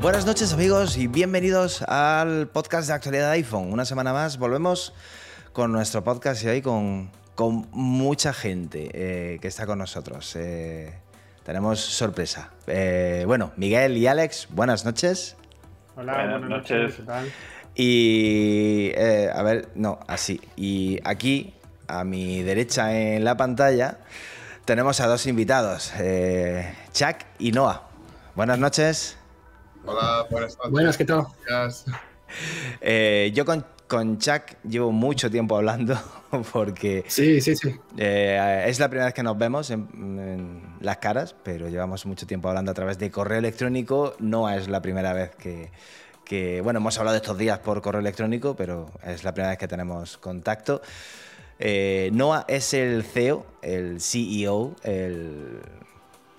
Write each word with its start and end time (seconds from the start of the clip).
Buenas 0.00 0.24
noches 0.24 0.52
amigos 0.52 0.96
y 0.96 1.08
bienvenidos 1.08 1.82
al 1.82 2.48
podcast 2.48 2.86
de 2.86 2.94
actualidad 2.94 3.30
iPhone. 3.32 3.72
Una 3.72 3.84
semana 3.84 4.12
más 4.12 4.38
volvemos 4.38 4.94
con 5.52 5.72
nuestro 5.72 6.04
podcast 6.04 6.44
y 6.44 6.46
hoy 6.46 6.62
con, 6.62 7.10
con 7.38 7.68
mucha 7.70 8.32
gente 8.32 8.90
eh, 8.92 9.38
que 9.40 9.46
está 9.46 9.64
con 9.64 9.78
nosotros. 9.78 10.34
Eh, 10.34 10.92
tenemos 11.44 11.78
sorpresa. 11.78 12.50
Eh, 12.66 13.22
bueno, 13.28 13.52
Miguel 13.54 13.96
y 13.96 14.08
Alex, 14.08 14.48
buenas 14.50 14.84
noches. 14.84 15.36
Hola, 15.94 16.14
buenas, 16.14 16.50
noches. 16.50 16.96
¿qué 16.96 17.02
tal? 17.04 17.32
Y 17.76 18.90
a 19.32 19.40
ver, 19.44 19.68
no, 19.76 20.00
así. 20.08 20.40
Y 20.56 20.98
aquí, 21.04 21.54
a 21.86 22.02
mi 22.02 22.42
derecha 22.42 22.92
en 22.98 23.22
la 23.22 23.36
pantalla, 23.36 23.98
tenemos 24.64 24.98
a 24.98 25.06
dos 25.06 25.24
invitados, 25.28 25.92
Chuck 26.92 27.18
y 27.38 27.52
Noah. 27.52 27.88
Buenas 28.34 28.58
noches. 28.58 29.16
Hola, 29.86 30.26
buenas 30.28 30.56
noches. 30.56 30.72
Buenas, 30.72 30.96
¿qué 30.96 31.04
tal? 31.04 31.26
Eh, 32.80 33.30
yo 33.32 33.44
con, 33.44 33.64
con 33.86 34.18
Chuck 34.18 34.56
llevo 34.68 34.90
mucho 34.90 35.30
tiempo 35.30 35.56
hablando 35.56 35.96
porque 36.52 37.04
sí, 37.08 37.40
sí, 37.40 37.56
sí. 37.56 37.74
Eh, 37.96 38.64
es 38.66 38.78
la 38.78 38.88
primera 38.88 39.06
vez 39.06 39.14
que 39.14 39.22
nos 39.22 39.36
vemos 39.36 39.70
en, 39.70 40.62
las 40.80 40.98
caras, 40.98 41.34
pero 41.42 41.68
llevamos 41.68 42.06
mucho 42.06 42.26
tiempo 42.26 42.48
hablando 42.48 42.70
a 42.70 42.74
través 42.74 42.98
de 42.98 43.10
correo 43.10 43.38
electrónico. 43.38 44.14
No 44.18 44.48
es 44.48 44.68
la 44.68 44.82
primera 44.82 45.12
vez 45.12 45.34
que, 45.36 45.70
que, 46.24 46.60
bueno, 46.60 46.78
hemos 46.78 46.98
hablado 46.98 47.16
estos 47.16 47.36
días 47.38 47.58
por 47.60 47.80
correo 47.82 48.00
electrónico, 48.00 48.54
pero 48.56 48.90
es 49.04 49.24
la 49.24 49.32
primera 49.32 49.50
vez 49.50 49.58
que 49.58 49.68
tenemos 49.68 50.18
contacto. 50.18 50.82
Eh, 51.58 52.10
Noah 52.12 52.44
es 52.46 52.72
el 52.74 53.02
CEO, 53.02 53.44
el 53.62 54.00
CEO, 54.00 54.76
el 54.84 55.60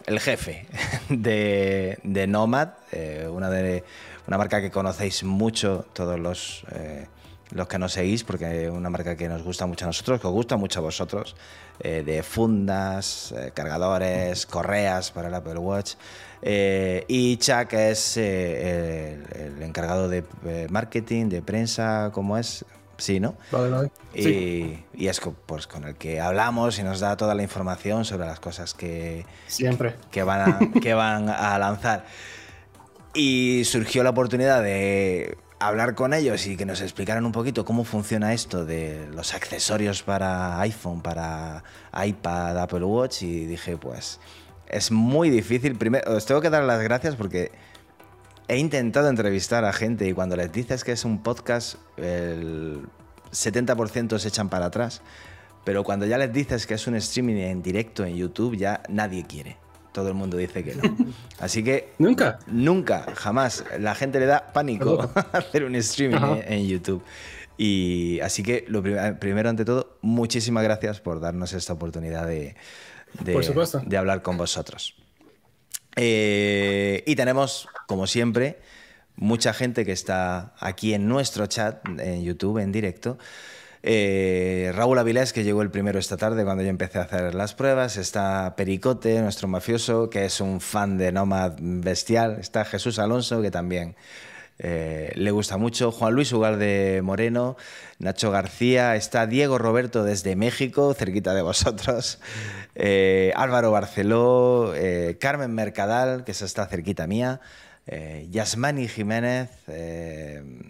el 0.09 0.19
jefe 0.19 0.65
de, 1.09 2.25
Nomad, 2.27 2.69
eh, 2.91 3.27
una, 3.31 3.49
de, 3.49 3.83
una 4.27 4.37
marca 4.37 4.59
que 4.59 4.71
conocéis 4.71 5.23
mucho 5.23 5.85
todos 5.93 6.19
los, 6.19 6.63
eh, 6.71 7.05
los 7.51 7.67
que 7.67 7.79
nos 7.79 7.93
seguís, 7.93 8.23
porque 8.23 8.65
es 8.65 8.71
una 8.71 8.89
marca 8.89 9.15
que 9.15 9.27
nos 9.27 9.43
gusta 9.43 9.65
mucho 9.65 9.85
a 9.85 9.87
nosotros, 9.87 10.19
que 10.21 10.27
os 10.27 10.33
gusta 10.33 10.57
mucho 10.57 10.79
a 10.79 10.83
vosotros, 10.83 11.35
eh, 11.79 12.03
de 12.05 12.23
fundas, 12.23 13.33
cargadores, 13.53 14.45
correas 14.45 15.11
para 15.11 15.29
el 15.29 15.33
Apple 15.33 15.57
Watch. 15.57 15.93
y 16.41 17.37
Chuck 17.37 17.73
es 17.73 18.17
el, 18.17 19.23
el, 19.33 19.61
encargado 19.61 20.07
de 20.09 20.23
marketing, 20.69 21.29
de 21.29 21.41
prensa, 21.41 22.11
¿cómo 22.13 22.37
es? 22.37 22.65
Sí, 22.99 23.19
¿no? 23.19 23.35
Vale, 23.51 23.69
vale. 23.69 23.91
Y, 24.13 25.07
es 25.07 25.21
pues, 25.45 25.67
con 25.67 25.85
el 25.85 25.95
que 25.95 26.19
hablamos 26.19 26.77
y 26.79 26.83
nos 26.83 26.99
da 26.99 27.15
toda 27.15 27.33
la 27.33 27.41
información 27.43 28.03
sobre 28.03 28.27
las 28.27 28.39
cosas 28.39 28.73
que, 28.73 29.25
Siempre. 29.47 29.95
que, 30.11 30.23
van, 30.23 30.41
a, 30.41 30.59
que 30.81 30.93
van 30.93 31.29
a 31.29 31.57
lanzar. 31.57 32.05
Y 33.13 33.63
surgió 33.63 34.03
la 34.03 34.11
oportunidad 34.11 34.61
de 34.61 35.37
hablar 35.59 35.93
con 35.93 36.13
ellos 36.13 36.47
y 36.47 36.55
que 36.55 36.65
nos 36.65 36.81
explicaran 36.81 37.25
un 37.25 37.31
poquito 37.31 37.65
cómo 37.65 37.83
funciona 37.83 38.33
esto 38.33 38.65
de 38.65 39.07
los 39.13 39.33
accesorios 39.33 40.03
para 40.03 40.59
iPhone, 40.61 41.01
para 41.01 41.63
iPad, 42.05 42.57
Apple 42.57 42.85
Watch 42.85 43.23
y 43.23 43.45
dije, 43.45 43.77
pues 43.77 44.19
es 44.67 44.91
muy 44.91 45.29
difícil. 45.29 45.75
Primero, 45.75 46.15
os 46.15 46.25
tengo 46.25 46.41
que 46.41 46.49
dar 46.49 46.63
las 46.63 46.81
gracias 46.81 47.15
porque 47.15 47.51
he 48.47 48.57
intentado 48.57 49.09
entrevistar 49.09 49.65
a 49.65 49.73
gente 49.73 50.07
y 50.07 50.13
cuando 50.13 50.35
les 50.35 50.51
dices 50.51 50.83
que 50.83 50.93
es 50.93 51.03
un 51.03 51.21
podcast, 51.21 51.75
el 51.97 52.87
70% 53.31 54.17
se 54.17 54.27
echan 54.27 54.49
para 54.49 54.67
atrás. 54.67 55.01
Pero 55.65 55.83
cuando 55.83 56.05
ya 56.05 56.17
les 56.17 56.31
dices 56.31 56.65
que 56.65 56.75
es 56.75 56.87
un 56.87 56.95
streaming 56.95 57.35
en 57.35 57.61
directo 57.61 58.05
en 58.05 58.15
YouTube, 58.15 58.55
ya 58.55 58.81
nadie 58.87 59.25
quiere. 59.25 59.57
Todo 59.91 60.07
el 60.09 60.13
mundo 60.13 60.37
dice 60.37 60.63
que 60.63 60.75
no. 60.75 60.95
Así 61.39 61.63
que. 61.63 61.93
¿Nunca? 61.97 62.39
Nunca, 62.47 63.05
jamás. 63.15 63.63
La 63.79 63.95
gente 63.95 64.19
le 64.19 64.25
da 64.25 64.51
pánico 64.53 65.11
hacer 65.31 65.63
un 65.63 65.75
streaming 65.75 66.41
en, 66.45 66.67
YouTube. 66.67 67.03
Y 67.57 68.21
así 68.21 68.41
que, 68.41 68.63
lo 68.69 68.81
primero, 68.81 69.49
ante 69.49 69.65
todo, 69.65 69.97
muchísimas 70.01 70.63
gracias 70.63 71.01
por 71.01 71.19
darnos 71.19 71.51
esta 71.51 71.73
oportunidad 71.73 72.25
de, 72.25 72.55
de 73.21 73.97
hablar 73.97 74.21
con 74.21 74.37
vosotros. 74.37 74.95
Eh, 75.95 77.03
y 77.05 77.15
tenemos, 77.15 77.67
como 77.85 78.07
siempre, 78.07 78.59
mucha 79.15 79.53
gente 79.53 79.85
que 79.85 79.91
está 79.91 80.53
aquí 80.59 80.93
en 80.93 81.07
nuestro 81.09 81.45
chat, 81.47 81.85
en 81.99 82.23
YouTube, 82.23 82.59
en 82.59 82.71
directo. 82.71 83.17
Eh, 83.81 84.71
Raúl 84.75 84.99
Avilés, 84.99 85.31
que 85.31 85.43
llegó 85.43 85.61
el 85.61 85.71
primero 85.71 85.99
esta 85.99 86.17
tarde 86.17 86.43
cuando 86.43 86.63
yo 86.63 86.69
empecé 86.69 86.99
a 86.99 87.03
hacer 87.03 87.33
las 87.35 87.53
pruebas. 87.53 87.97
Está 87.97 88.53
Pericote, 88.57 89.21
nuestro 89.21 89.47
mafioso, 89.47 90.09
que 90.09 90.25
es 90.25 90.41
un 90.41 90.59
fan 90.59 90.97
de 90.97 91.11
Nomad 91.11 91.53
bestial. 91.59 92.37
Está 92.39 92.65
Jesús 92.65 92.99
Alonso, 92.99 93.41
que 93.41 93.51
también 93.51 93.95
eh, 94.57 95.11
le 95.15 95.31
gusta 95.31 95.57
mucho. 95.57 95.91
Juan 95.91 96.13
Luis 96.13 96.33
Ugalde 96.33 97.01
Moreno, 97.03 97.55
Nacho 97.99 98.31
García, 98.31 98.97
está 98.97 99.27
Diego 99.27 99.57
Roberto 99.57 100.03
desde 100.03 100.35
México, 100.35 100.93
cerquita 100.93 101.33
de 101.33 101.41
vosotros. 101.41 102.19
Eh, 102.81 103.33
Álvaro 103.35 103.71
Barceló, 103.71 104.73
Carmen 105.19 105.53
Mercadal, 105.53 106.23
que 106.23 106.31
está 106.31 106.65
cerquita 106.65 107.07
mía. 107.07 107.41
Yasmani 108.29 108.87
Jiménez, 108.87 109.49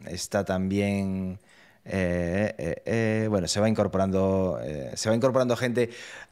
está 0.08 0.44
también. 0.44 1.38
Bueno, 1.86 3.48
se 3.48 3.60
va 3.60 3.70
incorporando, 3.70 4.60
se 4.96 5.10
va 5.10 5.16
incorporando 5.16 5.56
gente 5.56 5.90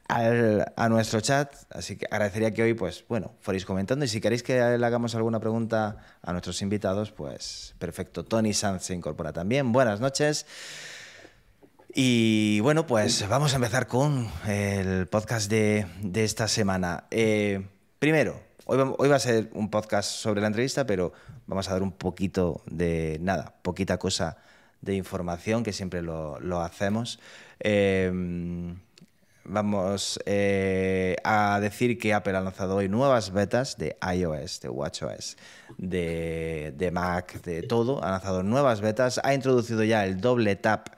a 0.07 0.87
nuestro 0.89 1.19
chat, 1.19 1.53
así 1.69 1.97
que 1.97 2.05
agradecería 2.09 2.53
que 2.53 2.63
hoy, 2.63 2.73
pues, 2.73 3.03
bueno, 3.09 3.33
fuerais 3.41 3.65
comentando 3.65 4.05
y 4.05 4.07
si 4.07 4.21
queréis 4.21 4.41
que 4.41 4.77
le 4.77 4.85
hagamos 4.85 5.15
alguna 5.15 5.39
pregunta 5.39 5.97
a 6.21 6.31
nuestros 6.31 6.61
invitados, 6.61 7.11
pues, 7.11 7.75
perfecto. 7.77 8.23
Tony 8.23 8.53
Sanz 8.53 8.83
se 8.83 8.93
incorpora 8.93 9.33
también. 9.33 9.71
Buenas 9.71 9.99
noches. 9.99 10.45
Y 11.93 12.59
bueno, 12.61 12.85
pues 12.85 13.27
vamos 13.27 13.53
a 13.53 13.55
empezar 13.55 13.87
con 13.87 14.29
el 14.47 15.07
podcast 15.07 15.49
de, 15.49 15.87
esta 16.13 16.47
semana. 16.47 17.05
Eh, 17.11 17.67
primero, 17.99 18.39
hoy, 18.65 19.09
va 19.09 19.15
a 19.15 19.19
ser 19.19 19.49
un 19.53 19.69
podcast 19.69 20.09
sobre 20.09 20.39
la 20.39 20.47
entrevista, 20.47 20.85
pero 20.85 21.11
vamos 21.47 21.67
a 21.67 21.73
dar 21.73 21.81
un 21.81 21.91
poquito 21.91 22.61
de 22.65 23.17
nada, 23.19 23.55
poquita 23.61 23.97
cosa 23.97 24.37
de 24.81 24.95
información, 24.95 25.63
que 25.63 25.73
siempre 25.73 26.01
lo, 26.01 26.39
lo 26.39 26.61
hacemos. 26.61 27.19
Eh, 27.59 28.11
vamos 29.47 30.19
eh, 30.25 31.15
a 31.23 31.59
decir 31.59 31.97
que 31.97 32.13
Apple 32.13 32.35
ha 32.35 32.41
lanzado 32.41 32.75
hoy 32.75 32.89
nuevas 32.89 33.31
betas 33.31 33.77
de 33.77 33.97
iOS, 34.13 34.61
de 34.61 34.69
WatchOS, 34.69 35.37
de, 35.77 36.73
de 36.75 36.91
Mac, 36.91 37.41
de 37.41 37.63
todo. 37.63 38.03
Ha 38.03 38.11
lanzado 38.11 38.43
nuevas 38.43 38.81
betas, 38.81 39.19
ha 39.23 39.33
introducido 39.33 39.83
ya 39.83 40.05
el 40.05 40.19
doble 40.19 40.55
tap 40.55 40.89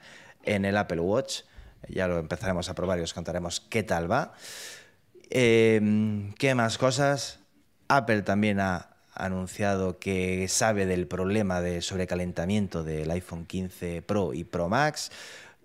en 0.44 0.66
el 0.66 0.78
Apple 0.78 1.00
Watch. 1.00 1.42
Ya 1.88 2.08
lo 2.08 2.20
empezaremos 2.20 2.70
a 2.70 2.76
probar 2.76 3.00
y 3.00 3.04
os 3.04 3.14
contaremos 3.14 3.62
qué 3.62 3.84
tal 3.84 4.12
va. 4.12 4.34
Em, 5.30 6.34
¿Qué 6.34 6.56
más 6.56 6.78
cosas? 6.78 7.40
Apple 7.88 8.24
también 8.24 8.60
ha 8.60 8.89
anunciado 9.20 10.00
que 10.00 10.48
sabe 10.48 10.86
del 10.86 11.08
problema 11.08 11.62
de 11.62 11.82
sobrecalentamiento 11.82 12.84
del 12.84 13.12
iPhone 13.12 13.46
15 13.46 14.02
Pro 14.02 14.34
y 14.34 14.44
Pro 14.44 14.70
Max 14.70 15.12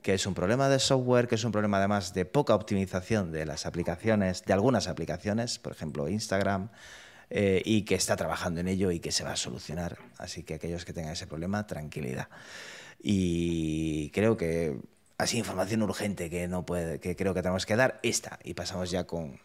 que 0.04 0.12
es 0.12 0.26
un 0.26 0.34
problema 0.34 0.68
de 0.68 0.78
software, 0.80 1.28
que 1.28 1.36
es 1.36 1.44
un 1.44 1.50
problema 1.50 1.78
además 1.78 2.12
de 2.12 2.26
poca 2.26 2.54
optimización 2.54 3.32
de 3.32 3.46
las 3.46 3.64
aplicaciones, 3.64 4.44
de 4.44 4.52
algunas 4.52 4.86
aplicaciones, 4.86 5.58
por 5.58 5.72
ejemplo 5.72 6.10
Instagram, 6.10 6.68
eh, 7.30 7.62
y 7.64 7.82
que 7.86 7.94
está 7.94 8.14
trabajando 8.14 8.60
en 8.60 8.68
ello 8.68 8.90
y 8.90 9.00
que 9.00 9.12
se 9.12 9.24
va 9.24 9.32
a 9.32 9.36
solucionar. 9.36 9.96
Así 10.18 10.42
que 10.42 10.54
aquellos 10.54 10.84
que 10.84 10.92
tengan 10.92 11.14
ese 11.14 11.26
problema, 11.26 11.66
tranquilidad. 11.66 12.28
Y 13.02 14.10
creo 14.10 14.36
que 14.36 14.76
así 15.16 15.38
información 15.38 15.82
urgente 15.82 16.28
que 16.28 16.48
no 16.48 16.66
puede, 16.66 17.00
que 17.00 17.16
creo 17.16 17.32
que 17.32 17.40
tenemos 17.40 17.64
que 17.64 17.74
dar 17.74 17.98
esta. 18.02 18.38
Y 18.44 18.52
pasamos 18.52 18.90
ya 18.90 19.04
con, 19.04 19.40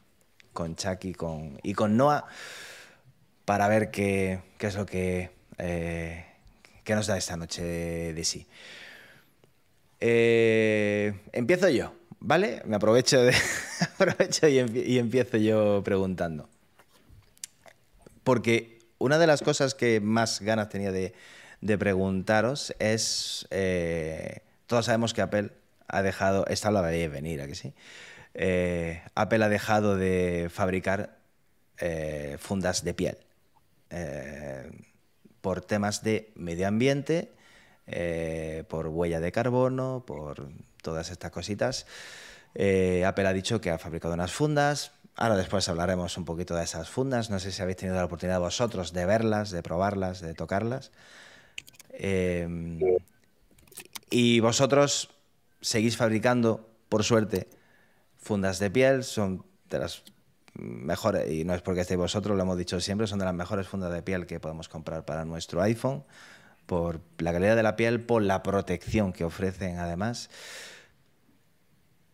con 0.52 0.76
Chuck 0.76 1.06
y 1.06 1.14
con, 1.14 1.58
y 1.64 1.74
con 1.74 1.96
Noah 1.96 2.26
para 3.50 3.68
ver 3.68 3.90
qué, 3.90 4.42
es 4.60 4.76
lo 4.76 4.86
que, 4.86 5.32
eh, 5.58 6.24
nos 6.88 7.08
da 7.08 7.18
esta 7.18 7.36
noche 7.36 7.64
de 7.64 8.24
sí. 8.24 8.46
Eh, 10.00 11.16
empiezo 11.32 11.68
yo, 11.70 11.96
¿vale? 12.20 12.62
Me 12.66 12.76
aprovecho, 12.76 13.24
de, 13.24 13.34
aprovecho 13.96 14.48
y, 14.48 15.00
empiezo 15.00 15.38
yo 15.38 15.82
preguntando. 15.84 16.48
Porque 18.24 18.78
una 19.00 19.18
de 19.18 19.26
las 19.26 19.42
cosas 19.42 19.74
que 19.74 20.00
más 20.00 20.42
ganas 20.42 20.70
tenía 20.70 20.92
de, 20.92 21.16
preguntaros 21.80 22.76
es, 22.78 23.48
eh, 23.50 24.44
todos 24.68 24.86
sabemos 24.86 25.16
que 25.16 25.24
Apple 25.24 25.50
ha 25.88 26.04
dejado, 26.04 26.46
esta 26.50 26.70
la 26.70 26.82
veía 26.82 27.10
venir, 27.10 27.42
¿a 27.42 27.48
que 27.48 27.56
sí? 27.56 27.74
Apple 29.16 29.44
ha 29.44 29.50
dejado 29.50 29.98
de 29.98 30.52
fabricar 30.54 31.18
fundas 32.38 32.84
de 32.84 32.94
piel 32.94 33.18
eh, 33.90 34.72
por 35.42 35.62
temas 35.62 36.04
de 36.04 36.32
medio 36.36 36.68
ambiente, 36.68 37.32
por 38.68 38.88
huella 38.88 39.20
de 39.20 39.32
carbono, 39.32 40.04
por 40.06 40.50
todas 40.84 41.10
estas 41.10 41.32
cositas. 41.32 41.88
Apple 42.54 43.28
ha 43.28 43.34
dicho 43.34 43.60
que 43.62 43.72
ha 43.72 43.80
fabricado 43.80 44.14
unas 44.14 44.32
fundas. 44.32 44.92
Ahora 45.16 45.36
después 45.36 45.68
hablaremos 45.70 46.18
un 46.18 46.26
poquito 46.26 46.56
de 46.56 46.64
esas 46.64 46.90
fundas. 46.90 47.30
No 47.32 47.40
sé 47.40 47.52
si 47.52 47.62
habéis 47.62 47.78
tenido 47.78 47.98
la 47.98 48.06
oportunidad 48.06 48.40
vosotros 48.40 48.94
de 48.94 49.06
verlas, 49.06 49.50
de 49.50 49.64
probarlas, 49.64 50.22
de 50.22 50.34
tocarlas. 50.36 50.92
y 54.12 54.40
vosotros 54.40 55.10
seguís 55.62 55.98
fabricando, 55.98 56.70
por 56.90 57.04
suerte, 57.04 57.48
fundas 58.18 58.60
de 58.60 58.70
piel, 58.70 59.04
son 59.04 59.46
de 59.70 59.80
las 59.80 60.04
mejores, 60.54 61.30
y 61.32 61.44
no 61.44 61.54
es 61.54 61.62
porque 61.62 61.82
estéis 61.82 61.98
vosotros, 61.98 62.36
lo 62.36 62.44
hemos 62.44 62.58
dicho 62.58 62.80
siempre, 62.80 63.08
son 63.08 63.20
de 63.20 63.26
las 63.26 63.34
mejores 63.34 63.68
fundas 63.68 63.92
de 63.92 64.02
piel 64.02 64.26
que 64.26 64.40
podemos 64.40 64.70
comprar 64.70 65.06
para 65.06 65.26
nuestro 65.26 65.62
iPhone, 65.62 66.04
por 66.66 67.02
la 67.18 67.32
calidad 67.32 67.56
de 67.56 67.64
la 67.64 67.76
piel, 67.76 68.02
por 68.02 68.22
la 68.22 68.44
protección 68.44 69.12
que 69.14 69.24
ofrecen 69.24 69.80
además. 69.80 70.30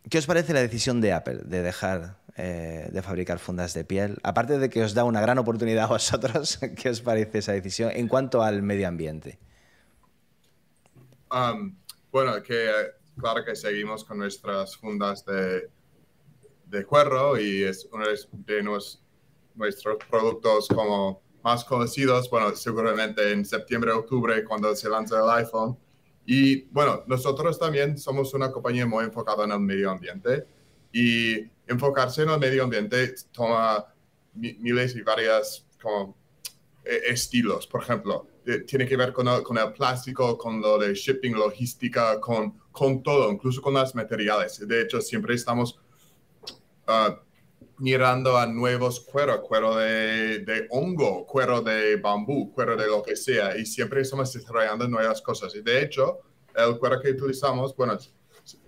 ¿Qué 0.09 0.17
os 0.17 0.25
parece 0.25 0.53
la 0.53 0.61
decisión 0.61 1.01
de 1.01 1.13
Apple 1.13 1.41
de 1.45 1.61
dejar 1.61 2.17
eh, 2.37 2.89
de 2.91 3.01
fabricar 3.01 3.39
fundas 3.39 3.73
de 3.73 3.85
piel? 3.85 4.17
Aparte 4.23 4.59
de 4.59 4.69
que 4.69 4.83
os 4.83 4.93
da 4.93 5.03
una 5.03 5.21
gran 5.21 5.37
oportunidad 5.37 5.85
a 5.85 5.87
vosotros, 5.87 6.59
¿qué 6.75 6.89
os 6.89 7.01
parece 7.01 7.39
esa 7.39 7.53
decisión 7.53 7.91
en 7.93 8.07
cuanto 8.07 8.43
al 8.43 8.61
medio 8.61 8.87
ambiente? 8.87 9.39
Um, 11.31 11.75
bueno, 12.11 12.41
que 12.43 12.69
claro 13.17 13.43
que 13.43 13.55
seguimos 13.55 14.03
con 14.03 14.19
nuestras 14.19 14.77
fundas 14.77 15.25
de, 15.25 15.69
de 16.75 16.85
cuero 16.85 17.39
y 17.39 17.63
es 17.63 17.87
uno 17.91 18.05
de 18.31 18.63
nuestros 19.55 19.97
productos 20.09 20.67
como 20.67 21.21
más 21.43 21.63
conocidos, 21.63 22.29
bueno, 22.29 22.55
seguramente 22.55 23.31
en 23.31 23.45
septiembre, 23.45 23.91
octubre, 23.91 24.43
cuando 24.43 24.75
se 24.75 24.89
lanza 24.89 25.19
el 25.19 25.29
iPhone. 25.45 25.77
Y 26.25 26.63
bueno, 26.71 27.03
nosotros 27.05 27.59
también 27.59 27.97
somos 27.99 28.33
una 28.33 28.51
compañía 28.51 28.87
muy 28.87 29.05
enfocada 29.05 29.43
en 29.43 29.51
el 29.51 29.59
medio 29.59 29.91
ambiente 29.91 30.47
y 30.91 31.35
enfocarse 31.67 32.23
en 32.23 32.29
el 32.29 32.39
medio 32.39 32.63
ambiente 32.63 33.13
toma 33.31 33.85
miles 34.33 34.95
y 34.95 35.01
varias 35.01 35.67
como 35.79 36.17
e, 36.83 37.11
estilos. 37.11 37.67
Por 37.67 37.83
ejemplo, 37.83 38.27
tiene 38.65 38.87
que 38.87 38.97
ver 38.97 39.13
con 39.13 39.27
el, 39.27 39.43
con 39.43 39.57
el, 39.57 39.71
plástico, 39.73 40.37
con 40.37 40.61
lo 40.61 40.77
de 40.77 40.93
shipping, 40.93 41.33
logística, 41.33 42.19
con, 42.19 42.59
con 42.71 43.03
todo, 43.03 43.31
incluso 43.31 43.61
con 43.61 43.75
los 43.75 43.93
materiales. 43.93 44.67
De 44.67 44.81
hecho, 44.81 44.99
siempre 45.01 45.35
estamos 45.35 45.79
uh, 46.87 47.15
mirando 47.77 48.37
a 48.37 48.45
nuevos 48.45 48.99
cueros, 49.01 49.41
cuero 49.41 49.75
de, 49.75 50.67
hongo, 50.69 51.25
cuero 51.25 51.61
de 51.61 51.97
bambú, 51.97 52.51
cuero 52.53 52.75
de 52.75 52.87
lo 52.87 53.03
que 53.03 53.15
sea, 53.15 53.57
y 53.57 53.65
siempre 53.65 54.01
estamos 54.01 54.31
desarrollando 54.31 54.87
nuevas 54.87 55.21
cosas. 55.21 55.53
Y 55.55 55.61
de 55.61 55.81
hecho, 55.81 56.19
el 56.55 56.77
cuero 56.77 57.01
que 57.01 57.11
utilizamos, 57.11 57.75
bueno, 57.75 57.97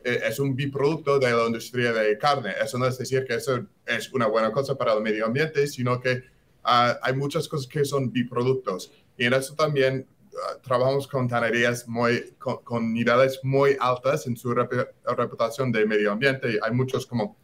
es 0.04 0.40
un 0.40 0.56
biproducto 0.56 1.20
de 1.20 1.32
la 1.32 1.46
industria 1.46 1.94
de 1.94 2.18
carne. 2.18 2.54
Eso 2.62 2.78
no 2.78 2.88
es 2.88 2.98
decir 2.98 3.26
que 3.26 3.36
eso 3.36 3.66
es 3.86 4.12
una 4.14 4.28
buena 4.28 4.52
cosa 4.52 4.76
para 4.76 4.94
el 4.94 5.02
medio 5.02 5.26
ambiente, 5.26 5.68
sino 5.68 6.00
que 6.00 6.24
uh, 6.66 6.98
hay 7.02 7.14
muchas 7.16 7.48
cosas 7.48 7.68
que 7.68 7.86
son 7.86 8.12
biproductos. 8.12 8.92
Y 9.18 9.26
en 9.26 9.34
eso 9.34 9.56
también 9.56 10.08
uh, 10.32 10.62
trabajamos 10.62 11.08
con 11.08 11.28
tanerías 11.28 11.88
muy, 11.88 12.34
con, 12.40 12.94
niveles 12.94 13.40
muy 13.44 13.78
altas 13.80 14.26
en 14.28 14.36
su 14.36 14.54
reputación 14.54 15.72
de 15.72 15.86
medio 15.86 16.12
ambiente. 16.12 16.60
Hay 16.62 16.72
muchos 16.72 17.06
como 17.06 17.38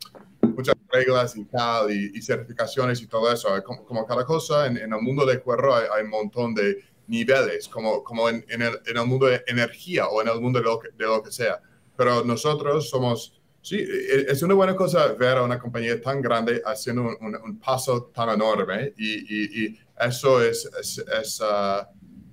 muchas 0.54 0.76
reglas 0.92 1.36
y 1.36 1.46
tal, 1.46 1.92
y, 1.92 2.22
certificaciones 2.22 3.02
y 3.02 3.08
todo 3.08 3.32
eso. 3.32 3.50
Como, 3.64 4.06
cada 4.06 4.26
cosa, 4.26 4.68
en, 4.68 4.78
el 4.78 5.02
mundo 5.02 5.26
de 5.26 5.40
cuero 5.40 5.76
hay, 5.76 6.04
un 6.04 6.10
montón 6.10 6.54
de 6.54 6.78
niveles, 7.08 7.68
como, 7.68 8.04
como 8.04 8.30
en, 8.30 8.46
en, 8.50 8.62
el, 8.62 8.80
en, 8.86 8.98
el, 8.98 9.06
mundo 9.06 9.28
de 9.28 9.44
energía 9.48 10.08
o 10.08 10.22
en 10.22 10.30
el 10.30 10.40
mundo 10.40 10.60
de 10.60 10.66
lo 10.66 10.80
que, 10.80 10.90
de 10.90 11.06
lo 11.06 11.22
que 11.22 11.32
sea. 11.32 11.62
Pero 11.96 12.24
nosotros 12.24 12.90
somos, 12.90 13.42
sí, 13.62 13.78
e, 13.78 14.26
es 14.30 14.42
una 14.42 14.54
buena 14.54 14.76
cosa 14.76 15.08
ver 15.14 15.38
a 15.38 15.44
una 15.44 15.60
compañía 15.60 16.00
tan 16.02 16.22
grande 16.22 16.62
haciendo 16.66 17.04
un, 17.04 17.36
un, 17.36 17.60
paso 17.60 18.12
tan 18.14 18.30
enorme 18.30 18.94
y, 18.98 19.14
y, 19.14 19.66
y 19.66 19.80
eso 20.00 20.42
es, 20.42 20.70
es, 20.80 21.42
uh, 21.42 21.86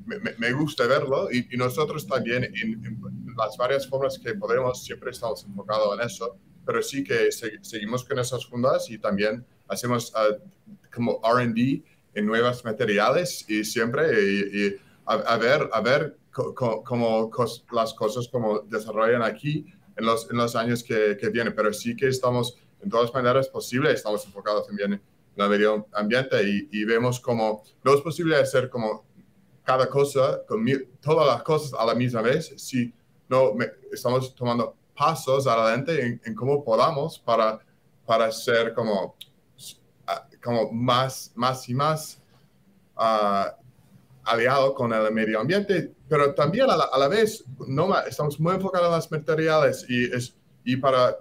me, 0.06 0.18
me, 0.38 0.52
gusta 0.52 0.86
verlo 0.86 1.30
y, 1.30 1.56
nosotros 1.56 2.06
también 2.06 2.44
en, 2.44 2.54
en, 2.54 3.00
las 3.36 3.56
varias 3.56 3.86
formas 3.86 4.18
que 4.18 4.34
podemos 4.34 4.82
siempre 4.84 5.10
estamos 5.10 5.44
enfocados 5.44 5.98
en 5.98 6.06
eso 6.06 6.36
pero 6.64 6.82
sí 6.82 7.04
que 7.04 7.30
seguimos 7.32 8.04
con 8.04 8.18
esas 8.18 8.46
fundas 8.46 8.90
y 8.90 8.98
también 8.98 9.44
hacemos 9.68 10.12
uh, 10.14 10.36
como 10.94 11.20
RD 11.22 11.82
en 12.14 12.26
nuevos 12.26 12.64
materiales 12.64 13.44
y 13.48 13.64
siempre 13.64 14.08
y, 14.22 14.76
a, 15.06 15.36
ver, 15.36 15.68
a 15.72 15.80
ver 15.80 16.16
cómo 16.32 17.30
las 17.72 17.94
cosas 17.94 18.28
como 18.28 18.60
desarrollan 18.60 19.22
aquí 19.22 19.66
en 19.96 20.04
los, 20.04 20.30
en 20.30 20.36
los 20.36 20.54
años 20.54 20.82
que, 20.84 21.16
que 21.18 21.28
vienen, 21.30 21.54
pero 21.54 21.72
sí 21.72 21.96
que 21.96 22.08
estamos 22.08 22.56
en 22.80 22.90
todas 22.90 23.12
maneras 23.12 23.48
posibles, 23.48 23.94
estamos 23.94 24.24
enfocados 24.24 24.66
también 24.66 24.92
en 24.94 25.00
el 25.36 25.48
medio 25.48 25.86
ambiente 25.92 26.42
y, 26.42 26.68
y 26.70 26.84
vemos 26.84 27.20
como 27.20 27.62
no 27.84 27.94
es 27.94 28.00
posible 28.00 28.36
hacer 28.36 28.68
como 28.70 29.04
cada 29.64 29.88
cosa, 29.88 30.42
con 30.46 30.66
todas 31.00 31.26
las 31.26 31.42
cosas 31.42 31.78
a 31.78 31.84
la 31.84 31.94
misma 31.94 32.22
vez, 32.22 32.52
si 32.56 32.92
no 33.28 33.54
estamos 33.92 34.34
tomando 34.34 34.76
pasos 35.00 35.46
adelante 35.46 36.20
en, 36.22 36.34
cómo 36.34 36.62
podamos 36.62 37.18
para, 37.18 37.58
para 38.04 38.30
ser 38.30 38.74
como, 38.74 39.16
ah, 40.06 40.28
como 40.44 40.70
más, 40.70 41.32
más 41.34 41.66
y 41.70 41.74
más 41.74 42.20
uh, 42.98 43.48
aliado 44.24 44.74
con 44.74 44.92
el 44.92 45.10
medio 45.10 45.40
ambiente, 45.40 45.94
pero 46.06 46.34
también 46.34 46.66
a 46.68 46.76
la, 46.76 47.08
vez 47.08 47.42
no, 47.66 47.98
estamos 48.00 48.38
muy 48.38 48.56
enfocados 48.56 48.88
en 48.88 48.94
los 48.96 49.10
materiales 49.10 49.86
y, 49.88 50.14
es, 50.14 50.36
y 50.64 50.76
para, 50.76 51.16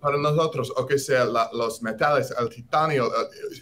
para 0.00 0.16
nosotros, 0.16 0.72
o 0.76 0.84
que 0.84 0.98
sea 0.98 1.24
los 1.24 1.80
metales, 1.80 2.34
el 2.36 2.48
titanio, 2.48 3.08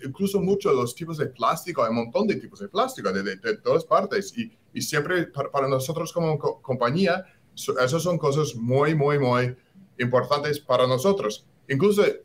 incluso 0.03 0.41
muchos 0.41 0.75
los 0.75 0.95
tipos 0.95 1.19
de 1.19 1.27
plástico, 1.27 1.83
hay 1.83 1.91
un 1.91 1.97
montón 1.97 2.27
de 2.27 2.37
tipos 2.37 2.61
de 2.61 2.69
plástico 2.69 3.12
de, 3.12 3.23
de, 3.23 3.57
todas 3.59 3.85
partes. 3.85 4.33
Y, 4.39 4.51
y 4.73 4.81
siempre 4.81 5.27
para, 5.27 5.51
para, 5.51 5.69
nosotros 5.69 6.15
como 6.15 6.39
compañía 6.39 7.27
esas 7.69 8.03
son 8.03 8.19
cosas 8.19 8.55
muy, 8.55 8.95
muy, 8.95 9.19
muy 9.19 9.57
importantes 9.99 10.61
para 10.61 10.87
nosotros. 10.87 11.47
Incluso 11.69 12.05
eh, 12.05 12.19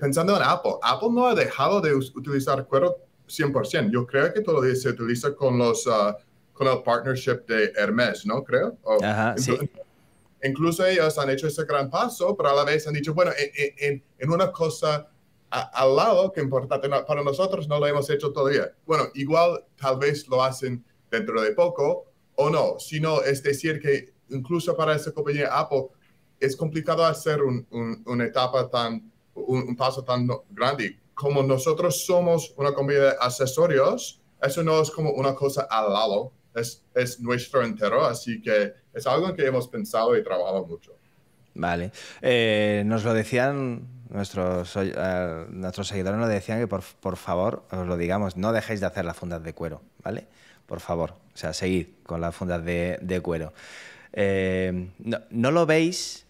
pensando 0.00 0.36
en 0.36 0.42
Apple, 0.42 0.74
Apple 0.82 1.08
no 1.10 1.26
ha 1.26 1.34
dejado 1.34 1.80
de 1.80 1.94
utilizar 1.94 2.66
cuero 2.66 2.98
100%. 3.28 3.90
Yo 3.90 4.06
creo 4.06 4.32
que 4.32 4.40
todavía 4.40 4.74
se 4.76 4.90
utiliza 4.90 5.34
con 5.34 5.58
los 5.58 5.86
ah, 5.88 6.16
con 6.52 6.68
el 6.68 6.82
partnership 6.82 7.44
de 7.46 7.72
Hermes, 7.76 8.24
¿no? 8.24 8.42
Creo. 8.42 8.78
Incluso 10.42 10.86
ellos 10.86 11.18
han 11.18 11.30
hecho 11.30 11.48
ese 11.48 11.64
gran 11.64 11.90
paso, 11.90 12.36
pero 12.36 12.50
a 12.50 12.54
la 12.54 12.64
vez 12.64 12.86
han 12.86 12.94
dicho, 12.94 13.12
bueno, 13.12 13.32
en, 13.36 14.02
en, 14.18 14.30
una 14.30 14.50
cosa 14.52 15.08
al 15.50 15.96
lado 15.96 16.32
que 16.32 16.40
importante 16.40 16.88
para 16.88 17.22
nosotros 17.22 17.68
no 17.68 17.78
lo 17.78 17.86
hemos 17.86 18.08
hecho 18.10 18.32
todavía. 18.32 18.72
Bueno, 18.86 19.04
igual 19.14 19.64
tal 19.76 19.98
vez 19.98 20.26
lo 20.28 20.42
hacen 20.42 20.84
dentro 21.10 21.40
de 21.42 21.52
poco 21.52 22.06
o 22.36 22.50
no, 22.50 22.78
sino 22.78 23.22
es 23.22 23.42
decir 23.42 23.80
que 23.80 24.12
incluso 24.30 24.76
para 24.76 24.94
esa 24.94 25.12
compañía 25.12 25.48
Apple, 25.52 25.86
es 26.40 26.56
complicado 26.56 27.04
hacer 27.04 27.42
un, 27.42 27.66
una 28.04 28.24
etapa 28.24 28.68
tan, 28.68 29.10
un, 29.34 29.76
paso 29.76 30.04
tan 30.04 30.28
grande. 30.50 30.98
Como 31.14 31.42
nosotros 31.42 32.04
somos 32.04 32.52
una 32.56 32.72
compañía 32.72 33.02
de 33.02 33.14
accesorios, 33.20 34.20
eso 34.42 34.62
no 34.62 34.80
es 34.80 34.90
como 34.90 35.12
una 35.12 35.34
cosa 35.34 35.66
al 35.70 35.92
lado, 35.92 36.32
es, 36.54 36.84
es 36.94 37.20
nuestro 37.20 37.62
entero, 37.64 38.04
así 38.04 38.40
que 38.40 38.74
es 38.92 39.06
algo 39.06 39.28
en 39.28 39.36
que 39.36 39.46
hemos 39.46 39.68
pensado 39.68 40.16
y 40.16 40.22
trabajado 40.22 40.66
mucho. 40.66 40.92
Vale. 41.54 41.90
Eh, 42.20 42.82
nos 42.86 43.04
lo 43.04 43.14
decían 43.14 43.88
nuestros, 44.10 44.76
eh, 44.76 45.46
nuestros 45.48 45.88
seguidores, 45.88 46.20
nos 46.20 46.28
decían 46.28 46.60
que 46.60 46.66
por, 46.66 46.82
por, 47.00 47.16
favor, 47.16 47.64
os 47.70 47.86
lo 47.86 47.96
digamos, 47.96 48.36
no 48.36 48.52
dejéis 48.52 48.80
de 48.80 48.86
hacer 48.86 49.04
las 49.04 49.16
fundas 49.16 49.42
de 49.42 49.54
cuero, 49.54 49.80
¿vale? 50.02 50.26
Por 50.66 50.80
favor, 50.80 51.14
o 51.34 51.36
sea, 51.36 51.52
seguid 51.52 51.88
con 52.04 52.20
las 52.20 52.34
fundas 52.34 52.64
de, 52.64 52.98
de 53.00 53.20
cuero. 53.20 53.52
Eh, 54.18 54.88
no, 55.30 55.50
lo 55.50 55.66
veis, 55.66 56.24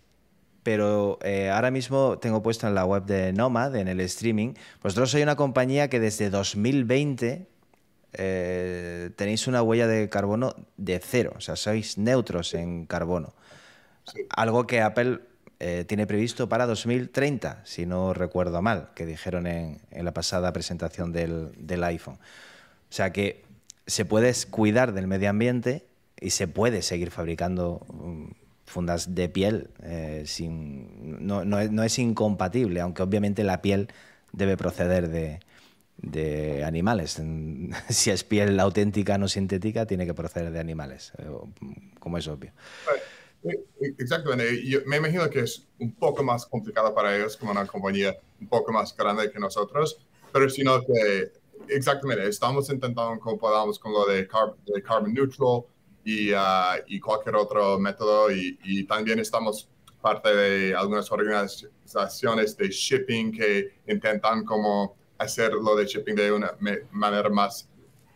pero 0.64 1.21
eh, 1.23 1.50
ahora 1.50 1.71
mismo 1.71 2.19
tengo 2.19 2.43
puesto 2.43 2.66
en 2.66 2.75
la 2.75 2.85
web 2.85 3.05
de 3.05 3.33
Nomad, 3.33 3.76
en 3.76 3.87
el 3.87 4.00
streaming, 4.00 4.55
vosotros 4.83 5.12
sois 5.12 5.23
una 5.23 5.37
compañía 5.37 5.88
que 5.88 6.00
desde 6.00 6.28
2020 6.28 7.47
eh, 8.12 9.11
tenéis 9.14 9.47
una 9.47 9.62
huella 9.62 9.87
de 9.87 10.09
carbono 10.09 10.57
de 10.76 10.99
cero, 10.99 11.35
o 11.37 11.40
sea, 11.40 11.55
sois 11.55 11.97
neutros 11.97 12.55
en 12.55 12.87
carbono. 12.87 13.35
Algo 14.31 14.66
que 14.66 14.83
Apple 14.83 15.21
tiene 15.87 16.07
previsto 16.07 16.50
para 16.50 16.66
2030, 16.66 17.62
si 17.64 17.87
no 17.87 18.12
recuerdo 18.12 18.61
mal, 18.61 18.90
que 18.95 19.07
dijeron 19.07 19.47
en, 19.47 19.81
la 19.90 20.12
pasada 20.12 20.52
presentación 20.52 21.12
del, 21.12 21.52
del 21.57 21.83
iPhone. 21.85 22.16
O 22.16 22.93
sea 22.93 23.11
que 23.11 23.45
se 23.87 24.05
puede 24.05 24.33
cuidar 24.50 24.93
del 24.93 25.07
medio 25.07 25.31
ambiente 25.31 25.87
y 26.21 26.31
se 26.31 26.49
puede 26.49 26.83
seguir 26.83 27.11
fabricando 27.11 27.85
mm, 27.93 28.27
fundas 28.65 29.15
de 29.15 29.29
piel, 29.29 29.71
eh, 29.83 30.25
sin, 30.27 31.27
no, 31.27 31.45
no, 31.45 31.63
no, 31.65 31.83
es 31.83 31.99
incompatible, 31.99 32.81
aunque 32.81 33.03
obviamente 33.03 33.45
la 33.45 33.63
piel 33.63 33.89
debe 34.33 34.57
proceder 34.57 35.09
de, 35.09 35.41
de 35.99 36.65
animales. 36.65 37.21
Si 37.89 38.11
es 38.11 38.25
piel 38.25 38.59
auténtica, 38.61 39.19
no 39.19 39.29
sintética, 39.29 39.87
tiene 39.87 40.07
que 40.07 40.15
proceder 40.15 40.51
de 40.51 40.61
animales, 40.61 41.13
eh, 41.19 41.29
como 42.01 42.19
es 42.19 42.27
obvio. 42.29 42.53
Exactamente. 43.99 44.67
Yo 44.67 44.81
me 44.87 44.97
imagino 44.97 45.29
que 45.31 45.41
es 45.41 45.67
un 45.79 45.93
poco 45.93 46.23
más 46.23 46.47
complicado 46.47 46.93
para 46.95 47.17
ellos 47.17 47.37
como 47.37 47.53
una 47.53 47.67
compañía 47.67 48.17
un 48.41 48.49
poco 48.49 48.73
más 48.73 48.97
grande 48.97 49.31
que 49.31 49.39
nosotros, 49.39 49.99
pero 50.33 50.51
sino 50.51 50.85
que 50.85 51.33
exactamente 51.69 52.27
estamos 52.27 52.69
intentando 52.71 53.21
como 53.21 53.39
podamos 53.39 53.79
con 53.79 53.93
lo 53.93 54.05
de, 54.07 54.29
de 54.67 54.83
carbon 54.83 55.15
neutral 55.15 55.65
y, 56.07 56.33
uh, 56.33 56.79
y, 56.87 57.01
cualquier 57.01 57.35
otro 57.35 57.81
método 57.81 58.31
y, 58.31 58.57
y 58.63 58.85
también 58.85 59.19
estamos 59.19 59.69
parte 60.01 60.33
de 60.33 60.73
algunas 60.73 61.11
organizaciones 61.11 62.57
de 62.57 62.69
shipping 62.69 63.33
que 63.33 63.81
intentan 63.89 64.45
como 64.45 64.97
hacer 65.19 65.53
lo 65.55 65.75
de 65.75 65.85
shipping 65.85 66.15
de 66.15 66.31
una 66.31 66.57
manera 66.93 67.29
más, 67.29 67.69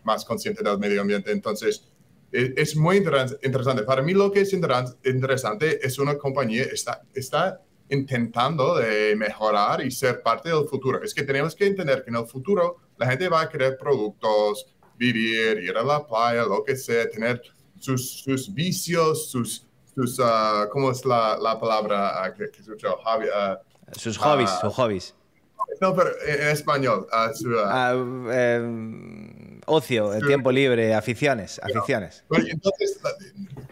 más 0.05 0.25
consciente 0.25 0.63
del 0.63 0.79
medio 0.79 1.01
ambiente. 1.01 1.33
Entonces, 1.33 1.89
e, 2.31 2.55
es, 2.57 2.77
muy 2.77 2.99
interesante. 2.99 3.83
Para 3.83 4.03
mí 4.03 4.13
lo 4.13 4.31
que 4.31 4.43
es 4.43 4.53
interesante 4.53 5.85
es 5.85 5.99
una 5.99 6.17
compañía 6.17 6.63
está, 6.63 7.03
está 7.13 7.61
intentando 7.89 8.77
de 8.77 9.17
mejorar 9.17 9.85
y 9.85 9.91
ser 9.91 10.23
parte 10.23 10.49
del 10.49 10.65
futuro. 10.67 11.03
Es 11.03 11.13
que 11.13 11.25
tenemos 11.25 11.57
que 11.57 11.67
entender 11.67 12.05
que 12.05 12.11
en 12.11 12.17
el 12.17 12.27
futuro 12.27 12.77
la 12.99 13.07
gente 13.07 13.29
va 13.29 13.41
a 13.41 13.49
querer 13.49 13.77
productos, 13.77 14.67
vivir, 14.97 15.59
ir 15.59 15.77
a 15.77 15.83
la 15.83 16.07
playa, 16.07 16.45
lo 16.45 16.63
que 16.63 16.77
sea, 16.77 17.11
tener 17.11 17.43
sus, 17.81 18.21
sus 18.23 18.53
vicios, 18.53 19.31
sus, 19.31 19.67
sus 19.95 20.19
uh, 20.19 20.69
¿cómo 20.71 20.93
es 20.93 21.05
la, 21.05 21.37
la 21.41 21.59
palabra 21.59 22.23
uh, 22.23 22.37
que, 22.37 22.51
que 22.51 22.61
escuchó? 22.61 22.97
Hobby, 23.05 23.27
uh, 23.27 23.57
sus 23.99 24.17
hobbies, 24.19 24.51
sus 24.61 24.75
hobbies. 24.75 25.15
No, 25.81 25.95
pero 25.95 26.11
en 26.27 26.49
español. 26.49 27.07
Su, 27.35 27.55
eh, 28.33 29.61
ocio, 29.67 30.13
el 30.13 30.27
tiempo 30.27 30.51
libre, 30.53 30.95
aficiones, 30.95 31.61
aficiones. 31.63 32.25
entonces, 32.31 33.01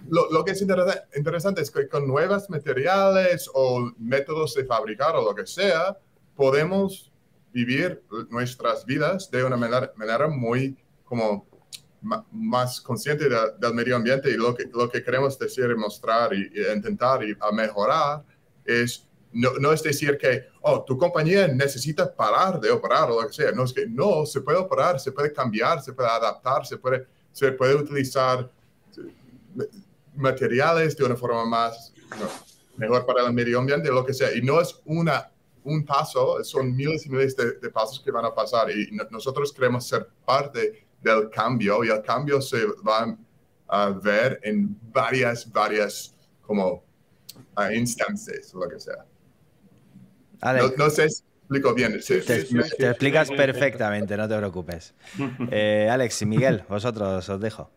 lo, 0.08 0.30
lo, 0.30 0.44
que 0.44 0.52
es 0.52 0.62
interesante 0.62 1.60
es 1.60 1.70
que 1.70 1.88
con 1.88 2.06
nuevos 2.06 2.48
materiales 2.50 3.50
o 3.52 3.90
métodos 3.98 4.54
de 4.54 4.64
fabricar 4.64 5.16
o 5.16 5.22
lo 5.22 5.34
que 5.34 5.46
sea, 5.46 5.98
podemos 6.36 7.12
vivir 7.52 8.02
nuestras 8.30 8.86
vidas 8.86 9.30
de 9.30 9.44
una 9.44 9.56
manera, 9.56 9.92
manera 9.96 10.28
muy 10.28 10.76
como 11.04 11.46
más 12.00 12.80
consciente 12.80 13.28
del 13.28 13.74
medio 13.74 13.96
ambiente 13.96 14.30
y 14.30 14.34
lo 14.34 14.54
que, 14.54 14.64
lo 14.72 14.88
que 14.88 15.02
queremos 15.02 15.38
decir 15.38 15.68
y 15.70 15.74
mostrar 15.74 16.32
y, 16.32 16.50
y 16.54 16.72
intentar 16.72 17.24
y 17.24 17.36
a 17.40 17.50
mejorar 17.52 18.24
es 18.64 19.08
no, 19.32 19.52
no, 19.60 19.72
es 19.72 19.82
decir 19.82 20.16
que, 20.16 20.46
oh, 20.62 20.82
tu 20.84 20.96
compañía 20.96 21.46
necesita 21.48 22.14
parar 22.14 22.60
de 22.60 22.70
operar 22.70 23.10
o 23.10 23.20
lo 23.20 23.28
que 23.28 23.34
sea. 23.34 23.52
No, 23.52 23.64
es 23.64 23.72
que 23.72 23.86
no, 23.86 24.24
se 24.24 24.40
puede 24.40 24.58
operar, 24.58 24.98
se 24.98 25.12
puede 25.12 25.32
cambiar, 25.32 25.82
se 25.82 25.92
puede 25.92 26.08
adaptar, 26.08 26.66
se 26.66 26.78
puede, 26.78 27.06
se 27.32 27.52
puede 27.52 27.74
utilizar 27.74 28.50
materiales 30.14 30.96
de 30.96 31.04
una 31.04 31.16
forma 31.16 31.44
más, 31.44 31.92
mejor 32.76 33.04
para 33.04 33.26
el 33.26 33.32
medio 33.32 33.58
ambiente, 33.58 33.90
lo 33.90 34.04
que 34.04 34.14
sea. 34.14 34.34
Y 34.34 34.40
no 34.40 34.60
es 34.60 34.80
una, 34.86 35.30
un 35.64 35.84
paso, 35.84 36.42
son 36.42 36.74
miles 36.74 37.04
y 37.06 37.10
miles 37.10 37.36
de, 37.36 37.70
pasos 37.70 38.00
que 38.00 38.10
van 38.10 38.24
a 38.24 38.34
pasar. 38.34 38.70
Y 38.70 38.90
nosotros 39.10 39.52
queremos 39.52 39.86
ser 39.86 40.08
parte 40.24 40.87
del 41.00 41.30
cambio 41.30 41.84
y 41.84 41.88
el 41.88 42.02
cambio 42.02 42.40
se 42.40 42.66
va 42.86 43.16
a 43.68 43.90
ver 43.90 44.40
en 44.42 44.76
varias, 44.92 45.50
varias 45.50 46.14
como 46.42 46.84
uh, 47.56 47.72
instancias 47.72 48.54
o 48.54 48.60
lo 48.60 48.68
que 48.68 48.80
sea. 48.80 49.04
No, 50.76 50.90
sé 50.90 51.10
si 51.10 51.22
explico 51.22 51.74
bien. 51.74 51.98
te, 52.00 52.88
explicas 52.88 53.30
perfectamente, 53.30 54.16
no 54.16 54.28
te 54.28 54.36
preocupes. 54.36 54.94
Eh, 55.50 55.88
Alex 55.90 56.22
y 56.22 56.26
Miguel, 56.26 56.64
vosotros 56.68 57.28
os 57.28 57.40
dejo. 57.40 57.70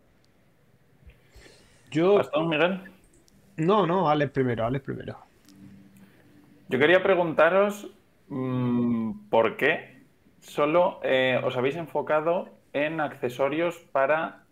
Yo. 1.92 2.20
¿Hasta 2.20 2.40
Miguel? 2.42 2.82
No, 3.58 3.86
no, 3.86 4.10
Alex 4.10 4.32
primero, 4.32 4.66
Alex 4.66 4.84
primero. 4.84 5.18
Yo 6.70 6.80
quería 6.80 7.04
preguntaros 7.04 7.88
mmm, 8.30 9.30
por 9.30 9.58
qué 9.58 10.06
solo 10.40 11.00
eh, 11.04 11.40
os 11.44 11.56
habéis 11.58 11.76
enfocado 11.76 12.50
en 12.74 13.02
accesorios 13.02 13.78
para, 13.92 14.46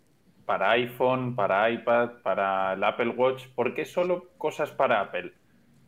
para 0.45 0.71
iPhone, 0.71 1.35
para 1.35 1.69
iPad, 1.69 2.21
para 2.23 2.73
el 2.73 2.83
Apple 2.83 3.09
Watch. 3.09 3.47
¿Por 3.55 3.73
qué 3.73 3.85
solo 3.85 4.29
cosas 4.38 4.71
para 4.71 5.01
Apple, 5.01 5.33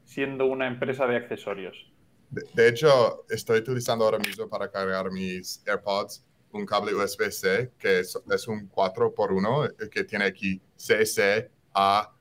siendo 0.06 0.46
una 0.46 0.68
empresa 0.68 1.08
de 1.08 1.18
accesorios? 1.18 1.92
De, 2.30 2.70
hecho, 2.70 3.26
estoy 3.30 3.60
utilizando 3.60 4.06
ahora 4.06 4.20
mismo 4.20 4.48
para 4.48 4.72
cargar 4.72 5.12
mis 5.12 5.62
AirPods 5.68 6.26
un 6.54 6.66
cable 6.66 6.94
USB-C 6.94 7.72
que 7.78 8.00
es, 8.00 8.16
un 8.48 8.70
4x1 8.70 9.74
eh, 9.80 9.90
que 9.90 10.04
tiene 10.04 10.26
aquí 10.26 10.62
C, 10.76 11.06
C, 11.06 11.50
A, 11.74 12.14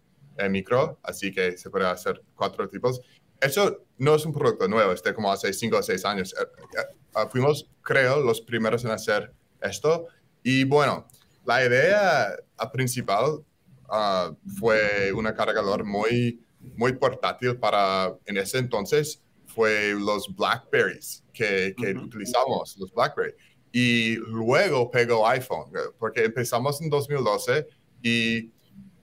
micro, 0.48 0.98
así 1.02 1.30
que 1.32 1.58
se 1.58 1.68
puede 1.68 1.86
hacer 1.86 2.22
cuatro 2.34 2.68
tipos. 2.68 3.00
Eso 3.40 3.84
no 3.98 4.14
es 4.14 4.24
un 4.24 4.32
producto 4.32 4.68
nuevo, 4.68 4.92
este 4.92 5.12
como 5.14 5.30
hace 5.30 5.52
5 5.52 5.76
o 5.76 5.82
6 5.82 6.04
años. 6.04 6.34
Eh, 6.34 6.78
eh, 6.78 7.26
fuimos, 7.30 7.70
creo, 7.82 8.20
los 8.20 8.40
primeros 8.40 8.84
en 8.84 8.90
hacer 8.90 9.34
esto. 9.62 10.06
Y 10.42 10.64
bueno, 10.64 11.06
la 11.44 11.64
idea 11.64 12.36
principal 12.72 13.44
uh, 13.88 14.34
fue 14.58 15.12
un 15.12 15.24
cargador 15.32 15.84
muy, 15.84 16.40
muy 16.76 16.92
portátil 16.94 17.56
para, 17.56 18.14
en 18.26 18.36
ese 18.36 18.58
entonces, 18.58 19.22
fue 19.46 19.94
los 19.94 20.34
Blackberries 20.34 21.24
que, 21.32 21.74
que 21.76 21.92
utilizamos, 21.92 22.76
los 22.78 22.92
Blackberry. 22.92 23.34
Y 23.72 24.16
luego 24.16 24.90
pegó 24.90 25.26
iPhone, 25.28 25.70
porque 25.98 26.24
empezamos 26.24 26.80
en 26.80 26.90
2012 26.90 27.66
y 28.02 28.50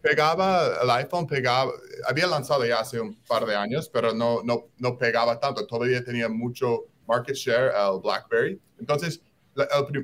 pegaba, 0.02 0.82
el 0.82 0.90
iPhone 0.90 1.28
pegaba, 1.28 1.72
había 2.08 2.28
lanzado 2.28 2.66
ya 2.66 2.80
hace 2.80 3.00
un 3.00 3.16
par 3.28 3.46
de 3.46 3.56
años, 3.56 3.90
pero 3.90 4.14
no, 4.14 4.42
no, 4.44 4.68
no 4.78 4.98
pegaba 4.98 5.40
tanto, 5.40 5.66
todavía 5.66 6.04
tenía 6.04 6.30
mucho 6.30 6.86
market 7.08 7.36
share 7.36 7.72
el 7.76 8.02
BlackBerry. 8.02 8.62
Entonces, 8.80 9.22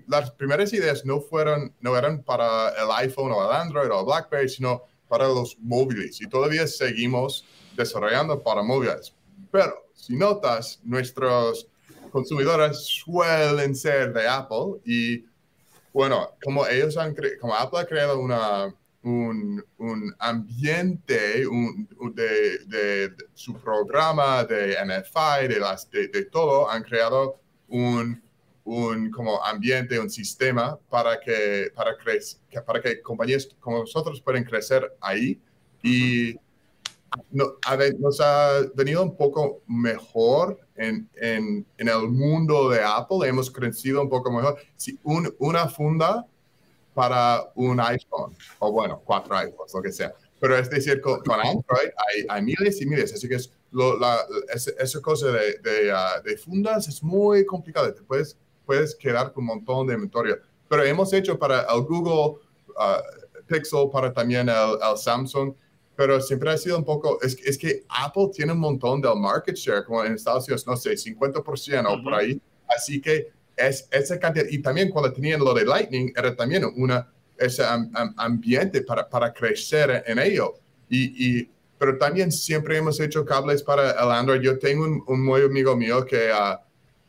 las 0.07 0.31
primeras 0.31 0.73
ideas 0.73 1.05
no 1.05 1.21
fueron, 1.21 1.73
no 1.79 1.97
eran 1.97 2.23
para 2.23 2.69
el 2.69 2.89
iPhone 3.05 3.31
o 3.31 3.43
el 3.43 3.55
Android 3.55 3.89
o 3.91 3.99
el 3.99 4.05
BlackBerry, 4.05 4.49
sino 4.49 4.83
para 5.07 5.27
los 5.27 5.57
móviles 5.59 6.21
y 6.21 6.27
todavía 6.27 6.65
seguimos 6.65 7.45
desarrollando 7.75 8.41
para 8.41 8.63
móviles. 8.63 9.13
Pero 9.51 9.85
si 9.93 10.15
notas, 10.15 10.79
nuestros 10.83 11.67
consumidores 12.11 12.85
suelen 13.05 13.75
ser 13.75 14.11
de 14.13 14.27
Apple 14.27 14.81
y 14.85 15.25
bueno, 15.93 16.31
como 16.43 16.65
ellos 16.65 16.97
han 16.97 17.15
como 17.39 17.53
Apple 17.55 17.79
ha 17.79 17.85
creado 17.85 18.19
una, 18.19 18.73
un, 19.03 19.63
un 19.77 20.15
ambiente 20.17 21.45
de, 22.13 22.57
de, 22.65 23.15
su 23.35 23.53
programa 23.53 24.43
de 24.45 24.75
MFI, 24.83 25.47
de, 25.47 25.59
las, 25.59 25.89
de, 25.91 26.07
de 26.07 26.25
todo, 26.25 26.67
han 26.67 26.81
creado 26.81 27.39
un, 27.67 28.22
un 28.65 29.11
como 29.11 29.43
ambiente, 29.43 29.99
un 29.99 30.09
sistema 30.09 30.77
para 30.89 31.19
que, 31.19 31.71
para, 31.75 31.95
para 32.65 32.81
que 32.81 33.01
compañías 33.01 33.49
como 33.59 33.79
nosotros 33.79 34.21
puedan 34.21 34.43
crecer 34.43 34.95
ahí. 35.01 35.39
Y 35.81 36.35
no, 37.31 37.53
a 37.65 37.75
ver, 37.75 37.99
nos 37.99 38.19
ha 38.21 38.61
venido 38.73 39.03
un 39.03 39.15
poco 39.15 39.61
mejor 39.67 40.59
en, 40.75 41.09
en, 41.15 41.65
en, 41.77 41.87
el 41.87 42.09
mundo 42.09 42.69
de 42.69 42.81
Apple, 42.83 43.27
hemos 43.27 43.51
crecido 43.51 44.01
un 44.01 44.09
poco 44.09 44.31
mejor. 44.31 44.57
Si 44.75 44.97
un, 45.03 45.33
una 45.39 45.67
funda 45.67 46.25
para 46.93 47.51
un 47.55 47.79
iPhone, 47.79 48.35
o 48.59 48.71
bueno, 48.71 49.01
cuatro 49.03 49.35
iPhones, 49.35 49.73
lo 49.73 49.81
que 49.81 49.91
sea. 49.91 50.13
Pero 50.39 50.57
es 50.57 50.69
decir, 50.69 51.01
con, 51.01 51.19
Android 51.31 51.89
hay, 51.97 52.25
hay, 52.29 52.41
miles 52.41 52.81
y 52.81 52.85
miles, 52.85 53.13
así 53.13 53.27
que 53.27 53.35
es 53.35 53.51
lo, 53.71 53.97
la, 53.97 54.19
esa 54.53 55.01
cosa 55.01 55.27
de, 55.27 55.57
de, 55.59 55.93
uh, 55.93 56.21
de, 56.23 56.37
fundas 56.37 56.87
es 56.87 57.01
muy 57.01 57.45
complicada, 57.45 57.93
te 57.93 58.01
puedes, 58.01 58.37
puedes 58.65 58.95
quedar 58.95 59.33
con 59.33 59.43
un 59.43 59.47
montón 59.47 59.87
de 59.87 59.93
inventario. 59.93 60.37
Pero 60.69 60.83
hemos 60.83 61.13
hecho 61.13 61.37
para 61.37 61.61
el 61.61 61.81
Google 61.81 62.41
uh, 62.69 63.45
Pixel, 63.47 63.89
para 63.91 64.11
también 64.11 64.49
el, 64.49 64.77
el 64.81 64.97
Samsung, 64.97 65.53
pero 65.95 66.19
siempre 66.21 66.49
ha 66.49 66.57
sido 66.57 66.77
un 66.77 66.85
poco, 66.85 67.19
es, 67.21 67.37
es, 67.45 67.57
que 67.57 67.83
Apple 67.87 68.29
tiene 68.33 68.53
un 68.53 68.59
montón 68.59 69.01
del 69.01 69.15
market 69.15 69.55
share, 69.55 69.83
como 69.83 70.03
en 70.03 70.13
Estados 70.13 70.47
Unidos, 70.47 70.65
no 70.65 70.75
sé, 70.75 70.93
50% 70.93 71.85
o 71.87 72.03
por 72.03 72.13
ahí. 72.15 72.41
Así 72.67 72.99
que 72.99 73.27
es 73.55 73.87
esa 73.91 74.19
cantidad, 74.19 74.45
y 74.49 74.59
también 74.59 74.89
cuando 74.89 75.13
tenían 75.13 75.39
lo 75.41 75.53
de 75.53 75.65
Lightning, 75.65 76.11
era 76.15 76.35
también 76.35 76.63
una, 76.75 77.11
ese 77.37 77.63
ambiente 78.17 78.81
para, 78.81 79.07
para 79.07 79.31
crecer 79.31 80.03
en 80.07 80.17
ello. 80.17 80.55
Y, 80.89 81.39
y, 81.39 81.49
pero 81.77 81.97
también 81.97 82.31
siempre 82.31 82.77
hemos 82.77 82.99
hecho 82.99 83.23
cables 83.23 83.61
para 83.61 83.91
el 83.91 84.11
Android. 84.11 84.41
Yo 84.41 84.57
tengo 84.57 84.85
un, 84.85 85.03
un 85.05 85.23
muy 85.23 85.41
amigo 85.41 85.75
mío 85.75 86.05
que, 86.05 86.31
uh, 86.31 86.57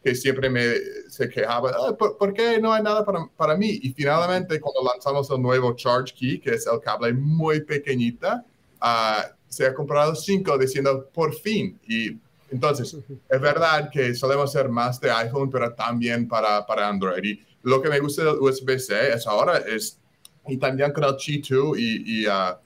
que 0.05 0.15
siempre 0.15 0.51
me 0.51 0.75
se 1.09 1.29
quejaba, 1.29 1.71
ah, 1.71 1.97
¿por, 1.97 2.35
qué 2.35 2.61
no 2.61 2.73
hay 2.73 2.83
nada 2.83 3.05
para, 3.05 3.27
para 3.37 3.57
mí? 3.57 3.81
Y 3.83 3.93
finalmente 3.93 4.61
cuando 4.61 4.83
lanzamos 4.83 5.31
el 5.31 5.41
nuevo 5.41 5.75
Charge 5.75 6.13
Key, 6.15 6.39
que 6.41 6.51
es 6.51 6.67
el 6.67 6.79
cable 6.81 7.13
muy 7.15 7.63
pequeñita, 7.63 8.45
Uh, 8.85 9.33
se 9.49 9.67
ha 9.67 9.73
comprado 9.73 10.15
cinco 10.15 10.59
diciendo 10.59 11.09
por 11.15 11.35
fin. 11.35 11.81
Y 11.89 12.19
entonces, 12.51 12.95
es 13.29 13.41
verdad 13.41 13.89
que 13.91 14.15
solemos 14.15 14.53
ser 14.53 14.69
más 14.69 15.01
de 15.01 15.11
iPhone, 15.11 15.51
pero 15.51 15.73
también 15.73 16.29
para, 16.29 16.67
para 16.67 16.89
Android. 16.89 17.25
Y 17.25 17.41
lo 17.63 17.81
que 17.81 17.89
me 17.89 17.99
gusta 17.99 18.25
del 18.25 18.37
USB-C 18.37 19.15
es 19.15 19.27
ahora 19.27 19.59
es, 19.59 19.99
y 20.47 20.59
también 20.59 20.93
con 20.93 21.05
el 21.05 21.17
Qi 21.17 21.39
2 21.39 21.79
y, 21.79 22.23
y, 22.23 22.27
uh, 22.27 22.57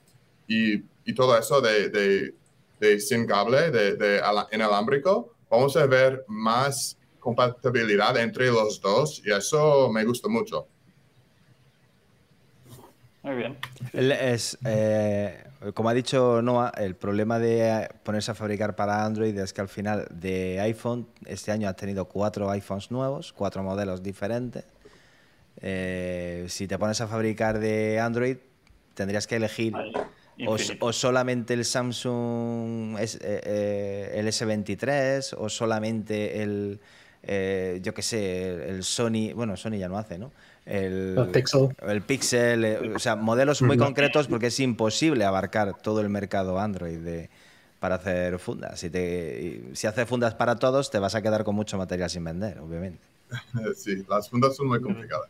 y, 0.47 0.83
y, 1.05 1.13
todo 1.15 1.37
eso 1.37 1.61
de, 1.61 1.89
de, 1.89 2.33
de 2.81 2.99
sin 2.99 3.25
cable, 3.25 3.71
de, 3.71 3.95
de 3.95 4.21
inalámbrico, 4.51 5.33
vamos 5.49 5.77
a 5.77 5.85
ver 5.85 6.25
más 6.27 6.97
compatibilidad 7.19 8.17
entre 8.17 8.47
los 8.47 8.81
dos 8.81 9.21
y 9.25 9.31
eso 9.31 9.89
me 9.89 10.03
gusta 10.05 10.27
mucho. 10.27 10.67
Muy 13.21 13.35
bien. 13.35 13.57
Es, 13.93 14.57
eh, 14.65 15.43
como 15.73 15.89
ha 15.89 15.93
dicho 15.93 16.41
Noah, 16.41 16.71
el 16.77 16.95
problema 16.95 17.37
de 17.37 17.89
ponerse 18.03 18.31
a 18.31 18.35
fabricar 18.35 18.75
para 18.75 19.05
Android 19.05 19.37
es 19.37 19.51
que 19.51 19.61
al 19.61 19.67
final 19.67 20.07
de 20.09 20.59
iPhone, 20.61 21.07
este 21.25 21.51
año 21.51 21.67
has 21.67 21.75
tenido 21.75 22.05
cuatro 22.05 22.49
iPhones 22.49 22.91
nuevos, 22.91 23.33
cuatro 23.33 23.61
modelos 23.61 24.01
diferentes. 24.01 24.63
Eh, 25.61 26.45
si 26.47 26.67
te 26.67 26.79
pones 26.79 27.01
a 27.01 27.07
fabricar 27.07 27.59
de 27.59 27.99
Android, 27.99 28.37
tendrías 28.93 29.27
que 29.27 29.35
elegir 29.35 29.73
o, 30.47 30.55
o, 30.79 30.93
solamente 30.93 31.53
el 31.53 31.65
Samsung 31.65 32.97
S, 32.97 33.19
eh, 33.21 34.11
el 34.15 34.27
S23 34.27 35.35
o 35.37 35.49
solamente 35.49 36.41
el, 36.41 36.79
eh, 37.23 37.79
yo 37.81 37.93
qué 37.93 38.01
sé, 38.01 38.69
el 38.69 38.83
Sony, 38.83 39.33
bueno, 39.35 39.57
Sony 39.57 39.77
ya 39.77 39.89
no 39.89 39.97
hace, 39.97 40.17
¿no? 40.17 40.31
El, 40.65 41.15
el 41.17 41.29
Pixel. 41.31 41.75
El 41.81 42.01
Pixel, 42.01 42.65
eh, 42.65 42.93
o 42.95 42.99
sea, 42.99 43.15
modelos 43.15 43.61
muy 43.61 43.77
concretos 43.77 44.27
porque 44.27 44.47
es 44.47 44.59
imposible 44.59 45.25
abarcar 45.25 45.77
todo 45.81 46.01
el 46.01 46.09
mercado 46.09 46.59
Android 46.59 46.99
de, 46.99 47.29
para 47.79 47.95
hacer 47.95 48.39
fundas. 48.39 48.79
Si, 48.79 48.89
te, 48.89 49.63
si 49.73 49.87
haces 49.87 50.07
fundas 50.07 50.35
para 50.35 50.57
todos, 50.57 50.91
te 50.91 50.99
vas 50.99 51.15
a 51.15 51.21
quedar 51.21 51.43
con 51.43 51.55
mucho 51.55 51.77
material 51.77 52.09
sin 52.09 52.23
vender, 52.23 52.59
obviamente. 52.59 52.99
Sí, 53.75 54.03
las 54.07 54.29
fundas 54.29 54.55
son 54.55 54.67
muy 54.67 54.81
complicadas. 54.81 55.29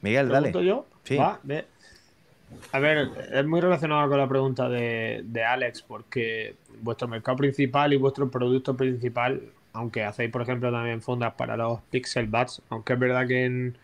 Miguel, 0.00 0.28
dale. 0.28 0.52
yo? 0.64 0.86
Sí. 1.04 1.16
Va, 1.16 1.38
ve. 1.42 1.64
A 2.72 2.78
ver, 2.78 3.10
es 3.32 3.44
muy 3.44 3.60
relacionado 3.60 4.08
con 4.08 4.18
la 4.18 4.28
pregunta 4.28 4.68
de, 4.68 5.22
de, 5.24 5.44
Alex, 5.44 5.82
porque 5.82 6.54
vuestro 6.80 7.08
mercado 7.08 7.36
principal 7.36 7.92
y 7.92 7.96
vuestro 7.96 8.30
producto 8.30 8.76
principal, 8.76 9.42
aunque 9.72 10.04
hacéis, 10.04 10.30
por 10.30 10.42
ejemplo, 10.42 10.70
también 10.72 11.02
fundas 11.02 11.34
para 11.34 11.56
los 11.56 11.80
Pixel 11.90 12.26
Buds, 12.26 12.62
aunque 12.70 12.94
es 12.94 12.98
verdad 12.98 13.26
que 13.26 13.44
en, 13.44 13.76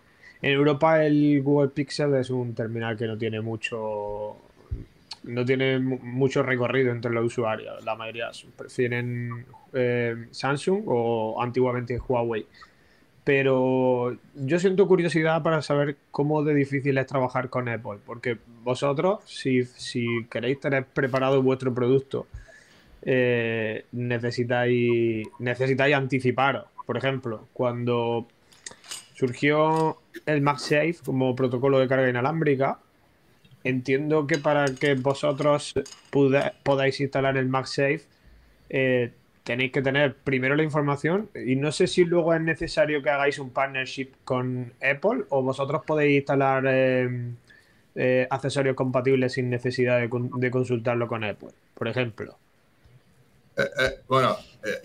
en 0.42 0.52
Europa 0.52 1.04
el 1.04 1.42
Google 1.42 1.68
Pixel 1.68 2.14
es 2.14 2.30
un 2.30 2.54
terminal 2.54 2.96
que 2.96 3.06
no 3.06 3.18
tiene 3.18 3.40
mucho 3.40 4.36
no 5.24 5.44
tiene 5.44 5.78
mucho 5.78 6.42
recorrido 6.42 6.90
entre 6.90 7.10
los 7.10 7.26
usuarios. 7.26 7.84
La 7.84 7.94
mayoría 7.94 8.30
prefieren 8.56 9.44
eh, 9.74 10.26
Samsung 10.30 10.82
o 10.86 11.42
antiguamente 11.42 11.98
Huawei 11.98 12.46
pero 13.28 14.16
yo 14.36 14.58
siento 14.58 14.88
curiosidad 14.88 15.42
para 15.42 15.60
saber 15.60 15.98
cómo 16.10 16.42
de 16.44 16.54
difícil 16.54 16.96
es 16.96 17.06
trabajar 17.06 17.50
con 17.50 17.68
Apple, 17.68 17.98
porque 18.06 18.38
vosotros, 18.64 19.18
si, 19.26 19.66
si 19.66 20.24
queréis 20.30 20.60
tener 20.60 20.86
preparado 20.86 21.42
vuestro 21.42 21.74
producto, 21.74 22.26
eh, 23.02 23.84
necesitáis, 23.92 25.28
necesitáis 25.40 25.94
anticiparos. 25.94 26.68
Por 26.86 26.96
ejemplo, 26.96 27.46
cuando 27.52 28.26
surgió 29.12 29.98
el 30.24 30.40
MagSafe 30.40 30.96
como 31.04 31.36
protocolo 31.36 31.80
de 31.80 31.86
carga 31.86 32.08
inalámbrica, 32.08 32.78
entiendo 33.62 34.26
que 34.26 34.38
para 34.38 34.64
que 34.74 34.94
vosotros 34.94 35.74
podáis 36.62 36.98
instalar 36.98 37.36
el 37.36 37.50
MagSafe, 37.50 38.00
eh, 38.70 39.12
tenéis 39.48 39.72
que 39.72 39.80
tener 39.80 40.14
primero 40.14 40.54
la 40.56 40.62
información 40.62 41.30
y 41.34 41.56
no 41.56 41.72
sé 41.72 41.86
si 41.86 42.04
luego 42.04 42.34
es 42.34 42.40
necesario 42.42 43.02
que 43.02 43.08
hagáis 43.08 43.38
un 43.38 43.48
partnership 43.48 44.10
con 44.22 44.74
Apple 44.82 45.24
o 45.30 45.40
vosotros 45.42 45.80
podéis 45.86 46.18
instalar 46.18 46.64
eh, 46.66 47.32
eh, 47.94 48.26
accesorios 48.28 48.76
compatibles 48.76 49.32
sin 49.32 49.48
necesidad 49.48 50.00
de, 50.00 50.50
consultarlo 50.50 51.08
con 51.08 51.24
Apple, 51.24 51.48
por 51.72 51.88
ejemplo. 51.88 52.36
Eh, 53.56 53.62
eh, 53.62 54.00
bueno, 54.06 54.36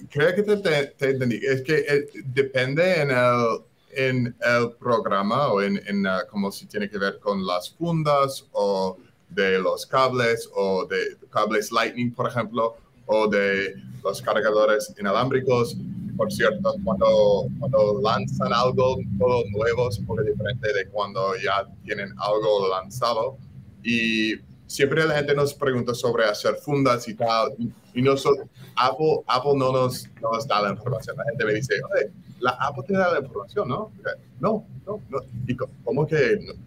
creo 0.09 0.33
que 0.33 0.43
te, 0.43 0.55
te, 0.55 0.85
te, 0.97 1.09
entendí. 1.09 1.41
Es 1.43 1.61
que 1.61 2.07
depende 2.23 3.01
en 3.01 3.11
el, 3.11 3.59
en 3.91 4.35
el 4.39 4.71
programa 4.79 5.49
o 5.49 5.61
en, 5.61 5.75
en 5.85 6.05
como 6.29 6.53
si 6.53 6.67
tiene 6.67 6.89
que 6.89 6.99
ver 6.99 7.19
con 7.19 7.45
las 7.45 7.69
fundas 7.69 8.47
o 8.53 8.97
de 9.27 9.59
los 9.59 9.85
cables 9.85 10.49
o 10.55 10.85
de 10.85 11.17
cables 11.29 11.69
Lightning, 11.73 12.13
por 12.13 12.29
ejemplo 12.29 12.77
o 13.05 13.27
de 13.27 13.75
los 14.03 14.21
cargadores 14.21 14.93
inalámbricos. 14.99 15.77
Por 16.15 16.31
cierto, 16.31 16.75
cuando, 16.83 17.47
cuando 17.59 17.99
lanzan 18.01 18.53
algo 18.53 18.97
todo 19.17 19.43
nuevo 19.49 19.89
es 19.89 19.97
un 19.97 20.05
poco 20.05 20.21
diferente 20.21 20.71
de 20.71 20.87
cuando 20.89 21.35
ya 21.43 21.67
tienen 21.83 22.13
algo 22.17 22.69
lanzado. 22.69 23.37
Y 23.83 24.35
siempre 24.67 25.05
la 25.05 25.15
gente 25.15 25.33
nos 25.35 25.53
pregunta 25.53 25.93
sobre 25.93 26.25
hacer 26.25 26.55
fundas 26.55 27.07
y 27.07 27.15
tal. 27.15 27.53
Y, 27.95 28.01
nosotros, 28.01 28.47
Apple, 28.75 29.21
Apple 29.27 29.53
no, 29.55 29.71
nos, 29.71 30.07
no 30.21 30.31
nos 30.31 30.47
da 30.47 30.61
la 30.61 30.71
información. 30.71 31.15
La 31.17 31.25
gente 31.25 31.45
me 31.45 31.53
dice, 31.53 31.75
Oye, 31.93 32.11
la 32.39 32.51
Apple 32.59 32.83
te 32.87 32.93
da 32.93 33.13
la 33.13 33.19
información, 33.19 33.67
¿no? 33.69 33.91
No, 34.39 34.65
no, 34.85 34.99
no. 35.09 35.19
¿Y 35.47 35.55
cómo 35.55 36.05
que 36.05 36.15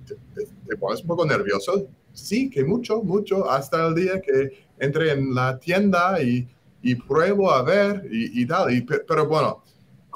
te, 0.06 0.14
te, 0.34 0.46
te 0.68 0.76
pones 0.76 1.02
un 1.02 1.06
poco 1.06 1.24
nervioso? 1.24 1.86
Sí, 2.12 2.48
que 2.48 2.64
mucho, 2.64 3.02
mucho, 3.02 3.48
hasta 3.50 3.86
el 3.88 3.94
día 3.94 4.20
que 4.20 4.65
entre 4.78 5.12
en 5.12 5.34
la 5.34 5.58
tienda 5.58 6.22
y, 6.22 6.48
y 6.82 6.94
pruebo 6.94 7.50
a 7.50 7.62
ver 7.62 8.06
y, 8.10 8.42
y 8.42 8.46
tal. 8.46 8.72
Y, 8.72 8.82
pero 8.82 9.26
bueno, 9.26 9.62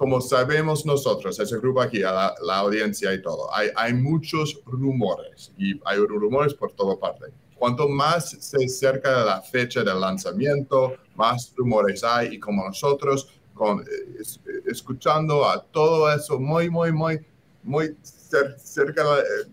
como 0.01 0.18
sabemos 0.23 0.87
nosotros, 0.87 1.38
ese 1.38 1.59
grupo 1.59 1.83
aquí, 1.83 1.99
la, 1.99 2.35
la 2.42 2.57
audiencia 2.61 3.12
y 3.12 3.20
todo, 3.20 3.55
hay, 3.55 3.68
hay, 3.77 3.92
muchos 3.92 4.59
rumores 4.64 5.53
y 5.59 5.79
hay 5.85 5.99
rumores 5.99 6.55
por 6.55 6.73
toda 6.73 6.99
parte. 6.99 7.27
Cuanto 7.55 7.87
más 7.87 8.31
se 8.31 8.64
acerca 8.64 9.27
la 9.27 9.42
fecha 9.42 9.85
del 9.85 10.01
lanzamiento, 10.01 10.94
más 11.16 11.53
rumores 11.55 12.03
hay 12.03 12.37
y 12.37 12.40
como 12.40 12.64
nosotros, 12.64 13.29
con, 13.53 13.85
es, 14.18 14.40
escuchando 14.64 15.46
a 15.46 15.62
todo 15.62 16.11
eso 16.11 16.40
muy, 16.40 16.70
muy, 16.70 16.92
muy, 16.92 17.20
muy 17.62 17.94
cerca, 18.03 19.03
eh, 19.18 19.51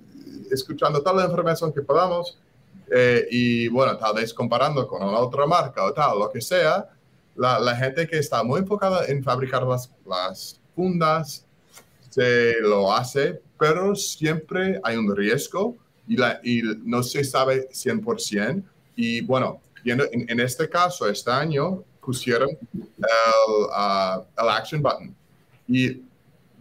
escuchando 0.50 1.02
toda 1.02 1.24
la 1.24 1.26
información 1.26 1.74
que 1.74 1.82
podamos, 1.82 2.40
eh, 2.92 3.28
y 3.30 3.68
bueno, 3.68 3.98
tal 3.98 4.16
vez 4.16 4.34
comparando 4.34 4.88
con 4.88 5.02
otra 5.04 5.46
marca 5.46 5.84
o 5.84 5.94
tal, 5.94 6.20
lo 6.20 6.30
que 6.30 6.42
sea, 6.42 6.90
la, 7.36 7.60
la 7.60 7.76
gente 7.76 8.08
que 8.08 8.18
está 8.18 8.44
muy 8.44 8.60
enfocada 8.62 9.06
en 9.06 9.24
fabricar 9.24 9.64
las, 9.64 9.92
las 10.06 10.60
fundas 10.76 11.46
se 12.10 12.60
lo 12.62 12.92
hace, 12.92 13.42
pero 13.60 13.96
siempre 13.96 14.80
hay 14.84 14.98
un 14.98 15.16
riesgo 15.16 15.76
y, 16.08 16.18
la, 16.18 16.40
y 16.44 16.62
no 16.84 17.04
se 17.04 17.24
sabe 17.24 17.70
100%. 17.70 18.64
Y 18.96 19.22
bueno, 19.22 19.62
en, 19.86 20.02
en 20.30 20.40
este 20.40 20.68
caso, 20.70 21.08
este 21.08 21.30
año 21.30 21.84
pusieron 22.02 22.50
el, 22.50 22.84
uh, 23.04 24.24
el 24.42 24.50
action 24.50 24.82
button 24.82 25.14
y 25.68 26.02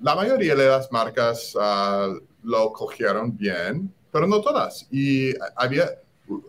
la 0.02 0.14
mayoría 0.16 0.56
de 0.56 0.66
las 0.66 0.90
marcas 0.90 1.54
uh, 1.54 2.20
lo 2.42 2.72
cogieron 2.72 3.36
bien, 3.36 3.92
pero 4.10 4.26
no 4.26 4.40
todas. 4.40 4.86
Y 4.90 5.32
había 5.54 5.90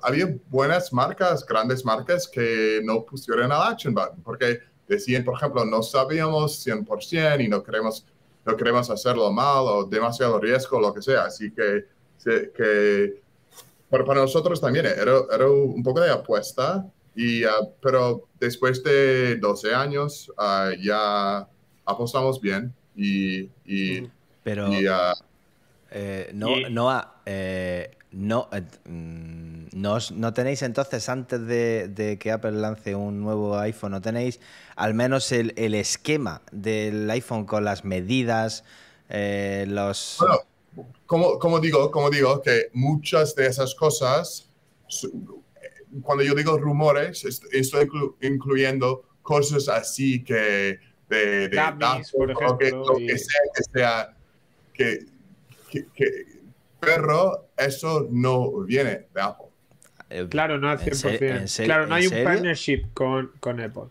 había 0.02 0.36
buenas 0.50 0.92
marcas, 0.92 1.46
grandes 1.46 1.84
marcas 1.86 2.28
que 2.28 2.82
no 2.84 3.04
pusieron 3.04 3.46
el 3.46 3.52
action 3.52 3.94
button 3.94 4.22
porque 4.24 4.60
decían, 4.88 5.24
por 5.24 5.36
ejemplo, 5.36 5.66
no 5.66 5.84
sabíamos 5.84 6.66
100% 6.66 7.44
y 7.44 7.48
no 7.48 7.64
queremos, 7.64 8.06
no 8.46 8.56
queremos 8.56 8.90
hacerlo 8.90 9.32
mal 9.32 9.66
o 9.66 9.84
demasiado 9.86 10.40
riesgo, 10.40 10.80
lo 10.80 10.94
que 10.94 11.02
sea. 11.02 11.26
Así 11.26 11.52
que, 11.52 11.86
que 12.24 13.22
pero 13.90 14.06
para 14.06 14.22
nosotros 14.22 14.60
también 14.60 14.86
era, 14.86 15.22
era 15.32 15.50
un 15.50 15.82
poco 15.84 16.02
de 16.02 16.12
apuesta, 16.12 16.86
y, 17.16 17.44
uh, 17.46 17.72
pero 17.82 18.28
después 18.40 18.84
de 18.84 19.38
12 19.38 19.74
años 19.74 20.32
uh, 20.38 20.72
ya 20.80 21.48
apostamos 21.84 22.40
bien 22.40 22.74
y... 22.96 23.50
y 23.66 24.08
pero 24.44 24.72
y, 24.72 24.88
uh, 24.88 25.14
eh, 25.90 26.30
no, 26.34 26.70
no, 26.70 27.04
eh, 27.26 27.97
no, 28.12 28.50
eh, 28.54 28.64
no, 28.86 29.98
no, 30.14 30.34
tenéis 30.34 30.62
entonces, 30.62 31.10
antes 31.10 31.46
de, 31.46 31.90
de, 31.90 32.18
que 32.18 32.32
Apple 32.32 32.54
lance 32.54 32.96
un 32.96 33.22
nuevo 33.22 33.58
iPhone, 33.58 33.92
no 33.92 34.02
tenéis 34.02 34.40
al 34.76 34.94
menos 34.94 35.32
el, 35.32 35.54
el 35.58 35.76
esquema 35.76 36.42
del 36.52 37.10
iPhone 37.10 37.46
con 37.46 37.66
las 37.66 37.84
medidas, 37.84 38.64
eh, 39.10 39.66
los... 39.68 40.18
Bueno, 40.20 40.40
como, 41.06 41.40
como, 41.40 41.60
digo, 41.60 41.92
como 41.92 42.10
digo, 42.10 42.42
que 42.42 42.70
muchas 42.74 43.36
de 43.36 43.48
esas 43.48 43.76
cosas, 43.76 44.50
cuando 46.02 46.24
yo 46.24 46.34
digo 46.34 46.58
rumores, 46.58 47.26
estoy 47.52 47.84
inclu 47.84 48.16
incluyendo 48.22 49.04
cosas 49.22 49.68
así 49.68 50.24
que 50.24 50.80
de, 51.10 51.50
de 51.50 51.50
datos, 51.50 52.12
por 52.12 52.32
ejemplo, 52.32 52.48
lo 52.50 52.58
que, 52.58 52.72
lo 52.72 52.96
que 52.96 53.18
sea 53.18 53.42
que 53.54 53.64
sea 53.64 54.18
que, 54.74 55.06
que, 55.70 55.86
que 55.94 56.06
pero 56.80 57.47
eso 57.58 58.08
no 58.10 58.52
viene 58.62 59.08
de 59.14 59.22
Apple. 59.22 59.48
Eh, 60.10 60.28
Claro, 60.30 60.58
no 60.58 60.70
al 60.70 60.80
¿en 60.82 60.96
se- 60.96 61.18
100%. 61.20 61.36
en 61.42 61.48
se- 61.48 61.64
claro, 61.66 61.88
no 61.88 61.96
hay 61.96 62.08
un 62.08 62.24
partnership 62.24 62.86
con, 62.94 63.32
con 63.40 63.60
Apple. 63.60 63.86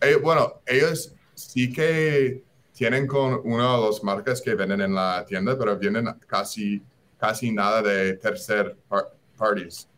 Eh, 0.00 0.16
bueno, 0.16 0.60
ellos 0.66 1.14
sí 1.34 1.72
que 1.72 2.42
tienen 2.72 3.06
con 3.06 3.40
una 3.44 3.76
de 3.76 3.86
las 3.86 4.02
marcas 4.02 4.40
que 4.40 4.54
venden 4.54 4.80
en 4.80 4.94
la 4.94 5.24
tienda, 5.26 5.56
pero 5.58 5.76
vienen 5.78 6.06
casi, 6.26 6.82
casi 7.18 7.52
nada 7.52 7.82
de 7.82 8.14
tercer 8.14 8.76
par- 8.88 9.12
parties 9.36 9.88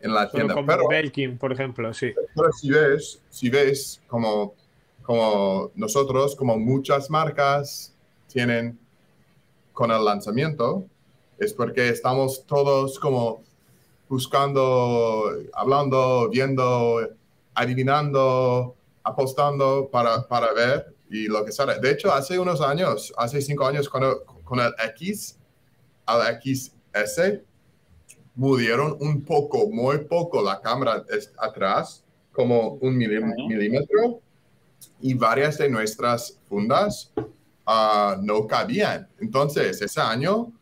en 0.00 0.12
la 0.12 0.22
Solo 0.22 0.32
tienda. 0.32 0.54
como 0.54 0.66
Pero, 0.66 0.88
Belkin, 0.88 1.38
por 1.38 1.52
ejemplo, 1.52 1.92
sí. 1.94 2.12
pero 2.34 2.52
si 2.52 2.70
ves, 2.70 3.22
si 3.30 3.48
ves 3.50 4.02
como, 4.06 4.54
como 5.02 5.70
nosotros, 5.74 6.36
como 6.36 6.56
muchas 6.58 7.08
marcas 7.10 7.94
tienen 8.28 8.78
con 9.72 9.90
el 9.90 10.04
lanzamiento, 10.04 10.86
es 11.38 11.52
porque 11.52 11.88
estamos 11.88 12.46
todos 12.46 12.98
como 12.98 13.42
buscando, 14.08 15.30
hablando, 15.52 16.28
viendo, 16.30 17.00
adivinando, 17.54 18.76
apostando 19.02 19.88
para, 19.90 20.26
para 20.26 20.52
ver 20.52 20.94
y 21.10 21.26
lo 21.26 21.44
que 21.44 21.52
sale. 21.52 21.78
De 21.80 21.90
hecho, 21.90 22.12
hace 22.12 22.38
unos 22.38 22.60
años, 22.60 23.12
hace 23.16 23.40
cinco 23.40 23.66
años, 23.66 23.88
cuando, 23.88 24.24
con 24.44 24.60
el 24.60 24.72
X, 24.90 25.38
al 26.06 26.40
XS, 26.40 27.40
mudieron 28.34 28.96
un 29.00 29.22
poco, 29.22 29.68
muy 29.68 29.98
poco 30.04 30.42
la 30.42 30.60
cámara 30.60 31.04
atrás, 31.38 32.04
como 32.32 32.74
un 32.80 32.96
milímetro, 32.96 34.20
y 35.00 35.14
varias 35.14 35.58
de 35.58 35.68
nuestras 35.68 36.38
fundas 36.48 37.12
ah, 37.66 38.16
no 38.22 38.46
cabían. 38.46 39.08
Entonces, 39.20 39.80
ese 39.80 40.00
año, 40.00 40.52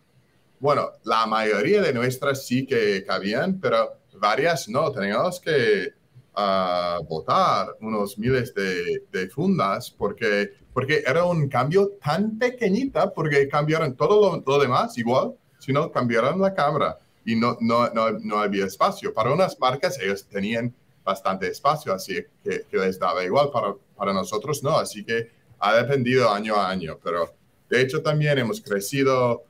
bueno, 0.65 0.93
la 1.03 1.27
mayoría 1.27 1.83
de 1.83 1.93
nuestras 1.93 2.47
sí 2.47 2.65
que 2.65 3.05
cabían, 3.05 3.61
pero 3.61 3.99
varias 4.15 4.67
no. 4.67 4.91
Teníamos 4.93 5.39
que 5.39 5.93
ah, 6.35 7.01
botar 7.07 7.77
unos 7.83 8.17
miles 8.17 8.55
de, 8.55 9.29
fundas 9.29 9.91
porque, 9.91 10.55
porque 10.73 11.05
era 11.07 11.27
un 11.27 11.51
cambio 11.51 11.99
tan 12.03 12.39
pequeñita, 12.39 13.13
porque 13.13 13.47
cambiaron 13.47 13.95
todo 13.95 14.39
lo, 14.39 14.43
lo 14.47 14.59
demás 14.59 14.97
igual, 14.97 15.35
sino 15.59 15.93
cambiaron 15.93 16.41
la 16.41 16.55
cámara 16.55 16.99
y 17.27 17.37
no, 17.37 17.59
no, 17.61 17.91
no, 17.91 18.13
no 18.13 18.39
había 18.39 18.65
espacio. 18.65 19.13
Para 19.13 19.35
unas 19.35 19.61
marcas 19.61 20.01
ellos 20.01 20.27
tenían 20.27 20.75
bastante 21.05 21.47
espacio, 21.47 21.93
así 21.93 22.25
que, 22.43 22.65
que 22.71 22.79
les 22.79 22.99
daba 22.99 23.23
igual. 23.23 23.51
Para, 23.53 23.75
para 23.95 24.15
nosotros 24.15 24.63
no, 24.63 24.79
así 24.79 25.05
que 25.05 25.31
ha 25.59 25.75
dependido 25.75 26.33
año 26.33 26.57
a 26.57 26.71
año, 26.71 26.99
pero 27.05 27.35
de 27.69 27.83
hecho 27.83 28.03
también 28.03 28.39
hemos 28.39 28.63
crecido 28.63 29.45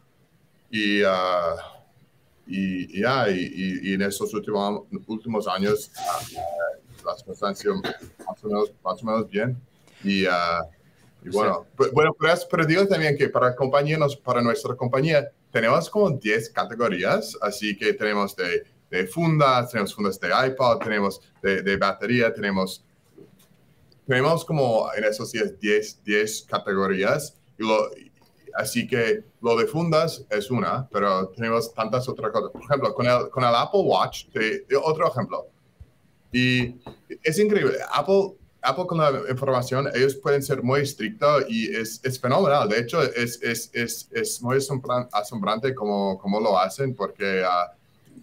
y, 0.77 1.03
ah, 1.07 1.55
y, 2.47 2.99
y, 2.99 3.03
ya, 3.03 3.29
y- 3.31 3.81
y- 3.85 3.95
en 3.95 4.03
estos 4.03 4.35
últimos, 4.35 4.83
últimos 5.07 5.47
años 5.49 5.91
ah, 5.97 6.21
las 7.07 7.23
cosas 7.23 7.43
han 7.45 7.57
sido 7.57 7.77
más 7.77 8.43
o 8.43 8.47
menos, 8.49 8.73
más 8.83 9.03
o 9.03 9.07
menos 9.07 9.29
bien. 9.31 9.57
Y, 10.03 10.27
ah, 10.27 10.63
y 11.25 11.29
bueno, 11.31 11.65
pu- 11.77 11.91
bueno 11.93 12.15
pero, 12.19 12.35
pero 12.51 12.67
digo 12.67 12.87
también 12.87 13.17
que 13.17 13.29
para, 13.29 13.55
compañía, 13.55 13.99
para 14.23 14.43
nuestra 14.43 14.75
compañía 14.77 15.31
tenemos 15.53 15.89
como 15.89 16.11
10 16.11 16.51
categorías, 16.51 17.39
así 17.41 17.77
que 17.77 17.95
tenemos 17.95 18.35
de, 18.35 18.65
de 18.91 19.07
fundas, 19.07 19.71
tenemos 19.71 19.95
fundas 19.95 20.19
de 20.19 20.29
iPod, 20.49 20.79
tenemos 20.81 21.21
de, 21.43 21.63
de 21.63 21.77
batería, 21.77 22.33
tenemos 22.35 22.85
tenemos 24.07 24.45
como 24.45 24.93
en 24.95 25.05
esos 25.05 25.33
10, 25.33 25.59
10, 25.59 26.05
10 26.05 26.43
categorías. 26.43 27.37
Y 27.59 27.63
lo, 27.63 27.89
así 28.57 28.87
que 28.87 29.25
lo 29.43 29.57
de 29.57 29.67
fundas 29.67 30.25
es 30.31 30.51
una, 30.51 30.89
pero 30.91 31.29
tenemos 31.29 31.73
tantas 31.75 32.09
otras 32.09 32.31
cosas. 32.33 32.51
Por 32.51 32.63
ejemplo, 32.63 32.95
con 32.95 33.07
el, 33.07 33.29
con 33.31 33.45
el 33.45 33.55
Apple 33.55 33.81
Watch, 33.85 34.27
te- 34.33 34.65
otro 34.83 35.09
ejemplo. 35.11 35.47
Y 36.33 36.75
es 37.23 37.39
increíble. 37.39 37.77
Apple, 37.93 38.33
Apple 38.63 38.87
con 38.87 38.99
la 38.99 39.11
información, 39.31 39.89
ellos 39.95 40.15
pueden 40.17 40.43
ser 40.43 40.63
muy 40.63 40.81
estrictos 40.81 41.45
y 41.49 41.75
es, 41.75 42.01
es 42.03 42.19
fenomenal. 42.19 42.69
De 42.69 42.79
hecho, 42.81 43.03
es, 43.03 43.41
es, 43.43 43.71
es, 43.73 44.09
es 44.13 44.43
muy 44.43 44.57
asombran- 44.57 45.09
asombrante 45.13 45.75
cómo, 45.75 46.19
cómo 46.19 46.41
lo 46.41 46.59
hacen 46.59 46.95
porque 46.95 47.45
ah, 47.47 47.73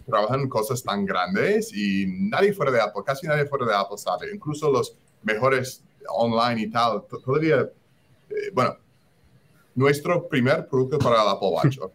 trabajan 0.06 0.48
cosas 0.48 0.82
tan 0.82 1.06
grandes 1.06 1.72
y 1.72 2.06
nadie 2.08 2.52
fuera 2.52 2.72
de 2.72 2.80
Apple, 2.80 3.02
casi 3.06 3.26
nadie 3.26 3.46
fuera 3.46 3.66
de 3.66 3.74
Apple 3.74 3.96
sabe. 3.96 4.34
Incluso 4.34 4.70
los 4.70 4.94
mejores 5.22 5.82
online 6.08 6.62
y 6.62 6.70
tal, 6.70 7.04
to- 7.08 7.18
todavía, 7.20 7.60
eh, 8.28 8.50
bueno, 8.52 8.76
nuestro 9.74 10.28
primer 10.28 10.66
producto 10.68 10.98
para 10.98 11.22
el 11.22 11.28
Apple 11.28 11.48
Watch. 11.48 11.78
ok. 11.80 11.92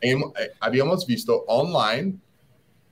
Hem- 0.00 0.32
eh, 0.38 0.50
habíamos 0.60 1.06
visto 1.06 1.44
online, 1.48 2.18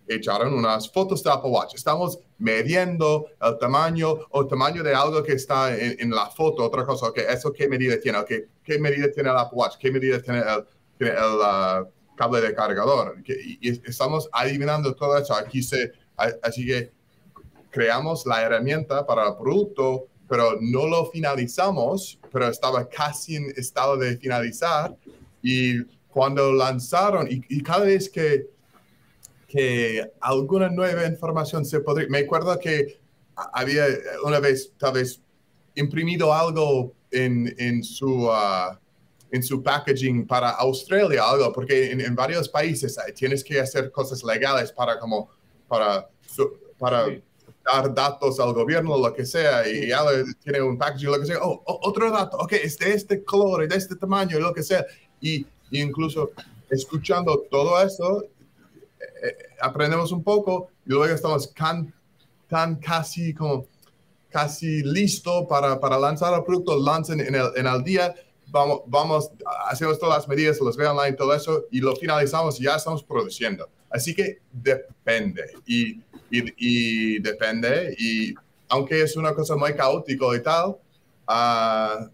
echaron 0.08 0.54
unas 0.54 0.90
fotos 0.90 1.22
de 1.22 1.30
Apple 1.30 1.50
Watch. 1.50 1.74
Estamos 1.74 2.18
midiendo 2.38 3.26
el 3.40 3.58
tamaño 3.58 4.18
o 4.30 4.46
tamaño 4.46 4.82
de 4.82 4.94
algo 4.94 5.22
que 5.22 5.32
está 5.32 5.76
en, 5.76 5.96
en 5.98 6.10
la 6.10 6.26
foto, 6.26 6.64
otra 6.64 6.84
cosa, 6.84 7.06
ok, 7.06 7.18
eso 7.28 7.52
qué 7.52 7.68
medida 7.68 7.98
tiene, 8.00 8.18
qué 8.62 8.78
medida 8.78 9.10
tiene 9.12 9.30
el 9.30 9.36
Apple 9.36 9.58
Watch, 9.58 9.76
qué 9.78 9.90
medida 9.90 10.20
tiene 10.20 10.40
el, 10.40 10.64
tiene 10.98 11.12
el, 11.14 11.40
ah, 11.42 11.84
cable 12.16 12.40
de 12.40 12.54
cargador. 12.54 13.22
Que- 13.22 13.36
y, 13.40 13.58
y 13.70 13.80
estamos 13.88 14.28
adivinando 14.32 14.94
todo 14.94 15.16
eso. 15.18 15.34
Aquí 15.34 15.62
se, 15.62 15.92
así 16.42 16.66
que 16.66 16.90
creamos 17.70 18.24
la 18.26 18.42
herramienta 18.42 19.04
para 19.06 19.28
el 19.28 19.36
producto, 19.36 20.06
pero 20.28 20.56
no 20.60 20.86
lo 20.86 21.06
finalizamos, 21.06 22.18
pero 22.36 22.48
estaba 22.50 22.86
casi 22.86 23.36
en 23.36 23.50
estado 23.56 23.96
de 23.96 24.18
finalizar. 24.18 24.94
Y 25.40 25.82
cuando 26.10 26.52
lanzaron, 26.52 27.26
y, 27.30 27.40
y 27.48 27.62
cada 27.62 27.86
vez 27.86 28.10
que, 28.10 28.50
que 29.48 30.12
alguna 30.20 30.68
nueva 30.68 31.06
información 31.06 31.64
se 31.64 31.80
podría, 31.80 32.08
me 32.10 32.18
acuerdo 32.18 32.58
que 32.58 33.00
había 33.54 33.86
una 34.22 34.38
vez, 34.38 34.70
tal 34.76 34.92
vez, 34.92 35.22
imprimido 35.76 36.34
algo 36.34 36.92
en, 37.10 37.54
en 37.56 37.82
su... 37.82 38.28
ah, 38.30 38.78
en 39.32 39.42
su 39.42 39.60
packaging 39.60 40.26
para 40.26 40.50
Australia, 40.50 41.24
algo, 41.28 41.52
porque 41.52 41.90
en, 41.90 42.00
en 42.00 42.14
varios 42.14 42.48
países 42.48 42.96
eh, 42.98 43.12
tienes 43.12 43.42
que 43.42 43.58
hacer 43.60 43.90
cosas 43.90 44.22
legales 44.22 44.70
para 44.72 44.98
como, 45.00 45.30
para, 45.66 46.08
para 46.78 47.06
Sí. 47.06 47.22
Dar 47.72 47.92
datos 47.92 48.38
al 48.38 48.52
gobierno, 48.52 48.96
lo 48.96 49.12
que 49.12 49.26
sea, 49.26 49.68
y 49.68 49.88
ya 49.88 50.00
tiene 50.42 50.62
un 50.62 50.78
packaging, 50.78 51.10
lo 51.10 51.20
que 51.20 51.26
sea, 51.26 51.38
oh, 51.42 51.62
oh, 51.66 51.80
otro 51.82 52.10
dato, 52.10 52.36
ok, 52.38 52.52
es 52.52 52.78
de 52.78 52.92
este 52.92 53.24
color 53.24 53.64
y 53.64 53.66
de 53.68 53.76
este 53.76 53.96
tamaño, 53.96 54.38
lo 54.38 54.52
que 54.54 54.62
sea, 54.62 54.86
y, 55.20 55.44
y 55.70 55.80
incluso 55.80 56.30
escuchando 56.70 57.44
todo 57.50 57.80
eso, 57.82 58.22
eh, 58.22 59.28
eh, 59.28 59.36
aprendemos 59.60 60.12
un 60.12 60.22
poco 60.22 60.68
y 60.86 60.90
luego 60.90 61.12
estamos 61.12 61.48
can- 61.48 61.92
tan 62.48 62.76
casi 62.76 63.34
como 63.34 63.66
casi 64.30 64.82
listo 64.82 65.46
para, 65.48 65.80
para 65.80 65.98
lanzar 65.98 66.34
el 66.34 66.44
producto, 66.44 66.78
lancen 66.78 67.20
en 67.20 67.34
el, 67.34 67.46
en 67.56 67.66
el 67.66 67.82
día, 67.82 68.14
vamos, 68.48 68.82
vamos, 68.86 69.30
hacemos 69.68 69.98
todas 69.98 70.18
las 70.18 70.28
medidas, 70.28 70.60
los 70.60 70.76
veo 70.76 70.92
online, 70.92 71.16
todo 71.16 71.34
eso, 71.34 71.64
y 71.70 71.80
lo 71.80 71.96
finalizamos 71.96 72.60
y 72.60 72.64
ya 72.64 72.76
estamos 72.76 73.02
produciendo. 73.02 73.68
Así 73.96 74.14
que 74.14 74.38
depende, 74.52 75.42
y, 75.66 76.00
y, 76.30 76.54
y 76.58 77.18
depende, 77.20 77.94
y 77.98 78.34
aunque 78.68 79.00
es 79.02 79.16
una 79.16 79.32
cosa 79.34 79.56
muy 79.56 79.74
caótica 79.74 80.26
y 80.36 80.42
tal, 80.42 80.76
ah, 81.26 82.08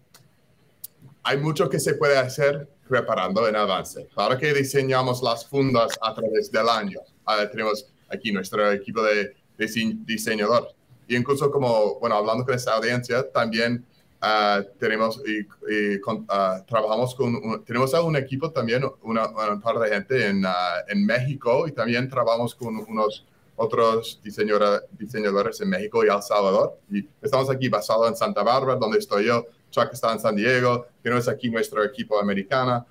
hay 1.23 1.37
mucho 1.37 1.69
que 1.69 1.79
se 1.79 1.95
puede 1.95 2.17
hacer 2.17 2.67
preparando 2.87 3.47
en 3.47 3.55
avance. 3.55 4.07
Claro 4.13 4.37
que 4.37 4.53
diseñamos 4.53 5.21
las 5.21 5.45
fundas 5.45 5.91
a 6.01 6.13
través 6.13 6.51
del 6.51 6.69
año. 6.69 6.99
Ah, 7.25 7.45
tenemos 7.51 7.85
aquí 8.09 8.31
nuestro 8.31 8.71
equipo 8.71 9.01
de, 9.03 9.35
dise- 9.57 9.97
diseñador. 10.05 10.69
Y 11.07 11.15
incluso 11.15 11.49
como, 11.51 11.99
bueno, 11.99 12.15
hablando 12.15 12.45
con 12.45 12.53
esta 12.53 12.75
audiencia, 12.75 13.29
también 13.31 13.85
ah, 14.23 14.61
tenemos 14.79 15.21
y, 15.27 15.45
y 15.71 15.99
con- 15.99 16.25
ah, 16.29 16.63
trabajamos 16.67 17.13
con, 17.13 17.35
un- 17.35 17.63
tenemos 17.65 17.93
a 17.93 18.01
un 18.01 18.15
equipo 18.15 18.49
también, 18.51 18.83
una, 19.03 19.27
un 19.27 19.61
par 19.61 19.77
de 19.79 19.89
gente 19.89 20.27
en, 20.27 20.43
ah, 20.45 20.77
en 20.87 21.05
México 21.05 21.67
y 21.67 21.71
también 21.73 22.09
trabajamos 22.09 22.55
con 22.55 22.75
unos 22.77 23.25
otros 23.55 24.19
diseñadores 24.23 25.61
en 25.61 25.69
México 25.69 26.03
y 26.03 26.07
El 26.09 26.21
Salvador. 26.23 26.79
Y 26.89 27.07
estamos 27.21 27.49
aquí 27.49 27.69
basados 27.69 28.07
en 28.09 28.15
Santa 28.15 28.41
Bárbara, 28.43 28.79
donde 28.79 28.97
estoy 28.97 29.25
yo. 29.25 29.45
Chuck 29.69 29.89
está 29.93 30.11
en 30.13 30.19
San 30.19 30.35
Diego. 30.35 30.87
Tenemos 31.03 31.27
aquí 31.27 31.49
nuestro 31.49 31.83
equipo 31.83 32.19
americano, 32.19 32.85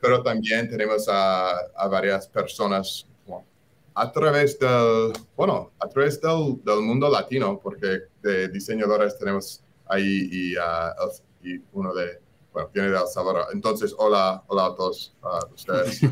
pero 0.00 0.22
también 0.22 0.68
tenemos 0.70 1.06
a, 1.08 1.50
a 1.76 1.88
varias 1.88 2.26
personas 2.28 3.06
a 3.94 4.10
través 4.12 4.58
del, 4.58 5.12
bueno, 5.36 5.72
a 5.78 5.88
través 5.88 6.20
del, 6.20 6.60
del 6.64 6.80
mundo 6.80 7.10
latino, 7.10 7.58
porque 7.62 8.04
de 8.22 8.48
diseñadores 8.48 9.18
tenemos 9.18 9.60
ahí 9.90 10.28
y, 10.30 10.54
el- 10.54 11.52
y 11.54 11.62
uno 11.72 11.92
de, 11.94 12.20
bueno, 12.52 12.70
viene 12.72 12.90
de 12.90 12.98
El 12.98 13.06
Salvador. 13.06 13.46
Entonces, 13.52 13.94
hola, 13.98 14.42
hola 14.46 14.66
a 14.66 14.74
todos 14.74 15.14
ah, 15.22 15.40
ustedes. 15.54 16.00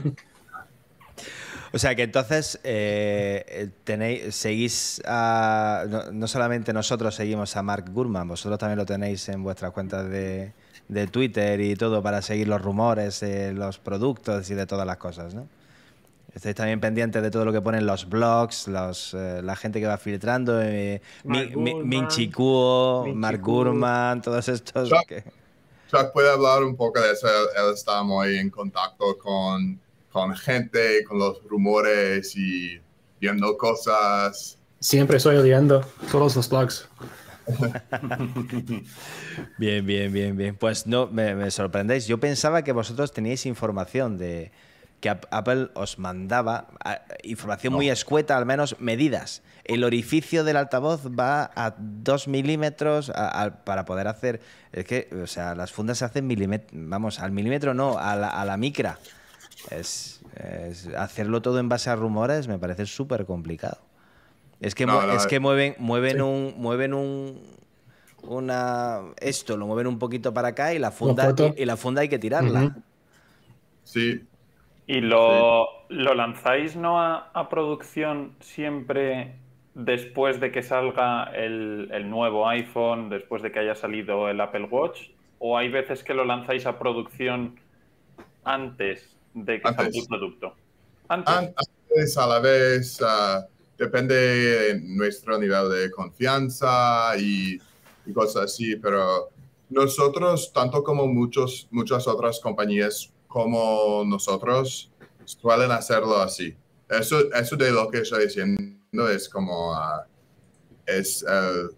O 1.72 1.78
sea 1.78 1.94
que 1.94 2.02
entonces 2.02 2.58
eh, 2.64 3.44
eh, 3.46 3.68
tenéis, 3.84 4.34
seguís 4.34 5.02
a, 5.04 5.84
no, 5.88 6.12
no 6.12 6.26
solamente 6.26 6.72
nosotros 6.72 7.14
seguimos 7.14 7.56
a 7.56 7.62
Mark 7.62 7.90
Gurman, 7.92 8.26
vosotros 8.26 8.58
también 8.58 8.78
lo 8.78 8.86
tenéis 8.86 9.28
en 9.28 9.42
vuestras 9.42 9.72
cuentas 9.72 10.08
de, 10.08 10.54
de 10.88 11.06
Twitter 11.08 11.60
y 11.60 11.76
todo 11.76 12.02
para 12.02 12.22
seguir 12.22 12.48
los 12.48 12.62
rumores, 12.62 13.20
de 13.20 13.52
los 13.52 13.78
productos 13.78 14.48
y 14.50 14.54
de 14.54 14.66
todas 14.66 14.86
las 14.86 14.96
cosas, 14.96 15.34
¿no? 15.34 15.46
Estáis 16.38 16.54
también 16.54 16.78
pendientes 16.78 17.20
de 17.20 17.32
todo 17.32 17.44
lo 17.44 17.52
que 17.52 17.60
ponen 17.60 17.84
los 17.84 18.08
blogs, 18.08 18.68
los, 18.68 19.12
eh, 19.12 19.40
la 19.42 19.56
gente 19.56 19.80
que 19.80 19.88
va 19.88 19.98
filtrando, 19.98 20.62
eh, 20.62 21.02
Mark 21.24 21.48
Mi- 21.50 21.56
Mi- 21.56 21.72
Gurman, 21.72 21.88
Minchi 21.88 22.30
Kuo, 22.30 23.02
Minchi 23.06 23.18
Mark. 23.18 23.40
Gurman, 23.42 24.22
todos 24.22 24.48
estos. 24.48 24.88
Chuck. 24.88 25.04
que- 25.08 25.24
Chuck 25.90 26.12
puede 26.12 26.30
hablar 26.30 26.62
un 26.62 26.76
poco 26.76 27.00
de 27.00 27.10
eso. 27.10 27.26
Él, 27.26 27.46
él 27.56 27.74
está 27.74 28.04
muy 28.04 28.36
en 28.38 28.50
contacto 28.50 29.18
con, 29.18 29.80
con 30.12 30.36
gente, 30.36 31.02
con 31.02 31.18
los 31.18 31.42
rumores 31.42 32.36
y 32.36 32.80
viendo 33.20 33.56
cosas. 33.58 34.58
Siempre 34.78 35.16
estoy 35.16 35.34
odiando 35.38 35.80
todos 36.12 36.36
los 36.36 36.48
blogs. 36.48 36.88
Bien, 39.58 39.84
bien, 39.86 40.12
bien, 40.12 40.36
bien. 40.36 40.54
Pues 40.56 40.86
no, 40.86 41.06
me, 41.08 41.34
me 41.34 41.50
sorprendéis. 41.50 42.06
Yo 42.06 42.18
pensaba 42.20 42.62
que 42.62 42.72
vosotros 42.72 43.12
teníais 43.12 43.46
información 43.46 44.18
de 44.18 44.52
que 45.00 45.08
Ap- 45.10 45.26
Apple 45.30 45.68
os 45.74 45.98
mandaba 45.98 46.68
información 47.22 47.72
muy 47.74 47.88
escueta, 47.88 48.36
al 48.36 48.46
menos 48.46 48.76
medidas. 48.80 49.42
El 49.64 49.84
orificio 49.84 50.44
del 50.44 50.56
altavoz 50.56 51.06
va 51.06 51.50
a 51.54 51.74
2 51.78 52.26
milímetros 52.26 53.10
a- 53.10 53.42
a- 53.44 53.64
para 53.64 53.84
poder 53.84 54.08
hacer. 54.08 54.40
Es 54.72 54.84
que, 54.86 55.08
o 55.22 55.26
sea, 55.26 55.54
las 55.54 55.72
fundas 55.72 55.98
se 55.98 56.04
hacen 56.04 56.26
milímetros. 56.26 56.70
Vamos, 56.74 57.20
al 57.20 57.30
milímetro 57.32 57.74
no, 57.74 57.98
a 57.98 58.16
la, 58.16 58.28
a 58.28 58.44
la 58.44 58.56
micra. 58.56 58.98
Es, 59.70 60.20
es- 60.36 60.88
hacerlo 60.96 61.42
todo 61.42 61.58
en 61.58 61.68
base 61.68 61.90
a 61.90 61.96
rumores 61.96 62.48
me 62.48 62.58
parece 62.58 62.86
súper 62.86 63.26
complicado. 63.26 63.78
Es 64.60 64.74
que, 64.74 64.86
No, 64.86 65.00
mue- 65.00 65.06
no, 65.06 65.12
es 65.12 65.26
que 65.26 65.38
mueven, 65.38 65.74
mueven 65.78 66.16
Sí. 66.16 66.20
un. 66.22 66.54
Mueven 66.56 66.94
un 66.94 67.58
una 68.22 69.00
esto 69.20 69.56
lo 69.56 69.68
mueven 69.68 69.86
un 69.86 70.00
poquito 70.00 70.34
para 70.34 70.48
acá 70.48 70.74
y 70.74 70.80
la 70.80 70.90
funda 70.90 71.32
y, 71.56 71.62
y 71.62 71.64
la 71.64 71.76
funda 71.76 72.00
hay 72.02 72.08
que 72.08 72.18
tirarla. 72.18 72.76
Sí, 73.84 74.26
¿Y 74.88 75.00
lo, 75.02 75.68
lo 75.90 76.14
lanzáis 76.14 76.74
no 76.74 76.98
a, 77.00 77.30
a 77.34 77.48
producción 77.48 78.34
siempre 78.40 79.36
después 79.74 80.40
de 80.40 80.50
que 80.50 80.62
salga 80.62 81.24
el, 81.24 81.90
el 81.92 82.08
nuevo 82.08 82.48
iPhone, 82.48 83.10
después 83.10 83.42
de 83.42 83.52
que 83.52 83.60
haya 83.60 83.74
salido 83.74 84.28
el 84.30 84.40
Apple 84.40 84.64
Watch? 84.64 85.10
¿O 85.38 85.56
hay 85.58 85.68
veces 85.68 86.02
que 86.02 86.14
lo 86.14 86.24
lanzáis 86.24 86.64
a 86.66 86.78
producción 86.78 87.60
antes 88.44 89.14
de 89.34 89.60
que 89.60 89.68
salga 89.68 89.84
Antes. 89.84 90.02
el 90.02 90.08
producto? 90.08 90.54
Antes. 91.08 91.34
An- 91.34 91.54
antes 91.56 92.18
a 92.18 92.26
la 92.26 92.40
vez 92.40 92.98
ah, 93.02 93.46
depende 93.76 94.14
de 94.14 94.80
nuestro 94.80 95.38
nivel 95.38 95.70
de 95.70 95.90
confianza 95.90 97.12
y, 97.18 97.58
y 98.06 98.12
cosas 98.12 98.44
así, 98.44 98.76
pero 98.76 99.28
nosotros, 99.68 100.50
tanto 100.52 100.82
como 100.82 101.06
muchos, 101.06 101.68
muchas 101.70 102.08
otras 102.08 102.40
compañías 102.40 103.12
como 103.28 104.04
nosotros, 104.06 104.90
suelen 105.24 105.70
hacerlo 105.70 106.16
así. 106.16 106.56
Eso, 106.88 107.32
eso 107.34 107.56
de 107.56 107.70
lo 107.70 107.90
que 107.90 107.98
estoy 107.98 108.24
diciendo 108.24 109.08
es 109.08 109.28
como, 109.28 109.74
ah, 109.74 110.06
es, 110.86 111.22
el- 111.22 111.70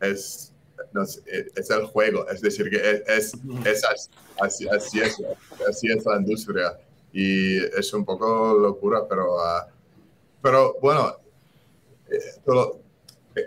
es, 0.00 0.52
no 0.92 1.04
sé, 1.04 1.22
es 1.56 1.70
el 1.70 1.84
juego, 1.86 2.28
es 2.28 2.40
decir, 2.40 2.70
que 2.70 2.76
es, 2.76 3.02
es, 3.08 3.34
es 3.64 3.82
así, 4.40 4.68
así, 4.68 5.00
es, 5.00 5.16
así 5.68 5.88
es 5.90 6.04
la 6.06 6.16
industria 6.16 6.78
y 7.12 7.58
es 7.58 7.92
un 7.92 8.04
poco 8.04 8.54
locura, 8.54 9.06
pero, 9.08 9.40
ah, 9.40 9.66
pero 10.42 10.76
bueno, 10.80 11.16
eh, 12.10 12.18
todo- 12.44 12.80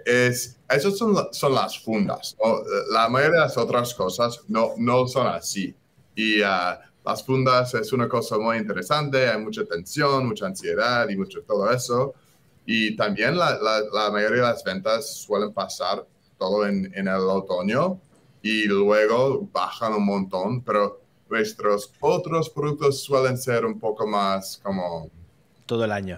es, 0.06 0.58
esas 0.70 0.98
son, 0.98 1.16
son 1.32 1.54
las 1.54 1.80
fundas. 1.80 2.36
¿no? 2.44 2.62
La 2.92 3.08
mayoría 3.08 3.36
de 3.36 3.46
las 3.46 3.58
otras 3.58 3.94
cosas 3.94 4.42
no, 4.50 4.74
no 4.78 5.08
son 5.08 5.28
así. 5.28 5.74
Y 6.14 6.42
ah, 6.42 6.82
las 7.08 7.24
fundas 7.24 7.74
es 7.74 7.94
una 7.94 8.08
cosa 8.10 8.38
muy 8.38 8.58
interesante, 8.58 9.30
hay 9.30 9.40
mucha 9.42 9.66
tensión, 9.66 10.28
mucha 10.28 10.46
ansiedad 10.48 11.08
y 11.10 11.16
mucho 11.18 11.42
todo 11.44 11.72
eso. 11.72 12.14
Y 12.66 12.96
también 12.96 13.38
la, 13.38 13.58
la- 13.60 13.82
la 13.94 14.12
mayoría 14.12 14.38
de 14.44 14.50
las 14.50 14.64
ventas 14.64 15.10
suelen 15.16 15.54
pasar 15.54 16.06
todo 16.38 16.66
en, 16.68 16.92
en 16.96 17.08
el 17.08 17.22
otoño 17.22 18.00
y 18.42 18.66
luego 18.66 19.48
bajan 19.52 19.94
un 19.94 20.06
montón, 20.06 20.62
pero 20.62 21.02
nuestros 21.30 21.92
otros 22.00 22.50
productos 22.50 23.02
suelen 23.04 23.38
ser 23.38 23.66
un 23.66 23.80
poco 23.80 24.06
más 24.08 24.60
como 24.64 25.10
Todo 25.66 25.86
el 25.86 25.92
año. 25.92 26.18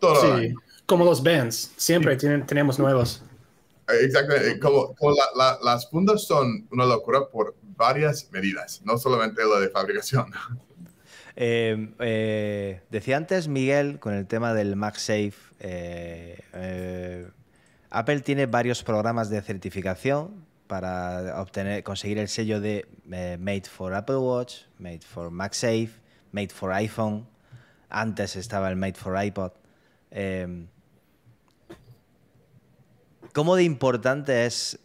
todo 0.00 0.14
el 0.14 0.20
Sí, 0.40 0.46
año. 0.46 0.54
como 0.86 1.04
los 1.04 1.22
bands. 1.22 1.72
Siempre 1.76 2.16
tienen, 2.16 2.46
tenemos 2.46 2.78
nuevos. 2.78 3.22
Exactamente, 3.88 4.60
como, 4.60 4.94
como 4.94 5.12
la- 5.12 5.30
la- 5.36 5.58
las 5.62 5.88
fundas 5.90 6.24
son 6.24 6.66
una 6.70 6.84
locura 6.84 7.26
por 7.26 7.54
varias 7.78 8.30
medidas, 8.32 8.82
no 8.84 8.98
solamente 8.98 9.40
la 9.42 9.60
de 9.60 9.70
fabricación. 9.70 10.30
Eh, 11.40 11.94
eh, 12.00 12.80
decía 12.90 13.16
antes 13.16 13.46
Miguel 13.46 14.00
con 14.00 14.12
el 14.12 14.26
tema 14.26 14.54
del 14.54 14.74
MagSafe. 14.74 15.34
eh, 15.60 17.30
Apple 17.90 18.22
tiene 18.22 18.46
varios 18.46 18.82
programas 18.82 19.30
de 19.30 19.40
certificación 19.40 20.44
para 20.66 21.40
obtener, 21.40 21.84
conseguir 21.84 22.18
el 22.18 22.26
sello 22.26 22.60
de 22.60 22.88
Made 23.06 23.66
for 23.70 23.94
Apple 23.94 24.16
Watch, 24.16 24.62
Made 24.80 25.02
for 25.02 25.30
MagSafe, 25.30 25.90
Made 26.32 26.48
for 26.48 26.72
iPhone. 26.72 27.28
Antes 27.88 28.34
estaba 28.34 28.68
el 28.68 28.74
Made 28.74 28.94
for 28.94 29.16
iPod. 29.24 29.52
¿Cómo 33.32 33.54
de 33.54 33.62
importante 33.62 34.44
es 34.44 34.80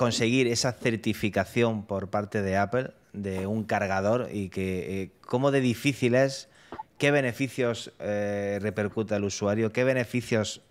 conseguir 0.00 0.46
esa 0.46 0.72
certificación 0.72 1.84
por 1.84 2.08
parte 2.08 2.40
de 2.40 2.56
Apple 2.56 2.94
de 3.12 3.46
un 3.46 3.64
cargador 3.64 4.30
y 4.32 4.48
que 4.48 5.02
eh, 5.02 5.10
cómo 5.20 5.50
de 5.50 5.60
difícil 5.60 6.14
es, 6.14 6.48
qué 6.96 7.10
beneficios 7.10 7.92
eh, 7.98 8.58
repercute 8.62 9.14
al 9.14 9.24
usuario, 9.24 9.72
qué 9.72 9.84
beneficios 9.84 10.62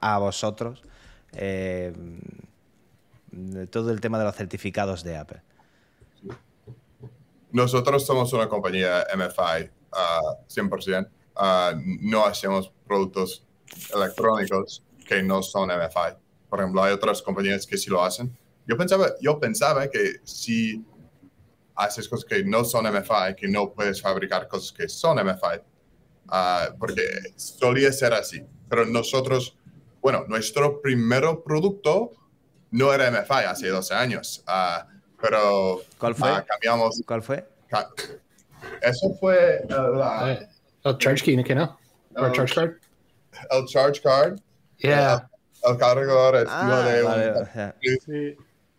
a 0.00 0.18
vosotros, 0.18 0.82
eh, 1.34 1.92
todo 3.70 3.92
el 3.92 4.00
tema 4.00 4.18
de 4.18 4.24
los 4.24 4.34
certificados 4.34 5.04
de 5.04 5.18
Apple. 5.18 5.40
Nosotros 7.52 8.04
somos 8.04 8.32
una 8.32 8.48
compañía 8.48 9.06
MFI, 9.14 9.70
ah, 9.92 10.34
100%. 10.48 11.08
Ah, 11.36 11.74
no 12.00 12.26
hacemos 12.26 12.72
productos 12.88 13.46
electrónicos 13.94 14.82
que 15.06 15.22
no 15.22 15.44
son 15.44 15.70
MFI. 15.70 16.16
Por 16.50 16.58
ejemplo, 16.58 16.82
hay 16.82 16.92
otras 16.92 17.22
compañías 17.22 17.68
que 17.68 17.78
sí 17.78 17.88
lo 17.88 18.02
hacen. 18.02 18.36
Yo 18.66 18.76
pensaba, 18.76 19.08
yo 19.20 19.38
pensaba 19.38 19.88
que 19.88 20.16
si 20.24 20.84
haces 21.76 22.08
cosas 22.08 22.24
que 22.24 22.44
no 22.44 22.64
son 22.64 22.86
MFI, 22.86 23.34
que 23.36 23.48
no 23.48 23.72
puedes 23.72 24.00
fabricar 24.00 24.48
cosas 24.48 24.72
que 24.72 24.88
son 24.88 25.18
MFI, 25.18 25.60
ah, 26.28 26.68
porque 26.78 27.02
solía 27.36 27.92
ser 27.92 28.14
así. 28.14 28.42
Pero 28.68 28.86
nosotros, 28.86 29.56
bueno, 30.00 30.24
nuestro 30.28 30.80
primer 30.80 31.24
producto 31.44 32.12
no 32.70 32.92
era 32.92 33.08
MFI 33.10 33.44
hace 33.48 33.68
12 33.68 33.94
años, 33.94 34.42
ah, 34.46 34.86
pero 35.20 35.80
¿Cuál 35.98 36.14
fue? 36.14 36.30
ah, 36.30 36.44
cambiamos. 36.46 37.00
¿Cuál 37.06 37.22
fue? 37.22 37.46
ca- 37.68 37.90
Eso 38.80 39.14
fue 39.20 39.60
la- 39.68 40.48
el 40.84 40.98
charge 40.98 41.22
key, 41.24 41.42
¿qué 41.44 41.54
no? 41.54 41.78
¿O 42.16 42.20
el 42.20 42.26
el, 42.26 42.32
charge 42.32 42.54
card? 42.54 42.70
el 43.50 43.66
charge 43.66 44.00
card. 44.00 44.38
Yeah. 44.78 45.28
El 45.62 45.76
cargador 45.78 46.36
es 46.36 46.44
Ah, 46.48 46.60
uno 46.64 46.82
de 46.82 47.02
un- 47.02 47.10
vale, 47.10 47.50
ya. 47.54 47.76
Sí, 48.04 48.36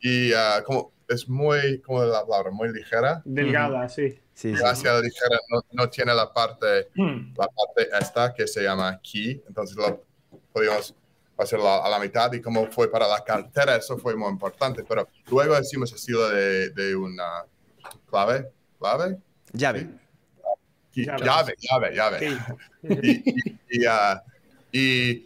y 0.07 0.33
ah, 0.33 0.61
como 0.63 0.91
es 1.07 1.27
muy, 1.27 1.79
como 1.81 2.03
es 2.03 2.09
la 2.09 2.25
palabra, 2.25 2.51
muy 2.51 2.71
ligera. 2.71 3.21
delgada, 3.25 3.87
sí. 3.89 4.09
Sí, 4.33 4.51
sí. 4.51 4.57
Demasiado 4.57 5.01
ligera, 5.01 5.37
no, 5.49 5.61
no 5.71 5.89
tiene 5.89 6.13
la 6.13 6.31
parte, 6.31 6.89
Hmm. 6.95 7.33
la 7.37 7.47
parte 7.47 7.89
esta 7.99 8.33
que 8.33 8.47
se 8.47 8.61
llama 8.63 8.99
key, 9.01 9.41
entonces 9.47 9.75
lo 9.77 10.03
podíamos 10.53 10.93
hacerlo 11.37 11.67
a 11.83 11.89
la 11.89 11.99
mitad 11.99 12.31
y 12.33 12.41
como 12.41 12.67
fue 12.67 12.89
para 12.91 13.07
la 13.07 13.23
cartera, 13.23 13.75
eso 13.77 13.97
fue 13.97 14.15
muy 14.15 14.29
importante, 14.29 14.83
pero 14.87 15.07
luego 15.31 15.57
hicimos 15.59 15.91
estilo 15.93 16.29
de, 16.29 16.69
de 16.69 16.95
una 16.95 17.45
clave, 18.09 18.49
clave, 18.79 19.17
Llave. 19.53 19.87
Y- 20.93 21.05
Llave. 21.05 21.55
llave, 21.59 21.95
llave. 21.95 22.19
Sí. 22.19 22.37
y, 22.83 23.29
y- 23.49 23.59
y, 23.81 23.85
ah, 23.85 24.21
y, 24.71 25.23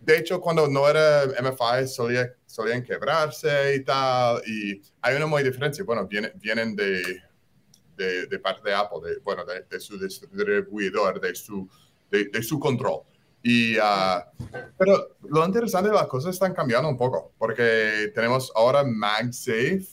de 0.00 0.18
hecho 0.18 0.40
cuando 0.40 0.66
no 0.68 0.88
era 0.88 1.24
MFI 1.40 1.86
solía, 1.88 2.32
solían 2.52 2.82
quebrarse 2.82 3.76
y 3.76 3.84
tal 3.84 4.42
y 4.46 4.80
hay 5.00 5.16
una 5.16 5.26
muy 5.26 5.42
diferencia 5.42 5.82
bueno 5.84 6.06
viene- 6.06 6.32
vienen 6.34 6.76
de, 6.76 7.02
de, 7.96 8.26
de 8.26 8.38
parte 8.38 8.68
de 8.68 8.74
Apple 8.74 8.98
de, 9.08 9.18
bueno 9.20 9.42
de, 9.46 9.62
de 9.62 9.80
su 9.80 9.98
distribuidor 9.98 11.18
de 11.20 11.34
su 11.34 11.66
de, 12.10 12.42
su 12.42 12.58
control. 12.60 13.00
Y 13.42 13.76
ah, 13.82 14.30
pero 14.76 15.16
lo 15.22 15.44
interesante 15.46 15.88
de 15.88 15.94
las 15.96 16.06
cosas 16.08 16.34
están 16.34 16.52
cambiando 16.54 16.88
un 16.90 16.96
poco 16.96 17.32
porque 17.38 18.12
tenemos 18.14 18.52
ahora 18.54 18.84
MagSafe 18.84 19.86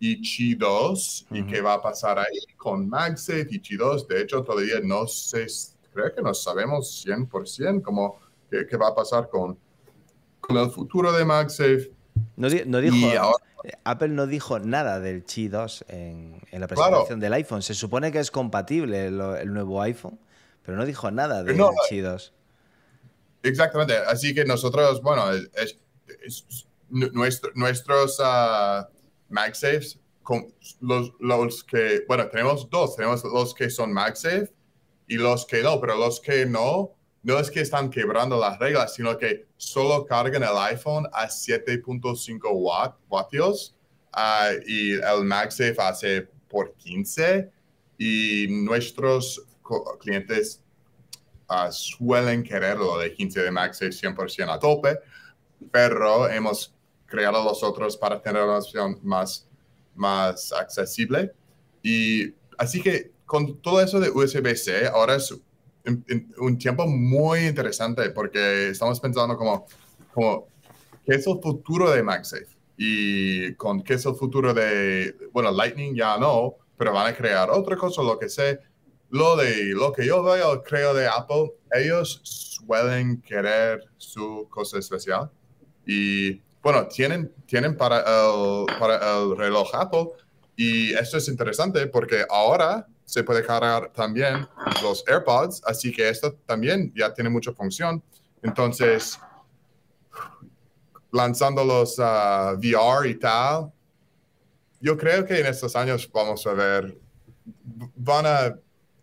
y 0.00 0.20
Qi 0.20 0.56
2 0.56 1.26
y 1.30 1.42
Ujú. 1.42 1.48
qué 1.50 1.60
va 1.60 1.74
a 1.74 1.80
pasar 1.82 2.18
ahí 2.18 2.40
con 2.56 2.88
MagSafe 2.88 3.46
y 3.50 3.60
Qi 3.60 3.76
2 3.76 4.08
de 4.08 4.20
hecho 4.22 4.42
todavía 4.42 4.80
no 4.82 5.06
sé 5.06 5.46
creo 5.92 6.12
que 6.12 6.22
no 6.22 6.34
sabemos 6.34 7.04
100% 7.06 7.82
cómo 7.82 8.18
qué, 8.50 8.66
qué 8.68 8.76
va 8.76 8.88
a 8.88 8.94
pasar 8.94 9.28
con, 9.30 9.56
con 10.40 10.56
el 10.56 10.70
futuro 10.70 11.12
de 11.12 11.24
MagSafe 11.24 11.92
No, 12.40 12.48
di- 12.48 12.62
no 12.66 12.78
dijo, 12.78 12.96
Y 12.96 13.14
ahora- 13.16 13.36
Apple 13.84 14.08
no 14.08 14.26
dijo 14.26 14.58
nada 14.58 14.98
del 15.00 15.22
Qi 15.24 15.48
2 15.48 15.84
en, 15.88 16.40
en 16.50 16.60
la 16.60 16.66
Claro. 16.66 16.82
presentación 16.82 17.20
del 17.20 17.32
iPhone. 17.34 17.62
Se 17.62 17.74
supone 17.74 18.10
que 18.10 18.18
es 18.18 18.30
compatible 18.30 19.06
el 19.06 19.52
nuevo 19.52 19.82
iPhone, 19.82 20.18
pero 20.64 20.78
no 20.78 20.86
dijo 20.86 21.10
nada 21.10 21.42
del 21.44 21.56
No, 21.58 21.70
Qi 21.88 21.98
2. 22.00 22.32
Exactamente. 23.42 23.96
Así 23.98 24.34
que 24.34 24.44
nosotros, 24.44 25.02
bueno, 25.02 25.30
es, 25.32 25.48
es- 25.54 25.78
es- 26.24 26.66
nu- 26.88 27.10
nuestro- 27.12 27.50
nuestros 27.54 28.18
MagSafes, 29.28 29.98
con 30.22 30.46
los, 30.80 31.12
los 31.18 31.64
que, 31.64 32.04
bueno, 32.06 32.28
tenemos 32.28 32.68
dos. 32.70 32.96
Tenemos 32.96 33.24
los 33.24 33.54
que 33.54 33.68
son 33.70 33.92
MagSafe 33.92 34.52
y 35.08 35.16
los 35.16 35.44
que 35.46 35.62
no, 35.62 35.80
pero 35.80 35.96
los 35.96 36.20
que 36.20 36.46
no, 36.46 36.92
no 37.22 37.38
es 37.38 37.50
que 37.50 37.60
están 37.60 37.90
quebrando 37.90 38.38
las 38.38 38.58
reglas, 38.58 38.94
sino 38.94 39.16
que 39.18 39.46
solo 39.56 40.06
cargan 40.06 40.42
el 40.42 40.56
iPhone 40.56 41.06
a 41.12 41.26
7.5 41.26 42.40
watt, 42.52 42.96
ah, 44.12 44.50
y 44.66 44.92
el 44.92 45.24
MagSafe 45.24 45.76
hace 45.78 46.28
por 46.48 46.74
15 46.74 47.50
y 47.98 48.46
nuestros 48.48 49.42
clientes 50.00 50.62
ah, 51.48 51.70
suelen 51.70 52.42
quererlo 52.42 52.98
de 52.98 53.12
15 53.12 53.42
de 53.42 53.50
MagSafe 53.50 53.90
100% 53.90 54.54
a 54.54 54.58
tope, 54.58 54.98
pero 55.70 56.28
hemos 56.28 56.74
creado 57.06 57.44
los 57.44 57.62
otros 57.62 57.96
para 57.96 58.22
tener 58.22 58.42
una 58.42 58.58
opción 58.58 58.98
más, 59.02 59.46
más 59.94 60.52
accesible. 60.52 61.32
Y 61.82 62.32
así 62.56 62.80
que 62.80 63.12
con 63.26 63.60
todo 63.60 63.80
eso 63.80 64.00
de 64.00 64.10
USB-C, 64.10 64.86
ahora 64.88 65.16
es 65.16 65.34
un, 66.38 66.58
tiempo 66.58 66.86
muy 66.86 67.46
interesante 67.46 68.10
porque 68.10 68.70
estamos 68.70 69.00
pensando 69.00 69.36
como, 69.36 69.66
como, 70.12 70.48
¿qué 71.04 71.14
es 71.14 71.26
el 71.26 71.40
futuro 71.40 71.90
de 71.90 72.02
MagSafe? 72.02 72.46
Y 72.76 73.54
con 73.54 73.82
qué 73.82 73.94
es 73.94 74.06
el 74.06 74.14
futuro 74.14 74.54
de, 74.54 75.14
bueno, 75.32 75.50
Lightning 75.50 75.94
ya 75.94 76.16
no, 76.18 76.54
pero 76.76 76.92
van 76.92 77.12
a 77.12 77.16
crear 77.16 77.50
otra 77.50 77.76
cosa, 77.76 78.02
lo 78.02 78.18
que 78.18 78.28
sé. 78.28 78.60
Lo, 79.10 79.36
de, 79.36 79.72
lo 79.74 79.92
que 79.92 80.06
yo 80.06 80.22
veo, 80.22 80.62
creo 80.62 80.94
de 80.94 81.08
Apple, 81.08 81.52
ellos 81.72 82.20
suelen 82.22 83.20
querer 83.20 83.84
su 83.96 84.46
cosa 84.48 84.78
especial. 84.78 85.30
Y 85.84 86.40
bueno, 86.62 86.86
tienen, 86.86 87.32
tienen 87.46 87.76
para, 87.76 87.98
el, 87.98 88.66
para 88.78 89.18
el 89.18 89.36
reloj 89.36 89.74
Apple. 89.74 90.10
Y 90.56 90.92
esto 90.92 91.16
es 91.16 91.28
interesante 91.28 91.86
porque 91.86 92.24
ahora 92.28 92.86
se 93.10 93.24
puede 93.24 93.44
cargar 93.44 93.92
también 93.92 94.46
los 94.84 95.02
AirPods, 95.08 95.62
así 95.64 95.90
que 95.90 96.08
esto 96.08 96.32
también 96.46 96.92
ya 96.94 97.12
tiene 97.12 97.28
mucha 97.28 97.52
función. 97.52 98.00
Entonces, 98.40 99.18
lanzando 101.10 101.64
los 101.64 101.96
ah, 101.98 102.54
VR 102.56 103.08
y 103.10 103.16
tal, 103.16 103.72
yo 104.80 104.96
creo 104.96 105.26
que 105.26 105.40
en 105.40 105.46
estos 105.46 105.74
años 105.74 106.08
vamos 106.12 106.46
a 106.46 106.52
ver, 106.52 106.96
van 107.96 108.26
a 108.26 108.56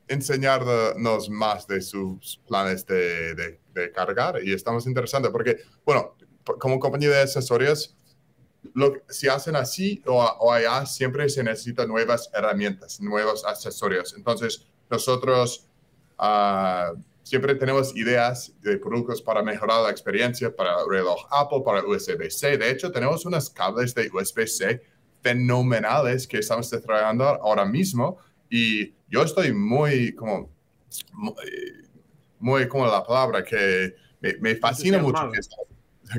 enseñarnos 0.07 1.29
más 1.29 1.67
de 1.67 1.81
sus 1.81 2.39
planes 2.47 2.85
de, 2.85 3.35
de- 3.35 3.91
cargar 3.93 4.41
y 4.43 4.53
estamos 4.53 4.87
interesantes 4.87 5.31
porque, 5.31 5.57
bueno, 5.85 6.15
como 6.59 6.79
compañía 6.79 7.09
de 7.09 7.19
accesorios, 7.19 7.95
lo, 8.73 8.93
si 9.09 9.27
hacen 9.27 9.55
así 9.55 10.01
o, 10.05 10.21
o 10.21 10.51
allá, 10.51 10.85
siempre 10.85 11.29
se 11.29 11.43
necesitan 11.43 11.87
nuevas 11.87 12.29
herramientas, 12.33 12.99
nuevos 13.01 13.45
accesorios. 13.45 14.13
Entonces, 14.15 14.67
nosotros 14.89 15.67
ah, 16.17 16.93
siempre 17.23 17.55
tenemos 17.55 17.95
ideas 17.95 18.53
de 18.61 18.77
productos 18.77 19.21
para 19.21 19.43
mejorar 19.43 19.83
la 19.83 19.89
experiencia 19.89 20.55
para 20.55 20.81
el 20.81 20.89
reloj 20.89 21.25
Apple, 21.29 21.61
para 21.65 21.85
USB-C. 21.85 22.57
De 22.57 22.71
hecho, 22.71 22.91
tenemos 22.91 23.25
unos 23.25 23.49
cables 23.49 23.93
de 23.93 24.09
USB-C 24.11 24.81
fenomenales 25.21 26.27
que 26.27 26.37
estamos 26.37 26.69
desarrollando 26.69 27.25
ahora 27.25 27.65
mismo 27.65 28.17
y 28.49 28.93
yo 29.09 29.23
estoy 29.23 29.51
muy 29.51 30.13
como 30.15 30.49
muy, 31.11 31.33
muy 32.39 32.67
como 32.67 32.87
la 32.87 33.03
palabra 33.03 33.43
que 33.43 33.93
me, 34.21 34.37
me 34.39 34.55
fascina 34.55 34.99
mucho 34.99 35.29
que 35.31 35.39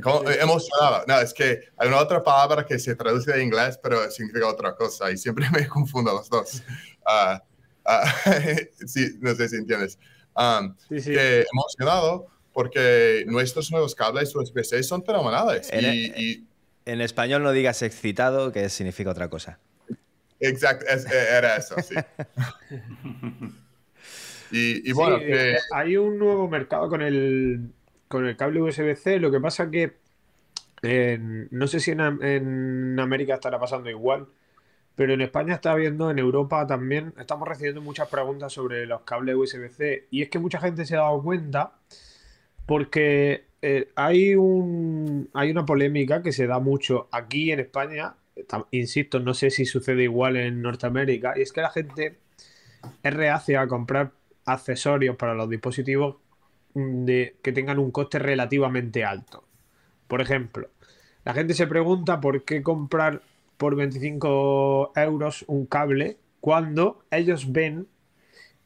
como- 0.03 0.29
emocionado 0.31 1.05
no 1.07 1.19
es 1.21 1.33
que 1.35 1.61
hay 1.77 1.89
una 1.89 1.99
otra 1.99 2.23
palabra 2.23 2.65
que 2.67 2.79
se 2.79 2.95
traduce 2.95 3.33
de 3.33 3.43
inglés 3.43 3.79
pero 3.83 4.11
significa 4.11 4.47
otra 4.47 4.75
cosa 4.77 5.11
y 5.11 5.17
siempre 5.17 5.47
me 5.53 5.67
confundo 5.69 6.13
los 6.13 6.29
dos 6.29 6.63
Ah, 7.07 7.43
ah, 7.85 8.05
sí 8.87 9.17
no 9.21 9.35
sé 9.35 9.49
si 9.49 9.57
entiendes 9.57 9.99
Um, 10.37 10.77
Sí, 10.89 11.01
sí. 11.01 11.11
que 11.13 11.45
emocionado 11.53 12.27
porque 12.53 13.25
nuestros 13.27 13.73
nuevos 13.73 13.95
cables 13.97 14.33
USB-C 14.37 14.85
son 14.85 15.05
fenomenales 15.05 15.69
Era- 15.73 15.93
y, 15.93 16.13
y 16.17 16.47
En 16.85 17.01
español 17.01 17.43
no 17.43 17.51
digas 17.51 17.83
excitado, 17.83 18.53
que 18.53 18.69
significa 18.69 19.11
otra 19.11 19.29
cosa. 19.29 19.59
Exacto, 20.39 20.87
es- 20.87 21.07
era 21.11 21.57
eso, 21.57 21.75
sí. 21.83 21.95
y, 24.51 24.89
y 24.89 24.93
bueno, 24.93 25.19
Sí, 25.19 25.25
que- 25.27 25.51
eh, 25.53 25.59
hay 25.75 25.97
un 25.97 26.19
nuevo 26.19 26.49
mercado 26.49 26.89
con 26.89 27.03
el, 27.03 27.71
con 28.09 28.27
el 28.27 28.37
cable 28.37 28.63
USB-C. 28.63 29.19
Lo 29.21 29.31
que 29.31 29.41
pasa 29.41 29.71
que 29.71 29.97
no 30.83 31.67
sé 31.67 31.81
si 31.81 31.91
en, 31.91 32.01
Am- 32.01 32.23
en 32.23 32.99
América 33.01 33.35
estará 33.35 33.59
pasando 33.59 33.91
igual, 33.91 34.27
pero 34.95 35.13
en 35.15 35.21
España 35.21 35.55
está 35.55 35.73
habiendo, 35.73 36.11
en 36.11 36.19
Europa 36.19 36.67
también, 36.67 37.15
estamos 37.19 37.49
recibiendo 37.49 37.81
muchas 37.81 38.09
preguntas 38.09 38.53
sobre 38.53 38.87
los 38.87 39.03
cables 39.03 39.37
USB-C. 39.37 40.07
Y 40.11 40.23
es 40.23 40.29
que 40.29 40.39
mucha 40.39 40.61
gente 40.61 40.85
se 40.87 40.97
ha 40.97 41.01
dado 41.03 41.23
cuenta 41.23 41.73
porque 42.67 43.45
eh, 43.63 43.89
hay 43.95 44.35
un, 44.35 45.31
hay 45.35 45.51
una 45.51 45.65
polémica 45.65 46.23
que 46.23 46.33
se 46.33 46.47
da 46.47 46.59
mucho 46.59 47.09
aquí 47.13 47.53
en 47.53 47.61
España. 47.61 48.15
Insisto, 48.71 49.19
no 49.21 49.35
sé 49.35 49.51
si 49.51 49.65
sucede 49.67 50.05
igual 50.05 50.37
en 50.37 50.63
Norteamérica. 50.63 51.35
Y 51.37 51.43
es 51.43 51.53
que 51.53 51.61
la 51.61 51.71
gente 51.71 52.19
es 53.03 53.15
reacia 53.15 53.63
a 53.63 53.67
comprar 53.69 54.13
accesorios 54.45 55.17
para 55.17 55.35
los 55.35 55.49
dispositivos 55.51 56.17
de, 56.75 57.37
que 57.43 57.53
tengan 57.53 57.79
un 57.79 57.91
coste 57.91 58.19
relativamente 58.19 59.05
alto. 59.05 59.45
Por 60.07 60.21
ejemplo, 60.21 60.69
la 61.25 61.35
gente 61.35 61.55
se 61.55 61.67
pregunta 61.67 62.21
por 62.21 62.45
qué 62.45 62.63
comprar 62.63 63.23
por 63.57 63.77
25 63.77 64.93
euros 64.97 65.45
un 65.49 65.67
cable 65.67 66.19
cuando 66.41 67.05
ellos 67.11 67.53
ven 67.53 67.89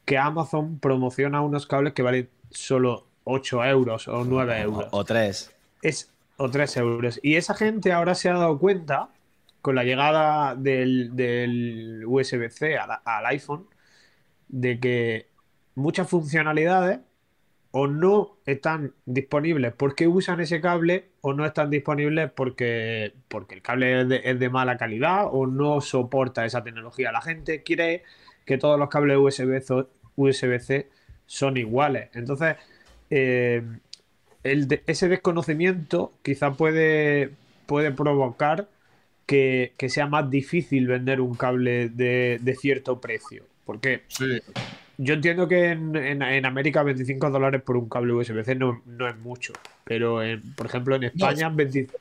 que 0.05 0.17
Amazon 0.17 0.79
promociona 0.79 1.41
unos 1.41 1.65
cables 1.67 1.93
que 1.93 2.01
valen 2.03 2.29
solo 2.51 3.07
8 3.25 3.65
euros 3.65 4.07
o 4.07 4.23
9 4.25 4.61
euros 4.61 4.87
O, 4.91 4.97
o 4.99 5.05
tres. 5.05 5.51
es 5.81 6.11
o 6.37 6.49
3 6.49 6.77
euros. 6.77 7.19
Y 7.23 7.35
esa 7.35 7.53
gente 7.55 7.91
ahora 7.91 8.15
se 8.15 8.29
ha 8.29 8.33
dado 8.33 8.57
cuenta, 8.59 9.09
con 9.61 9.75
la 9.75 9.83
llegada 9.83 10.55
del, 10.55 11.15
del 11.15 12.03
USB-C 12.05 12.77
al, 12.77 12.99
al 13.05 13.25
iPhone, 13.27 13.67
de 14.47 14.79
que 14.79 15.29
muchas 15.75 16.09
funcionalidades 16.09 16.99
o 17.75 17.87
no 17.87 18.37
están 18.45 18.93
disponibles 19.07 19.73
porque 19.73 20.07
usan 20.07 20.39
ese 20.39 20.61
cable 20.61 21.05
o 21.21 21.33
no 21.33 21.43
están 21.43 21.71
disponibles 21.71 22.31
porque, 22.31 23.13
porque 23.27 23.55
el 23.55 23.63
cable 23.63 24.01
es 24.23 24.39
de, 24.39 24.49
mala 24.49 24.77
calidad 24.77 25.25
o 25.31 25.47
no 25.47 25.81
soporta 25.81 26.45
esa 26.45 26.63
tecnología. 26.63 27.11
La 27.11 27.21
gente 27.21 27.63
quiere 27.63 28.03
que 28.45 28.59
todos 28.59 28.77
los 28.77 28.89
cables 28.89 29.17
USB-C 29.17 30.87
son 31.25 31.57
iguales. 31.57 32.11
Entonces, 32.13 32.57
eh, 33.09 33.63
ese 34.43 35.09
desconocimiento 35.09 36.13
quizá 36.21 36.51
puede, 36.51 37.31
puede 37.65 37.89
provocar 37.89 38.69
que, 39.25 39.73
que 39.77 39.89
sea 39.89 40.05
más 40.05 40.29
difícil 40.29 40.85
vender 40.85 41.21
un 41.21 41.33
cable 41.33 41.89
de, 41.89 42.37
de 42.39 42.55
cierto 42.55 43.01
precio. 43.01 43.45
Porque 43.65 44.03
sí, 44.09 44.43
yo 44.97 45.13
entiendo 45.15 45.47
que 45.47 45.71
en, 45.71 45.95
en- 45.95 46.21
en 46.21 46.45
América 46.45 46.83
25 46.83 47.29
dólares 47.29 47.61
por 47.63 47.77
un 47.77 47.89
cable 47.89 48.13
USB-C 48.13 48.55
no, 48.55 48.81
no 48.85 49.07
es 49.07 49.17
mucho. 49.17 49.53
Pero, 49.83 50.21
en- 50.23 50.53
por 50.55 50.65
ejemplo, 50.67 50.95
en 50.95 51.03
España 51.03 51.49
25 51.49 51.93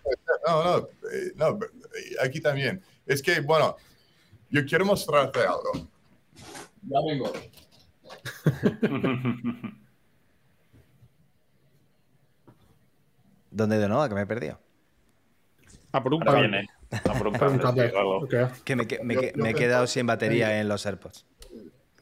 no, 0.47 0.65
no, 0.65 0.79
eh, 1.13 1.33
no, 1.37 1.49
eh, 1.51 2.17
aquí 2.23 2.41
también. 2.41 2.81
Es 3.07 3.23
que, 3.23 3.41
bueno, 3.41 3.77
yo 4.51 4.65
quiero 4.67 4.85
mostrarte 4.85 5.41
algo. 5.41 5.73
Ya 6.83 6.99
vengo. 7.09 7.33
¿Dónde 13.51 13.79
de 13.79 13.89
nuevo? 13.89 14.09
Que 14.09 14.15
me 14.15 14.23
he 14.23 14.27
perdido. 14.27 14.59
Ah, 15.93 16.03
por 16.03 16.15
un 16.15 16.21
cable. 16.21 16.41
viene. 16.49 16.69
A 16.91 17.13
por 17.13 17.29
un 17.29 17.35
cable. 17.35 17.61
Que 18.65 18.77
me, 18.77 19.51
he 19.51 19.55
quedado 19.55 19.87
sin 19.87 20.07
batería 20.07 20.61
en 20.61 20.69
los 20.69 20.87
AirPods. 20.87 21.27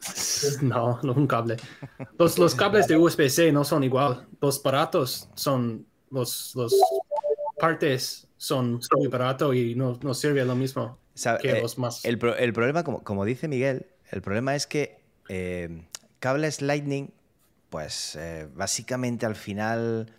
No, 0.62 0.98
no 1.02 1.12
un 1.12 1.26
cable. 1.26 1.56
Los, 2.18 2.38
los 2.38 2.54
cables 2.54 2.86
de 2.88 2.96
USB-C 2.96 3.52
no 3.52 3.64
son 3.64 3.84
igual. 3.84 4.26
Los 4.40 4.62
baratos 4.62 5.28
son, 5.34 5.86
los, 6.10 6.54
los 6.54 6.74
partes 7.58 8.26
son 8.36 8.80
muy 8.96 9.08
baratos 9.08 9.54
y 9.54 9.74
no, 9.74 9.98
no 10.02 10.14
sirve 10.14 10.44
lo 10.44 10.54
mismo 10.54 10.98
que 11.42 11.50
eh, 11.50 11.60
los 11.60 11.76
más. 11.78 12.04
el, 12.04 12.18
pro- 12.18 12.36
el 12.36 12.52
problema, 12.54 12.82
como, 12.84 13.04
como 13.04 13.24
dice 13.24 13.48
Miguel, 13.48 13.86
el 14.10 14.22
problema 14.22 14.54
es 14.54 14.66
que 14.66 15.00
eh, 15.28 15.82
cables 16.18 16.62
Lightning, 16.62 17.10
pues 17.68 18.16
eh, 18.16 18.48
básicamente 18.54 19.26
al 19.26 19.36
final 19.36 20.12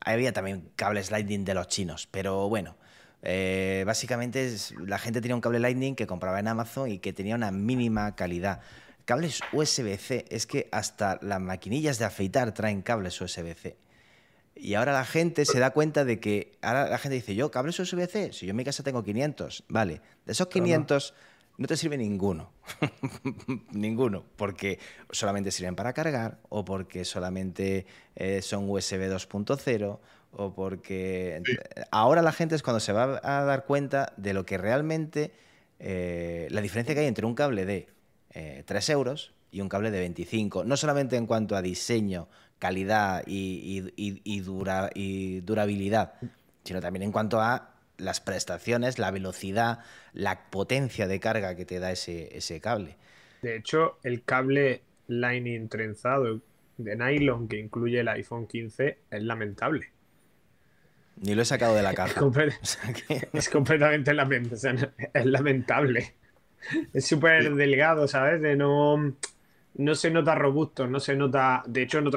había 0.00 0.32
también 0.32 0.70
cables 0.76 1.10
Lightning 1.10 1.44
de 1.44 1.54
los 1.54 1.68
chinos, 1.68 2.08
pero 2.10 2.48
bueno, 2.48 2.76
básicamente 3.86 4.56
la 4.84 4.98
gente 4.98 5.20
tenía 5.20 5.34
un 5.34 5.40
cable 5.40 5.60
Lightning 5.60 5.94
que 5.94 6.06
compraba 6.06 6.40
en 6.40 6.48
Amazon 6.48 6.90
y 6.90 6.98
que 6.98 7.12
tenía 7.12 7.36
una 7.36 7.50
mínima 7.52 8.16
calidad. 8.16 8.60
Cables 9.04 9.40
USB-C, 9.52 10.26
es 10.28 10.46
que 10.46 10.68
hasta 10.72 11.18
las 11.22 11.40
maquinillas 11.40 11.98
de 11.98 12.04
afeitar 12.04 12.52
traen 12.54 12.82
cables 12.82 13.20
USB-C. 13.20 13.76
Y 14.54 14.74
ahora 14.74 14.92
la 14.92 15.04
gente 15.04 15.44
se 15.44 15.58
da 15.58 15.70
cuenta 15.70 16.04
de 16.04 16.20
que, 16.20 16.52
ahora 16.62 16.88
la 16.88 16.98
gente 16.98 17.16
dice, 17.16 17.34
yo, 17.34 17.50
cables 17.50 17.78
USB-C, 17.78 18.32
si 18.32 18.46
yo 18.46 18.50
en 18.50 18.56
mi 18.56 18.64
casa 18.64 18.82
tengo 18.82 19.02
500, 19.02 19.64
vale, 19.68 20.00
de 20.24 20.32
esos 20.32 20.46
500 20.48 21.14
no 21.58 21.66
te 21.66 21.76
sirve 21.76 21.96
ninguno, 21.96 22.52
ninguno, 23.72 24.24
porque 24.36 24.78
solamente 25.10 25.50
sirven 25.50 25.74
para 25.74 25.92
cargar 25.92 26.38
o 26.48 26.64
porque 26.64 27.04
solamente 27.04 27.86
eh, 28.16 28.42
son 28.42 28.68
USB 28.68 29.10
2.0 29.10 29.98
o 30.32 30.54
porque 30.54 31.42
ahora 31.90 32.22
la 32.22 32.32
gente 32.32 32.54
es 32.54 32.62
cuando 32.62 32.80
se 32.80 32.92
va 32.92 33.20
a 33.22 33.44
dar 33.44 33.64
cuenta 33.64 34.12
de 34.16 34.32
lo 34.32 34.46
que 34.46 34.58
realmente, 34.58 35.32
eh, 35.78 36.48
la 36.50 36.60
diferencia 36.60 36.94
que 36.94 37.00
hay 37.00 37.06
entre 37.06 37.26
un 37.26 37.34
cable 37.34 37.66
de 37.66 37.88
eh, 38.34 38.62
3 38.66 38.88
euros 38.90 39.32
y 39.50 39.60
un 39.60 39.68
cable 39.68 39.90
de 39.90 40.00
25, 40.00 40.64
no 40.64 40.76
solamente 40.76 41.16
en 41.16 41.26
cuanto 41.26 41.56
a 41.56 41.62
diseño, 41.62 42.28
calidad 42.58 43.22
y, 43.26 43.82
y- 43.96 44.10
y- 44.10 44.20
y 44.24 44.40
dura- 44.40 44.90
y 44.94 45.40
durabilidad, 45.40 46.14
sino 46.64 46.80
también 46.80 47.02
en 47.02 47.12
cuanto 47.12 47.40
a 47.40 47.74
las 47.98 48.20
prestaciones, 48.20 48.98
la 48.98 49.10
velocidad, 49.10 49.80
la 50.12 50.50
potencia 50.50 51.06
de 51.06 51.20
carga 51.20 51.54
que 51.56 51.64
te 51.64 51.78
da 51.78 51.90
ese, 51.92 52.36
ese 52.36 52.60
cable. 52.60 52.96
De 53.42 53.56
hecho, 53.56 53.98
el 54.02 54.22
cable 54.24 54.82
Lightning 55.08 55.68
trenzado 55.68 56.40
de 56.78 56.96
nylon 56.96 57.48
que 57.48 57.58
incluye 57.58 58.00
el 58.00 58.08
iPhone 58.08 58.46
15 58.46 58.98
es 59.10 59.22
lamentable. 59.22 59.90
Ni 61.16 61.34
lo 61.34 61.42
he 61.42 61.44
sacado 61.44 61.74
de 61.74 61.82
la 61.82 61.90
Es, 61.96 61.96
caja. 61.96 62.20
comple- 62.20 62.54
O 62.62 62.64
sea 62.64 62.92
que- 62.92 63.28
es 63.32 63.48
completamente 63.48 64.14
lamentable. 64.14 64.90
es 65.12 65.26
lamentable. 65.26 66.14
Es 66.92 67.06
súper 67.06 67.54
delgado, 67.54 68.06
¿sabes? 68.08 68.40
De 68.40 68.56
no, 68.56 69.14
no 69.74 69.94
se 69.94 70.10
nota 70.10 70.34
robusto, 70.34 70.86
no 70.86 71.00
se 71.00 71.16
nota. 71.16 71.62
De 71.66 71.82
hecho, 71.82 72.00
no 72.00 72.10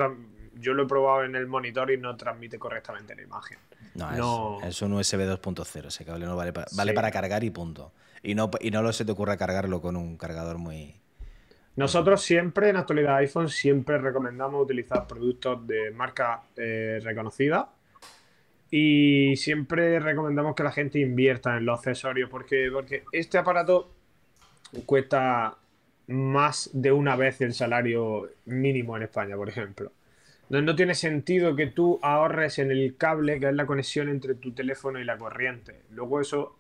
yo 0.60 0.74
lo 0.74 0.84
he 0.84 0.88
probado 0.88 1.24
en 1.24 1.36
el 1.36 1.48
monitor 1.48 1.92
y 1.92 1.98
no 1.98 2.16
transmite 2.16 2.58
correctamente 2.58 3.16
la 3.16 3.24
imagen. 3.24 3.58
No, 3.96 4.62
es, 4.62 4.82
un 4.82 4.94
USB 4.94 5.22
2.0. 5.22 5.88
Ese 5.88 6.06
cable 6.06 6.26
no 6.26 6.36
vale 6.36 6.52
para, 6.52 6.68
vale 6.76 6.92
Sí. 6.92 6.96
para 6.96 7.12
cargar 7.12 7.44
y 7.44 7.50
punto. 7.50 7.92
Y 8.24 8.36
no, 8.36 8.50
y 8.60 8.72
no 8.72 8.82
lo 8.82 8.92
se 8.92 9.06
te 9.06 9.12
ocurra 9.12 9.38
cargarlo 9.38 9.82
con 9.82 9.96
un 9.96 10.18
cargador 10.18 10.58
muy. 10.58 10.96
Nosotros 11.76 12.22
siempre, 12.22 12.70
en 12.70 12.78
actualidad 12.78 13.18
iPhone, 13.18 13.50
siempre 13.50 13.98
recomendamos 13.98 14.64
utilizar 14.64 15.08
productos 15.08 15.66
de 15.68 15.92
marca 15.92 16.44
eh, 16.56 17.00
reconocida 17.04 17.70
y 18.72 19.36
siempre 19.36 20.00
recomendamos 20.00 20.56
que 20.56 20.64
la 20.64 20.72
gente 20.72 21.00
invierta 21.00 21.58
en 21.58 21.66
los 21.66 21.80
accesorios 21.80 22.30
porque, 22.30 22.70
porque 22.72 23.04
este 23.12 23.38
aparato 23.38 23.92
cuesta 24.86 25.58
más 26.08 26.70
de 26.74 26.92
una 26.92 27.16
vez 27.16 27.42
el 27.42 27.54
salario 27.54 28.30
mínimo 28.46 28.96
en 28.98 29.04
España, 29.04 29.36
por 29.36 29.50
ejemplo. 29.50 29.92
No, 30.50 30.62
no 30.62 30.76
tiene 30.76 30.94
sentido 30.94 31.56
que 31.56 31.68
tú 31.68 32.00
ahorres 32.04 32.60
en 32.60 32.72
el 32.72 32.96
cable, 32.98 33.40
que 33.40 33.48
es 33.48 33.56
la 33.56 33.66
conexión 33.66 34.10
entre 34.10 34.36
tu 34.36 34.54
teléfono 34.54 35.00
y 35.00 35.04
la 35.04 35.18
corriente. 35.18 35.82
Luego 35.90 36.22
eso 36.22 36.58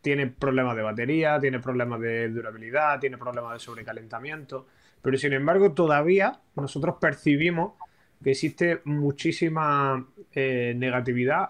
tiene 0.00 0.26
problemas 0.26 0.76
de 0.76 0.82
batería, 0.82 1.38
tiene 1.40 1.60
problemas 1.60 2.00
de 2.00 2.28
durabilidad, 2.28 2.98
tiene 2.98 3.16
problemas 3.16 3.54
de 3.54 3.60
sobrecalentamiento, 3.60 4.66
pero 5.00 5.16
sin 5.16 5.32
embargo 5.32 5.72
todavía 5.72 6.40
nosotros 6.56 6.96
percibimos 7.00 7.74
que 8.22 8.32
existe 8.32 8.80
muchísima 8.84 10.06
eh, 10.32 10.74
negatividad 10.76 11.48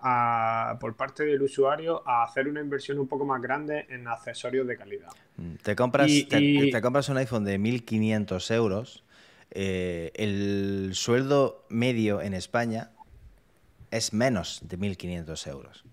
por 0.79 0.97
parte 0.97 1.25
del 1.25 1.43
usuario 1.43 2.03
a 2.07 2.25
hacer 2.25 2.49
una 2.49 2.61
inversión 2.61 2.99
un 2.99 3.09
poco 3.09 3.25
más 3.25 3.43
grande 3.43 3.87
en 3.91 4.09
accesorios 4.09 4.67
de 4.67 4.77
calidad. 4.77 5.11
Te 5.63 5.77
compras, 5.77 6.11
Y- 6.11 6.25
te, 6.25 6.39
y- 6.41 6.71
te 6.71 6.81
compras 6.81 7.09
un 7.09 7.17
iPhone 7.19 7.45
de 7.45 7.59
1.500 7.59 8.51
euros. 8.51 9.05
eh, 9.55 10.13
el 10.15 10.93
sueldo 10.95 11.67
medio 11.69 12.23
en 12.23 12.33
España 12.33 12.91
es 13.91 14.15
menos 14.15 14.61
de 14.63 14.79
1.500 14.79 15.47
euros. 15.47 15.85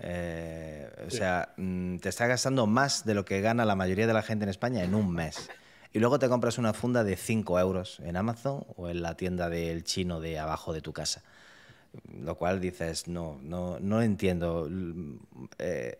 Eh, 0.00 0.90
o 1.06 1.10
Sí. 1.10 1.16
sea, 1.16 1.54
mm, 1.56 1.96
te 1.98 2.08
está 2.10 2.26
gastando 2.26 2.66
más 2.66 3.06
de 3.06 3.14
lo 3.14 3.24
que 3.24 3.40
gana 3.40 3.64
la 3.64 3.74
mayoría 3.74 4.06
de 4.06 4.12
la 4.12 4.22
gente 4.22 4.42
en 4.44 4.50
España 4.50 4.82
en 4.84 4.94
un 4.94 5.10
mes. 5.12 5.50
Y 5.94 5.98
luego 6.00 6.18
te 6.18 6.28
compras 6.28 6.58
una 6.58 6.74
funda 6.74 7.04
de 7.04 7.16
5 7.16 7.58
euros 7.58 8.00
en 8.00 8.16
Amazon 8.16 8.66
o 8.76 8.88
en 8.90 9.00
la 9.00 9.16
tienda 9.16 9.48
del 9.48 9.84
chino 9.84 10.20
de 10.20 10.38
abajo 10.38 10.72
de 10.74 10.82
tu 10.82 10.92
casa. 10.92 11.22
Lo 12.20 12.34
cual 12.34 12.60
dices, 12.60 13.06
no, 13.08 13.38
no, 13.40 13.78
no 13.80 14.02
entiendo. 14.02 14.68
Eh, 15.58 15.98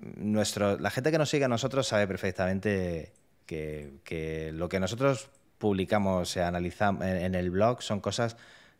nuestro, 0.00 0.78
la 0.78 0.90
gente 0.90 1.10
que 1.10 1.18
nos 1.18 1.30
sigue 1.30 1.44
a 1.44 1.48
nosotros 1.48 1.86
sabe 1.86 2.06
perfectamente 2.06 3.12
que, 3.46 3.94
que 4.04 4.52
lo 4.52 4.68
que 4.68 4.80
nosotros 4.80 5.28
publicamos 5.58 6.36
y 6.36 6.40
analizamos 6.40 7.04
en, 7.04 7.16
en 7.16 7.34
el 7.34 7.50
blog 7.50 7.82
son 7.82 8.00
cosas 8.00 8.36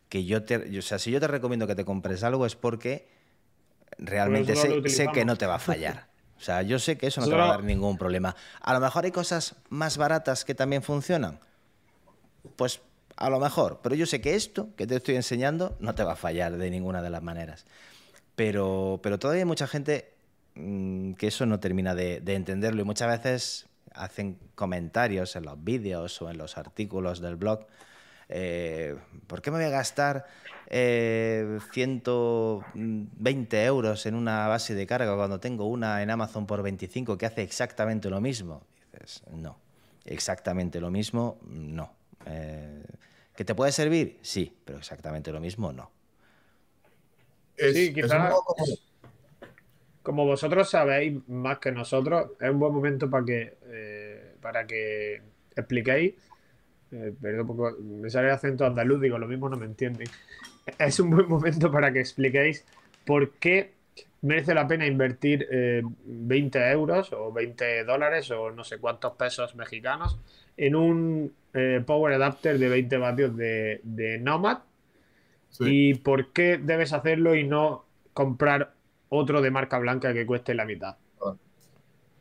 que 0.09 0.25
yo 0.25 0.43
te... 0.43 0.77
O 0.77 0.81
sea, 0.81 0.99
si 0.99 1.11
yo 1.11 1.19
te 1.19 1.27
recomiendo 1.27 1.67
que 1.67 1.75
te 1.75 1.85
compres 1.85 2.23
algo 2.23 2.45
es 2.45 2.55
porque 2.55 3.07
realmente 3.97 4.55
lo 4.55 4.61
sé, 4.61 4.89
sé 4.89 5.07
que 5.13 5.25
no 5.25 5.37
te 5.37 5.45
va 5.45 5.55
a 5.55 5.59
fallar. 5.59 6.07
O 6.37 6.43
sea, 6.43 6.63
yo 6.63 6.79
sé 6.79 6.97
que 6.97 7.07
eso 7.07 7.21
no 7.21 7.27
te 7.27 7.35
va 7.35 7.45
a 7.45 7.47
dar 7.49 7.63
ningún 7.63 7.97
problema. 7.97 8.35
A 8.61 8.73
lo 8.73 8.79
mejor 8.79 9.05
hay 9.05 9.11
cosas 9.11 9.55
más 9.69 9.97
baratas 9.97 10.43
que 10.43 10.55
también 10.55 10.81
funcionan. 10.81 11.39
Pues 12.55 12.81
a 13.15 13.29
lo 13.29 13.39
mejor, 13.39 13.79
pero 13.83 13.93
yo 13.93 14.07
sé 14.07 14.21
que 14.21 14.35
esto 14.35 14.69
que 14.75 14.87
te 14.87 14.95
estoy 14.95 15.15
enseñando 15.15 15.77
no 15.79 15.93
te 15.93 16.03
va 16.03 16.13
a 16.13 16.15
fallar 16.15 16.57
de 16.57 16.71
ninguna 16.71 17.03
de 17.03 17.11
las 17.11 17.21
maneras. 17.21 17.65
Pero, 18.35 18.99
pero 19.03 19.19
todavía 19.19 19.43
hay 19.43 19.45
mucha 19.45 19.67
gente 19.67 20.11
que 20.55 21.27
eso 21.27 21.45
no 21.45 21.59
termina 21.59 21.95
de, 21.95 22.19
de 22.21 22.35
entenderlo 22.35 22.81
y 22.81 22.85
muchas 22.85 23.07
veces 23.09 23.67
hacen 23.93 24.37
comentarios 24.55 25.35
en 25.35 25.43
los 25.43 25.61
vídeos 25.63 26.21
o 26.21 26.29
en 26.29 26.37
los 26.37 26.57
artículos 26.57 27.21
del 27.21 27.35
blog. 27.35 27.65
eh, 28.29 28.95
¿Por 29.27 29.41
qué 29.41 29.51
me 29.51 29.57
voy 29.57 29.65
a 29.65 29.69
gastar 29.69 30.25
eh, 30.67 31.59
120 31.73 33.63
euros 33.65 34.05
en 34.05 34.15
una 34.15 34.47
base 34.47 34.73
de 34.75 34.87
carga 34.87 35.15
cuando 35.15 35.39
tengo 35.39 35.65
una 35.65 36.01
en 36.03 36.09
Amazon 36.09 36.45
por 36.47 36.61
25 36.63 37.17
que 37.17 37.25
hace 37.25 37.41
exactamente 37.43 38.09
lo 38.09 38.21
mismo? 38.21 38.63
Dices, 38.93 39.23
no, 39.33 39.57
exactamente 40.05 40.79
lo 40.79 40.91
mismo, 40.91 41.37
no. 41.45 41.93
Eh, 42.25 42.83
¿Que 43.35 43.45
te 43.45 43.55
puede 43.55 43.71
servir? 43.71 44.19
Sí, 44.21 44.55
pero 44.65 44.77
exactamente 44.79 45.31
lo 45.31 45.39
mismo, 45.39 45.71
no. 45.73 45.89
Es, 47.57 47.73
Sí, 47.75 47.87
es 47.87 47.93
quizá- 47.93 48.23
un 48.25 48.29
poco 48.29 48.53
como- 48.55 48.75
Como 50.03 50.25
vosotros 50.25 50.69
sabéis 50.69 51.27
más 51.27 51.59
que 51.59 51.71
nosotros, 51.71 52.31
es 52.39 52.49
un 52.49 52.59
buen 52.59 52.73
momento 52.73 53.09
para 53.09 53.25
que, 53.25 53.57
eh, 53.67 54.35
para 54.41 54.65
que 54.65 55.21
expliquéis. 55.55 56.15
eh, 56.91 57.13
perdón, 57.21 57.47
poco, 57.47 57.71
me 57.81 58.09
sale 58.09 58.27
el 58.27 58.33
acento 58.33 58.65
andaluz, 58.65 59.01
digo, 59.01 59.17
lo 59.17 59.27
mismo 59.27 59.49
no 59.49 59.57
me 59.57 59.65
entienden. 59.65 60.07
Es 60.79 60.99
un 60.99 61.09
buen 61.09 61.27
momento 61.27 61.71
para 61.71 61.91
que 61.91 61.99
expliquéis 61.99 62.65
por 63.05 63.31
qué 63.39 63.73
merece 64.21 64.53
la 64.53 64.67
pena 64.67 64.85
invertir 64.85 65.47
eh, 65.51 65.81
20 66.05 66.71
euros 66.71 67.11
o 67.13 67.31
20 67.31 67.83
dólares 67.83 68.29
o 68.31 68.51
no 68.51 68.63
sé 68.63 68.77
cuántos 68.77 69.13
pesos 69.13 69.55
mexicanos 69.55 70.19
en 70.57 70.75
un 70.75 71.33
eh, 71.53 71.83
power 71.85 72.13
adapter 72.13 72.59
de 72.59 72.69
20 72.69 72.97
vatios 72.97 73.35
de, 73.35 73.81
de 73.83 74.19
Nomad 74.19 74.59
sí. 75.49 75.65
¿Y 75.67 75.93
por 75.95 76.31
qué 76.33 76.57
debes 76.57 76.93
hacerlo 76.93 77.35
y 77.35 77.43
no 77.43 77.85
comprar 78.13 78.73
otro 79.13 79.41
de 79.41 79.51
marca 79.51 79.77
blanca 79.77 80.13
que 80.13 80.25
cueste 80.25 80.53
la 80.55 80.65
mitad? 80.65 80.95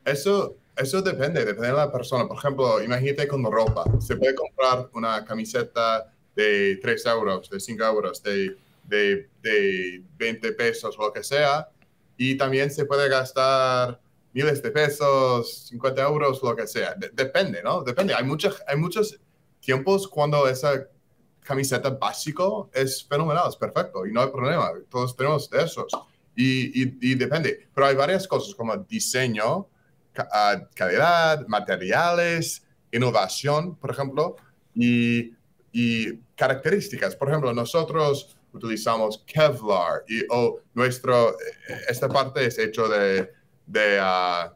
Eso, 0.04 0.56
eso 0.76 1.02
depende, 1.02 1.44
depende 1.44 1.68
de 1.68 1.74
la 1.74 1.92
persona. 1.92 2.26
Por 2.26 2.36
ejemplo, 2.36 2.82
imagínate 2.82 3.28
con 3.28 3.44
ropa. 3.44 3.84
Se 4.00 4.16
puede 4.16 4.34
comprar 4.34 4.88
una 4.94 5.24
camiseta 5.24 6.12
de 6.34 6.78
3 6.82 7.06
euros, 7.06 7.48
de 7.48 7.60
5 7.60 7.84
euros, 7.84 8.22
de, 8.22 8.56
de, 8.84 9.28
de 9.42 10.02
20 10.18 10.52
pesos 10.52 10.96
lo 10.98 11.12
que 11.12 11.22
sea. 11.22 11.68
Y 12.16 12.36
también 12.36 12.70
se 12.70 12.84
puede 12.86 13.08
gastar 13.08 14.00
miles 14.32 14.62
de 14.62 14.70
pesos, 14.70 15.66
50 15.68 16.02
euros, 16.02 16.42
lo 16.42 16.56
que 16.56 16.66
sea. 16.66 16.94
De- 16.94 17.10
depende, 17.10 17.62
¿no? 17.62 17.82
Depende. 17.82 18.14
Hay, 18.14 18.24
muchos 18.24 18.60
hay 18.66 18.76
muchos 18.76 19.18
tiempos 19.60 20.08
cuando 20.08 20.48
esa 20.48 20.88
camiseta 21.42 21.90
básico 21.90 22.68
es 22.72 23.04
fenomenal, 23.06 23.44
es 23.48 23.56
perfecto 23.56 24.06
y 24.06 24.12
no 24.12 24.22
hay 24.22 24.28
problema. 24.30 24.70
Todos 24.90 25.14
tenemos 25.16 25.48
de 25.50 25.62
esos. 25.62 25.92
Y, 26.36 26.82
y- 26.84 26.98
y 27.00 27.14
depende. 27.14 27.68
Pero 27.74 27.86
hay 27.86 27.94
varias 27.96 28.26
cosas 28.26 28.54
como 28.54 28.76
diseño, 28.76 29.68
ca- 30.12 30.28
ah, 30.32 30.68
calidad, 30.74 31.46
materiales, 31.48 32.64
innovación, 32.92 33.76
por 33.76 33.90
ejemplo, 33.90 34.36
y, 34.74 35.32
y 35.72 36.16
características. 36.36 37.14
Por 37.16 37.28
ejemplo, 37.28 37.52
nosotros 37.52 38.36
utilizamos 38.52 39.22
Kevlar 39.26 40.04
y 40.08 40.22
o 40.30 40.60
nuestro, 40.74 41.30
eh, 41.30 41.34
esta 41.88 42.08
parte 42.08 42.44
es 42.46 42.58
hecho 42.58 42.88
de, 42.88 43.30
de, 43.66 43.98
ah, 44.00 44.52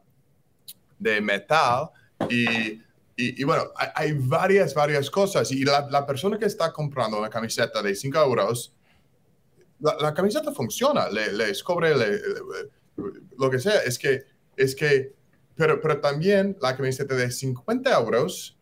de 0.98 1.20
metal 1.20 1.90
y, 2.28 2.72
y, 2.72 2.82
y 3.16 3.44
bueno, 3.44 3.64
hay 3.94 4.12
varias, 4.12 4.74
varias 4.74 5.10
cosas 5.10 5.50
y 5.52 5.64
la, 5.64 5.86
la 5.90 6.06
persona 6.06 6.38
que 6.38 6.46
está 6.46 6.72
comprando 6.72 7.18
una 7.18 7.30
camiseta 7.30 7.82
de 7.82 7.94
5 7.94 8.18
euros 8.20 8.73
la, 9.80 10.14
camiseta 10.14 10.52
funciona, 10.52 11.08
le, 11.10 11.32
les 11.32 11.62
cobre 11.62 11.94
lo 13.38 13.50
que 13.50 13.58
sea. 13.58 13.80
Es 13.82 13.98
que, 13.98 14.22
es 14.56 14.74
que, 14.74 15.12
pero, 15.54 15.80
pero 15.80 16.00
también 16.00 16.56
la 16.60 16.76
camiseta 16.76 17.14
de 17.14 17.30
50 17.30 17.92
euros 17.98 18.56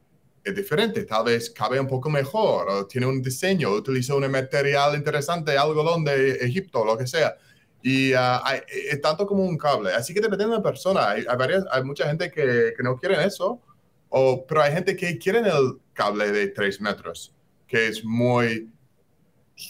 es 0.44 0.54
diferente. 0.54 1.04
Tal 1.04 1.24
vez 1.24 1.50
cabe 1.50 1.78
un 1.78 1.86
poco 1.86 2.10
mejor, 2.10 2.68
o 2.68 2.86
tiene 2.86 3.06
un 3.06 3.22
diseño, 3.22 3.70
utiliza 3.70 4.14
un 4.14 4.30
material 4.30 4.94
interesante, 4.96 5.56
algodón 5.56 6.04
de 6.04 6.32
Egipto, 6.36 6.84
lo 6.84 6.96
que 6.96 7.06
sea. 7.06 7.36
Y 7.82 8.12
ah, 8.12 8.40
hay- 8.44 8.60
es 8.90 9.00
tanto 9.00 9.26
como 9.26 9.44
un 9.44 9.56
cable. 9.58 9.92
Así 9.92 10.14
que 10.14 10.20
depende 10.20 10.44
de 10.46 10.52
la 10.52 10.62
persona. 10.62 11.10
Hay, 11.10 11.24
varias- 11.36 11.64
hay 11.70 11.82
mucha 11.84 12.06
gente 12.06 12.30
que, 12.30 12.72
que 12.76 12.82
no 12.82 12.96
quieren 12.96 13.20
eso, 13.20 13.60
o, 14.08 14.46
pero 14.46 14.62
hay 14.62 14.72
gente 14.72 14.96
que 14.96 15.18
quieren 15.18 15.46
el 15.46 15.78
cable 15.92 16.30
de 16.32 16.48
3 16.48 16.80
metros, 16.80 17.34
que 17.66 17.88
es 17.88 18.04
muy 18.04 18.70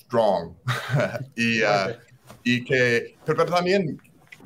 strong. 0.00 0.54
y, 1.36 1.62
ah, 1.62 1.98
y 2.44 2.64
que, 2.64 3.16
pero, 3.24 3.44
también 3.46 4.00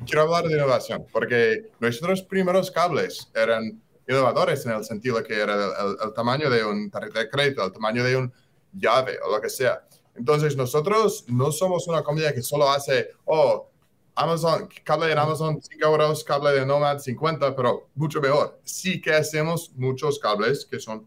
quiero 0.05 0.23
hablar 0.23 0.45
de 0.47 0.55
innovación, 0.55 1.05
porque 1.11 1.71
nuestros 1.79 2.21
primeros 2.21 2.69
cables 2.71 3.29
eran 3.33 3.81
innovadores 4.07 4.65
en 4.65 4.73
el 4.73 4.85
sentido 4.85 5.23
que 5.23 5.39
era 5.39 5.53
el, 5.55 5.61
el- 5.61 5.97
el 6.07 6.13
tamaño 6.13 6.49
de 6.49 6.63
un 6.63 6.89
tarjeta 6.89 7.19
de 7.19 7.29
crédito, 7.29 7.65
el 7.65 7.71
tamaño 7.71 8.03
de 8.03 8.15
un 8.15 8.33
llave 8.73 9.17
o 9.25 9.31
lo 9.31 9.41
que 9.41 9.49
sea. 9.49 9.83
Entonces, 10.15 10.55
nosotros 10.55 11.25
no 11.27 11.51
somos 11.51 11.87
una 11.87 12.03
compañía 12.03 12.33
que 12.33 12.41
solo 12.41 12.69
hace, 12.69 13.09
oh, 13.25 13.69
Amazon, 14.15 14.67
cable 14.83 15.11
en 15.11 15.17
Amazon 15.19 15.59
5 15.61 15.85
euros, 15.85 16.23
cable 16.23 16.51
de 16.51 16.65
Nomad 16.65 16.97
50, 16.99 17.55
pero 17.55 17.89
mucho 17.93 18.19
mejor. 18.19 18.59
Sí 18.63 18.99
que 18.99 19.13
hacemos 19.13 19.71
muchos 19.75 20.17
cables 20.17 20.65
que 20.65 20.79
son 20.79 21.05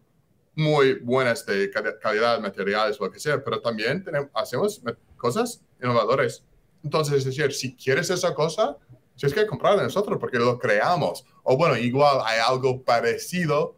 muy 0.55 0.99
buenas 0.99 1.45
de 1.45 1.69
cal- 1.69 1.97
calidad, 2.01 2.39
materiales, 2.39 2.99
lo 2.99 3.09
que 3.11 3.19
sea, 3.19 3.43
pero 3.43 3.61
también 3.61 4.03
tenemos, 4.03 4.29
hacemos 4.33 4.81
cosas 5.17 5.61
innovadoras. 5.81 6.43
Entonces, 6.83 7.15
es 7.19 7.25
decir, 7.25 7.53
si 7.53 7.75
quieres 7.75 8.09
esa 8.09 8.33
cosa, 8.33 8.77
tienes 9.15 9.33
que 9.33 9.45
comprar 9.47 9.77
nosotros 9.81 10.17
porque 10.19 10.37
lo 10.39 10.57
creamos. 10.59 11.25
O 11.43 11.55
bueno, 11.57 11.77
igual 11.77 12.19
hay 12.25 12.39
algo 12.45 12.81
parecido, 12.83 13.75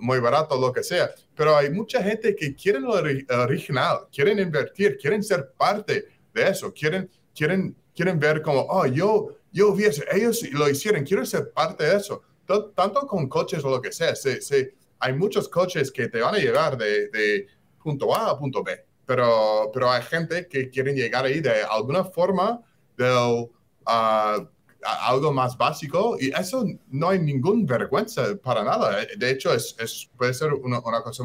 muy 0.00 0.18
barato, 0.20 0.60
lo 0.60 0.72
que 0.72 0.82
sea. 0.82 1.10
Pero 1.34 1.56
hay 1.56 1.70
mucha 1.70 2.02
gente 2.02 2.34
que 2.36 2.54
quieren 2.54 2.82
lo 2.82 2.94
ori- 3.00 3.24
original, 3.30 4.00
quieren 4.12 4.38
invertir, 4.38 4.98
quieren 4.98 5.22
ser 5.22 5.52
parte 5.56 6.06
de 6.34 6.48
eso, 6.48 6.72
quieren, 6.72 7.10
quieren, 7.34 7.74
quieren 7.94 8.18
ver 8.18 8.42
como, 8.42 8.60
oh, 8.68 8.84
yo, 8.86 9.28
yo 9.52 9.72
vi 9.74 9.84
eso, 9.84 10.02
ellos 10.12 10.42
lo 10.52 10.68
hicieron, 10.68 11.04
quiero 11.04 11.24
ser 11.24 11.50
parte 11.52 11.84
de 11.84 11.96
eso. 11.96 12.22
To- 12.46 12.70
Tanto 12.72 13.06
con 13.06 13.28
coches 13.28 13.64
o 13.64 13.70
lo 13.70 13.80
que 13.80 13.90
sea, 13.92 14.14
se, 14.14 14.40
se- 14.42 14.74
hay 15.00 15.12
muchos 15.14 15.48
coches 15.48 15.90
que 15.90 16.08
te 16.08 16.20
van 16.20 16.34
a 16.34 16.38
llevar 16.38 16.76
de, 16.76 17.08
de 17.08 17.46
punto 17.82 18.14
A 18.14 18.30
a 18.30 18.38
punto 18.38 18.62
B, 18.62 18.84
pero, 19.06 19.70
pero 19.72 19.90
hay 19.90 20.02
gente 20.02 20.46
que 20.46 20.70
quieren 20.70 20.94
llegar 20.94 21.24
ahí 21.24 21.40
de 21.40 21.62
alguna 21.64 22.04
forma, 22.04 22.60
del, 22.96 23.48
a- 23.86 24.46
algo 24.82 25.32
más 25.32 25.56
básico, 25.58 26.16
y 26.18 26.30
eso 26.38 26.64
no 26.88 27.10
hay 27.10 27.18
ninguna 27.18 27.66
vergüenza 27.66 28.34
para 28.42 28.64
nada. 28.64 29.04
De 29.16 29.30
hecho, 29.30 29.52
es, 29.52 29.74
es- 29.78 30.08
puede 30.16 30.32
ser 30.32 30.54
una, 30.54 30.80
una 30.80 31.02
cosa, 31.02 31.22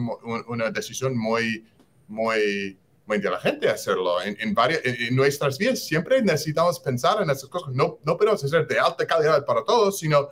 una 0.47 0.71
decisión 0.71 1.17
muy, 1.17 1.65
muy, 2.07 2.77
muy 3.05 3.17
inteligente 3.17 3.69
hacerlo. 3.69 4.21
En, 4.21 4.35
en, 4.41 4.53
varias, 4.53 4.81
en 4.83 5.15
nuestras 5.15 5.57
vidas 5.57 5.79
siempre 5.79 6.21
necesitamos 6.21 6.79
pensar 6.81 7.21
en 7.21 7.29
esas 7.29 7.49
cosas. 7.49 7.73
No, 7.73 7.97
no 8.03 8.17
podemos 8.17 8.43
hacer 8.43 8.67
de 8.67 8.77
alta 8.79 9.05
calidad 9.07 9.45
para 9.45 9.63
todos, 9.63 9.99
sino 9.99 10.27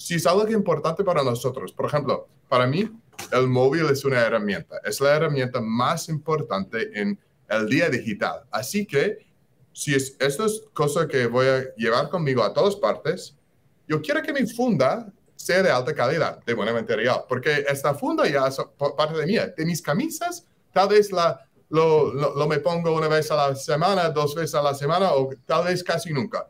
si 0.00 0.14
es 0.14 0.26
algo 0.26 0.48
importante 0.48 1.04
para 1.04 1.22
nosotros. 1.22 1.72
Por 1.72 1.84
ejemplo, 1.84 2.26
para 2.48 2.66
mí, 2.66 2.90
el 3.32 3.46
móvil 3.48 3.84
es 3.90 4.02
una 4.06 4.20
herramienta. 4.20 4.76
Es 4.82 4.98
la 4.98 5.14
herramienta 5.14 5.60
más 5.60 6.08
importante 6.08 6.88
en 6.98 7.18
el 7.48 7.68
día 7.68 7.90
digital. 7.90 8.44
Así 8.50 8.86
que, 8.86 9.18
si 9.74 9.94
es, 9.94 10.16
esto 10.18 10.46
es 10.46 10.62
cosa 10.72 11.06
que 11.06 11.26
voy 11.26 11.46
a 11.46 11.74
llevar 11.76 12.08
conmigo 12.08 12.42
a 12.42 12.54
todas 12.54 12.76
partes, 12.76 13.36
yo 13.86 14.00
quiero 14.00 14.22
que 14.22 14.32
mi 14.32 14.46
funda 14.46 15.12
sea 15.36 15.62
de 15.62 15.70
alta 15.70 15.94
calidad, 15.94 16.42
de 16.44 16.54
buen 16.54 16.72
material, 16.72 17.24
porque 17.28 17.66
esta 17.68 17.92
funda 17.92 18.26
ya 18.26 18.46
es 18.46 18.56
pa- 18.78 18.96
parte 18.96 19.18
de 19.18 19.26
mía. 19.26 19.52
De 19.54 19.66
mis 19.66 19.82
camisas, 19.82 20.46
tal 20.72 20.88
vez 20.88 21.12
la, 21.12 21.46
lo, 21.68 22.12
lo, 22.14 22.34
lo 22.36 22.48
me 22.48 22.58
pongo 22.60 22.94
una 22.94 23.08
vez 23.08 23.30
a 23.30 23.36
la 23.36 23.54
semana, 23.54 24.08
dos 24.08 24.34
veces 24.34 24.54
a 24.54 24.62
la 24.62 24.74
semana, 24.74 25.12
o 25.12 25.28
tal 25.44 25.64
vez 25.64 25.84
casi 25.84 26.10
nunca. 26.10 26.48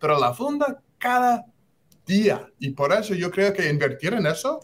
Pero 0.00 0.18
la 0.18 0.34
funda 0.34 0.82
cada 0.98 1.44
día. 2.06 2.48
Y 2.58 2.70
por 2.70 2.92
eso 2.92 3.14
yo 3.14 3.30
creo 3.30 3.52
que 3.52 3.68
invertir 3.68 4.14
en 4.14 4.26
eso 4.26 4.60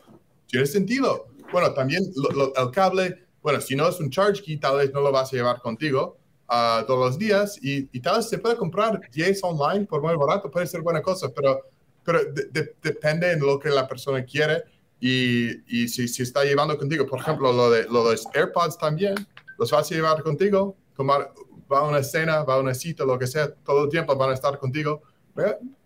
tiene 0.46 0.66
sentido. 0.66 1.26
Bueno, 1.52 1.72
también 1.74 2.02
lo- 2.16 2.30
lo- 2.30 2.54
el 2.56 2.70
cable, 2.70 3.26
bueno, 3.42 3.60
si 3.60 3.74
no 3.76 3.88
es 3.88 3.98
un 4.00 4.10
charge 4.10 4.42
key, 4.42 4.56
tal 4.58 4.76
vez 4.78 4.92
no 4.92 5.00
lo 5.00 5.10
vas 5.12 5.32
a 5.32 5.36
llevar 5.36 5.60
contigo 5.60 6.16
ah, 6.52 6.82
todos 6.86 6.98
los 7.10 7.18
días 7.18 7.58
y, 7.62 7.88
y 7.92 8.00
tal 8.00 8.16
vez 8.16 8.28
se 8.28 8.38
puede 8.38 8.56
comprar 8.56 9.00
10 9.12 9.40
online 9.44 9.86
por 9.86 10.02
muy 10.02 10.16
barato, 10.16 10.50
puede 10.50 10.66
ser 10.66 10.82
buena 10.82 11.00
cosa, 11.00 11.28
pero, 11.34 11.60
pero 12.04 12.24
de- 12.24 12.46
de- 12.50 12.74
depende 12.82 13.28
de 13.28 13.38
lo 13.38 13.58
que 13.60 13.68
la 13.70 13.86
persona 13.86 14.24
quiere 14.24 14.64
y, 14.98 15.48
y 15.82 15.86
si, 15.88 16.08
si 16.08 16.22
está 16.24 16.42
llevando 16.44 16.76
contigo, 16.76 17.06
por 17.06 17.20
ejemplo, 17.20 17.52
lo 17.52 17.70
de, 17.70 17.84
lo 17.84 18.04
de 18.04 18.12
los 18.16 18.26
AirPods 18.34 18.76
también, 18.78 19.14
los 19.58 19.70
vas 19.70 19.90
a 19.90 19.94
llevar 19.94 20.22
contigo, 20.24 20.76
tomar, 20.96 21.32
va 21.72 21.78
a 21.78 21.82
una 21.88 22.02
cena, 22.02 22.42
va 22.42 22.54
a 22.54 22.58
una 22.58 22.74
cita, 22.74 23.04
lo 23.04 23.16
que 23.18 23.26
sea, 23.28 23.54
todo 23.54 23.84
el 23.84 23.88
tiempo 23.90 24.14
van 24.16 24.30
a 24.30 24.34
estar 24.34 24.58
contigo. 24.58 25.02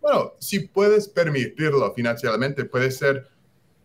Bueno, 0.01 0.33
si 0.39 0.61
puedes 0.61 1.09
permitirlo 1.09 1.93
financieramente, 1.95 2.65
puede 2.65 2.91
ser 2.91 3.29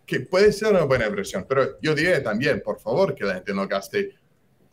que 0.05 0.21
puede 0.21 0.51
ser 0.53 0.73
una 0.73 0.83
buena 0.85 1.07
inversión, 1.07 1.45
pero 1.47 1.79
yo 1.81 1.95
diría 1.95 2.23
también, 2.23 2.61
por 2.65 2.79
favor, 2.79 3.15
que 3.15 3.25
la 3.25 3.35
gente 3.35 3.53
no 3.53 3.67
gaste 3.67 4.15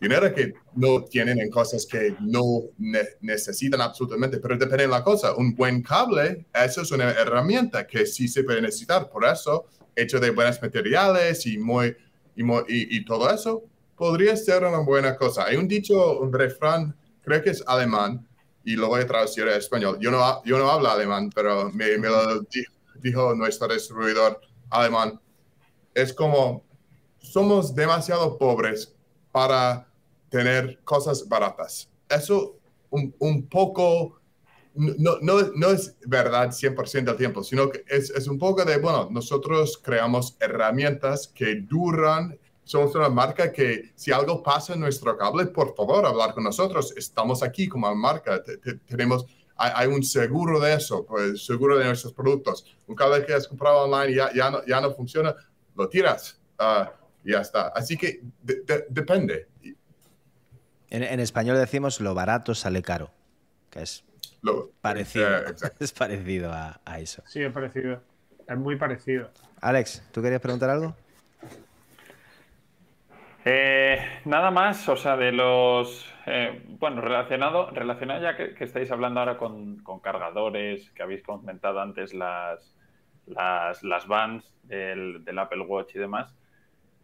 dinero 0.01 0.34
que 0.34 0.55
no 0.76 1.05
tienen 1.05 1.41
en 1.41 1.51
cosas 1.51 1.87
que 1.87 2.16
no 2.20 2.43
ne- 2.78 3.16
necesitan 3.22 3.80
absolutamente, 3.80 4.39
pero 4.39 4.57
depende 4.59 4.84
de 4.84 4.91
la 4.91 5.03
cosa. 5.05 5.34
Un 5.37 5.55
buen 5.55 5.82
cable, 5.82 6.47
eso 6.55 6.82
es 6.82 6.91
una 6.93 7.11
herramienta 7.12 7.87
que 7.87 8.07
sí 8.07 8.28
se 8.28 8.45
puede 8.45 8.62
necesitar, 8.62 9.11
por 9.11 9.24
eso, 9.26 9.66
hecho 9.97 10.20
de 10.20 10.30
buenos 10.30 10.61
materiales 10.62 11.47
y, 11.47 11.59
muy, 11.59 11.97
y, 12.37 12.43
muy- 12.43 12.64
y, 12.68 12.99
y 12.99 13.05
todo 13.05 13.30
eso, 13.30 13.64
podría 13.97 14.37
ser 14.37 14.64
una 14.64 14.78
buena 14.80 15.16
cosa. 15.16 15.47
Hay 15.47 15.57
un 15.57 15.68
dicho, 15.68 16.18
un 16.20 16.32
refrán, 16.32 16.95
creo 17.22 17.43
que 17.43 17.51
es 17.51 17.62
alemán, 17.66 18.26
y 18.66 18.76
lo 18.76 18.88
voy 18.88 19.02
a 19.02 19.08
traducir 19.08 19.44
a 19.48 19.56
español. 19.56 19.98
Yo 20.02 20.12
no, 20.12 20.44
yo 20.44 20.58
no 20.58 20.70
hablo 20.70 20.90
alemán, 20.90 21.30
pero 21.34 21.70
me, 21.72 21.98
me 21.98 22.08
lo 22.10 22.42
di- 22.42 22.64
dijo 23.02 23.34
nuestro 23.36 23.68
distribuidor 23.74 24.42
alemán. 24.70 25.20
Es 25.94 26.12
como, 26.12 26.64
somos 27.18 27.74
demasiado 27.74 28.38
pobres 28.38 28.94
para 29.32 29.88
tener 30.30 30.80
cosas 30.84 31.28
baratas. 31.28 31.90
Eso 32.08 32.56
un, 32.90 33.14
un 33.18 33.48
poco, 33.48 34.20
no, 34.74 35.18
no, 35.22 35.42
no 35.54 35.70
es 35.70 35.96
verdad 36.06 36.52
100% 36.52 37.12
del 37.12 37.18
tiempo, 37.18 37.42
sino 37.44 37.70
que 37.70 37.84
es, 37.88 38.10
es 38.10 38.28
un 38.28 38.38
poco 38.38 38.64
de, 38.64 38.78
bueno, 38.78 39.08
nosotros 39.10 39.80
creamos 39.82 40.36
herramientas 40.40 41.28
que 41.28 41.56
duran. 41.62 42.38
Somos 42.66 42.92
una 42.96 43.08
marca 43.08 43.52
que 43.52 43.92
si 43.94 44.10
algo 44.10 44.42
pasa 44.42 44.74
en 44.74 44.80
nuestro 44.80 45.16
cable, 45.16 45.46
por 45.46 45.72
favor, 45.76 46.04
hablar 46.04 46.34
con 46.34 46.42
nosotros. 46.42 46.92
Estamos 46.96 47.44
aquí 47.44 47.68
como 47.68 47.94
marca. 47.94 48.42
Te- 48.42 48.56
te- 48.58 48.74
tenemos, 48.74 49.24
hay, 49.56 49.70
hay 49.72 49.86
un 49.86 50.02
seguro 50.02 50.58
de 50.58 50.74
eso, 50.74 51.06
pues 51.06 51.46
seguro 51.46 51.78
de 51.78 51.84
nuestros 51.84 52.12
productos. 52.12 52.66
Un 52.88 52.96
cable 52.96 53.24
que 53.24 53.34
has 53.34 53.46
comprado 53.46 53.84
online 53.84 54.10
y 54.10 54.14
ya, 54.16 54.32
ya, 54.34 54.50
no, 54.50 54.66
ya 54.66 54.80
no 54.80 54.90
funciona, 54.92 55.32
lo 55.76 55.88
tiras. 55.88 56.40
ah, 56.58 56.90
y 57.24 57.30
ya 57.32 57.40
está. 57.40 57.68
Así 57.68 57.96
que 57.96 58.20
de- 58.42 58.62
de- 58.66 58.86
depende. 58.88 59.46
En, 60.90 61.04
en 61.04 61.20
español 61.20 61.56
decimos 61.58 62.00
lo 62.00 62.14
barato 62.14 62.52
sale 62.52 62.82
caro, 62.82 63.10
que 63.70 63.82
es 63.82 64.04
Lo- 64.42 64.72
parecido, 64.80 65.28
eh, 65.38 65.54
es 65.78 65.92
parecido 65.92 66.52
a, 66.52 66.80
a 66.84 66.98
eso. 66.98 67.22
Sí, 67.28 67.42
es 67.42 67.52
parecido. 67.52 68.02
Es 68.48 68.56
muy 68.58 68.74
parecido. 68.74 69.30
Alex, 69.60 70.02
¿tú 70.10 70.20
querías 70.20 70.40
preguntar 70.40 70.70
algo? 70.70 70.96
Eh, 73.49 74.05
nada 74.24 74.51
más, 74.51 74.88
o 74.88 74.97
sea, 74.97 75.16
de 75.16 75.30
los. 75.30 76.05
eh, 76.26 76.62
bueno, 76.80 77.01
relacionado, 77.01 77.70
relacionado 77.70 78.20
ya 78.20 78.36
que, 78.36 78.57
estáis 78.64 78.90
hablando 78.90 79.20
ahora 79.20 79.38
con, 79.38 79.76
con 79.84 80.01
cargadores, 80.01 80.90
que 80.90 81.05
habéis 81.05 81.22
comentado 81.22 81.78
antes 81.78 82.12
las, 82.12 82.74
las, 83.26 83.84
las 83.84 84.09
bands 84.09 84.53
del, 84.64 85.24
del 85.24 85.38
Apple 85.38 85.61
Watch 85.61 85.94
y 85.94 86.01
demás. 86.01 86.34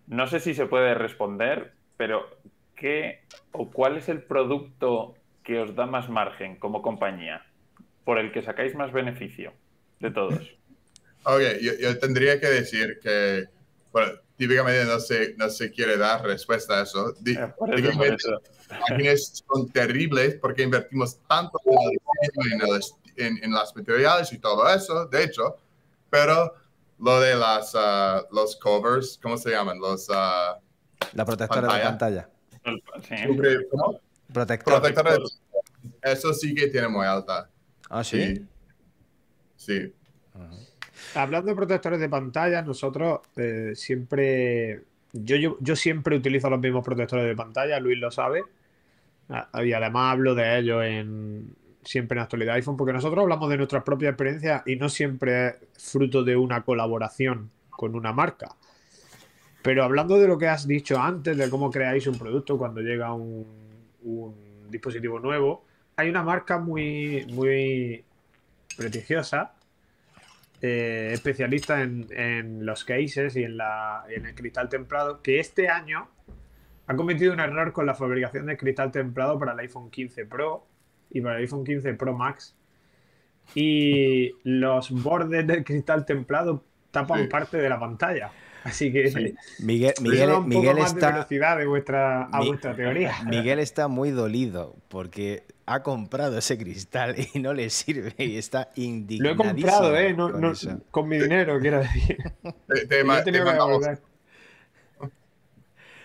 No 0.08 0.26
sé 0.26 0.40
si 0.40 0.52
se 0.52 0.66
puede 0.66 0.94
responder, 0.94 1.74
pero 1.96 2.28
¿qué 2.74 3.20
o 3.52 3.70
cuál 3.70 3.96
es 3.96 4.08
el 4.08 4.20
producto 4.20 5.14
que 5.44 5.60
os 5.60 5.76
da 5.76 5.86
más 5.86 6.08
margen 6.08 6.56
como 6.56 6.82
compañía? 6.82 7.46
Por 8.04 8.18
el 8.18 8.32
que 8.32 8.42
sacáis 8.42 8.74
más 8.74 8.90
beneficio 8.90 9.52
de 10.00 10.10
todos. 10.10 10.56
Ok, 11.22 11.40
yo, 11.60 11.98
tendría 12.00 12.40
que 12.40 12.48
decir 12.48 12.98
que, 13.00 13.44
típicamente 14.36 14.84
no 14.84 14.98
se, 15.00 15.34
no 15.36 15.48
se 15.50 15.70
quiere 15.70 15.96
dar 15.96 16.22
respuesta 16.24 16.80
a 16.80 16.82
eso. 16.82 17.10
Eh, 17.24 17.34
por 17.36 17.38
eso, 17.38 17.54
por 17.58 17.74
típicamente 17.76 18.16
eso. 18.16 18.42
las 18.70 18.80
máquinas 18.90 19.44
son 19.46 19.68
terribles 19.70 20.36
porque 20.40 20.62
invertimos 20.62 21.18
tanto 21.28 21.58
en, 21.64 21.72
el 21.74 21.90
diseño, 21.90 22.64
en, 22.64 22.72
el 22.74 22.82
en- 23.38 23.44
en 23.44 23.52
las 23.52 23.74
materiales 23.76 24.32
y 24.32 24.38
todo 24.38 24.68
eso, 24.74 25.06
de 25.06 25.24
hecho, 25.24 25.56
pero 26.10 26.54
lo 26.98 27.20
de 27.20 27.34
las, 27.36 27.72
ah, 27.74 28.22
los 28.32 28.56
covers, 28.56 29.18
¿cómo 29.22 29.36
se 29.36 29.50
llaman? 29.50 29.78
Los 29.78 30.08
ah, 30.12 30.58
La 31.12 31.24
protectora 31.24 31.62
de 31.62 31.82
Pantalla. 31.82 32.28
pantalla. 32.64 33.06
Sí. 33.08 33.26
sobre- 33.26 33.68
¿cómo? 33.68 34.00
Protector. 34.32 34.80
protectores 34.80 35.40
eso 36.00 36.32
sí 36.32 36.54
que 36.54 36.68
tiene 36.68 36.88
muy 36.88 37.04
alta. 37.06 37.50
Ah, 37.90 38.02
sí. 38.04 38.46
Sí. 39.56 39.92
Hablando 41.14 41.50
de 41.50 41.56
protectores 41.56 42.00
de 42.00 42.08
pantalla, 42.08 42.62
nosotros 42.62 43.20
eh, 43.36 43.72
siempre. 43.74 44.82
Yo, 45.12 45.36
yo, 45.36 45.56
yo 45.60 45.76
siempre 45.76 46.16
utilizo 46.16 46.48
los 46.48 46.60
mismos 46.60 46.84
protectores 46.84 47.26
de 47.26 47.36
pantalla, 47.36 47.78
Luis 47.80 47.98
lo 47.98 48.10
sabe. 48.10 48.42
Ah, 49.28 49.48
Y 49.62 49.72
además 49.72 50.12
hablo 50.12 50.34
de 50.34 50.58
ellos 50.58 50.82
en, 50.84 51.54
siempre 51.84 52.18
en 52.18 52.22
actualidad 52.22 52.54
iPhone, 52.54 52.76
porque 52.76 52.92
nosotros 52.92 53.22
hablamos 53.22 53.50
de 53.50 53.56
nuestras 53.58 53.82
propias 53.82 54.10
experiencias 54.10 54.62
y 54.66 54.76
no 54.76 54.88
siempre 54.88 55.48
es 55.48 55.56
fruto 55.76 56.24
de 56.24 56.36
una 56.36 56.62
colaboración 56.62 57.50
con 57.70 57.94
una 57.94 58.12
marca. 58.12 58.56
Pero 59.62 59.84
hablando 59.84 60.18
de 60.18 60.26
lo 60.28 60.38
que 60.38 60.48
has 60.48 60.66
dicho 60.66 60.98
antes, 60.98 61.36
de 61.36 61.48
cómo 61.50 61.70
creáis 61.70 62.06
un 62.06 62.18
producto 62.18 62.58
cuando 62.58 62.80
llega 62.80 63.12
un, 63.12 63.46
un 64.02 64.34
dispositivo 64.70 65.20
nuevo, 65.20 65.64
hay 65.96 66.08
una 66.08 66.22
marca 66.22 66.58
muy, 66.58 67.26
muy 67.32 68.04
prestigiosa, 68.76 69.52
eh, 70.62 71.10
especialista 71.12 71.82
en, 71.82 72.06
en 72.10 72.64
los 72.64 72.84
cases 72.84 73.36
y 73.36 73.42
en, 73.44 73.56
la, 73.56 74.04
en 74.08 74.26
el 74.26 74.34
cristal 74.34 74.68
templado, 74.68 75.20
que 75.20 75.40
este 75.40 75.68
año 75.68 76.08
ha 76.86 76.96
cometido 76.96 77.32
un 77.32 77.40
error 77.40 77.72
con 77.72 77.84
la 77.86 77.94
fabricación 77.94 78.46
de 78.46 78.56
cristal 78.56 78.90
templado 78.90 79.38
para 79.38 79.52
el 79.52 79.58
iPhone 79.58 79.90
15 79.90 80.24
Pro 80.26 80.66
y 81.10 81.20
para 81.20 81.36
el 81.36 81.42
iPhone 81.42 81.64
15 81.64 81.94
Pro 81.94 82.14
Max. 82.16 82.56
Y 83.54 84.32
los 84.44 84.90
bordes 84.90 85.46
del 85.46 85.64
cristal 85.64 86.06
templado 86.06 86.64
tapan 86.90 87.22
Sí. 87.22 87.26
parte 87.28 87.56
de 87.58 87.68
la 87.68 87.78
pantalla. 87.78 88.30
Así 88.64 88.92
que 88.92 89.04
Miguel, 89.58 89.92
eso 89.92 90.02
Miguel, 90.02 90.28
da 90.28 90.38
un 90.38 90.44
poco 90.44 90.60
Miguel 90.60 90.76
más 90.78 90.94
de 90.94 91.00
está, 91.00 91.10
velocidad 91.12 91.58
de 91.58 91.66
vuestra, 91.66 92.24
a 92.24 92.38
Mi- 92.40 92.48
vuestra 92.48 92.74
teoría. 92.76 93.12
Miguel 93.26 93.58
está 93.58 93.88
muy 93.88 94.10
dolido 94.10 94.76
porque 94.88 95.44
ha 95.66 95.82
comprado 95.82 96.38
ese 96.38 96.56
cristal 96.58 97.16
y 97.34 97.38
no 97.40 97.54
le 97.54 97.70
sirve 97.70 98.14
y 98.18 98.36
está 98.36 98.70
Lo 98.76 98.82
he 98.82 98.84
indignado. 98.84 99.36
comprado, 99.36 99.96
¿eh? 99.96 100.12
No, 100.14 100.30
con 100.30 100.40
no- 100.40 100.52
eso. 100.52 100.80
con 100.90 101.08
mi 101.08 101.18
dinero, 101.18 101.58
quiero 101.60 101.78
decir. 101.80 102.18
Te, 102.68 102.86
te 102.86 103.04
ma- 103.04 103.22
te 103.22 103.32
que 103.32 103.42
mandamos, 103.42 103.84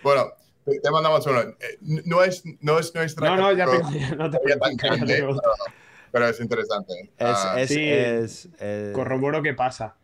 bueno, 0.03 0.28
te, 0.66 0.80
te 0.80 0.91
mandamos 0.91 1.26
uno. 1.28 1.39
Eh, 1.41 1.55
No 1.82 2.24
es, 2.24 2.43
no 2.62 2.80
es 2.80 2.93
nuestra. 2.93 3.30
No, 3.30 3.36
no, 3.38 3.51
ya 3.51 3.66
ya 3.66 4.16
no 4.16 4.30
te 4.30 4.38
tan 4.60 4.76
grande, 4.78 5.16
pero, 5.18 5.41
pero 6.12 6.28
es 6.28 6.39
interesante. 6.39 6.93
Es, 7.18 7.28
Ah, 7.28 7.55
es, 7.58 7.70
sí. 7.70 7.84
es, 7.84 8.49
Corroboro 8.93 9.41
qué 9.41 9.53
pasa. 9.53 9.95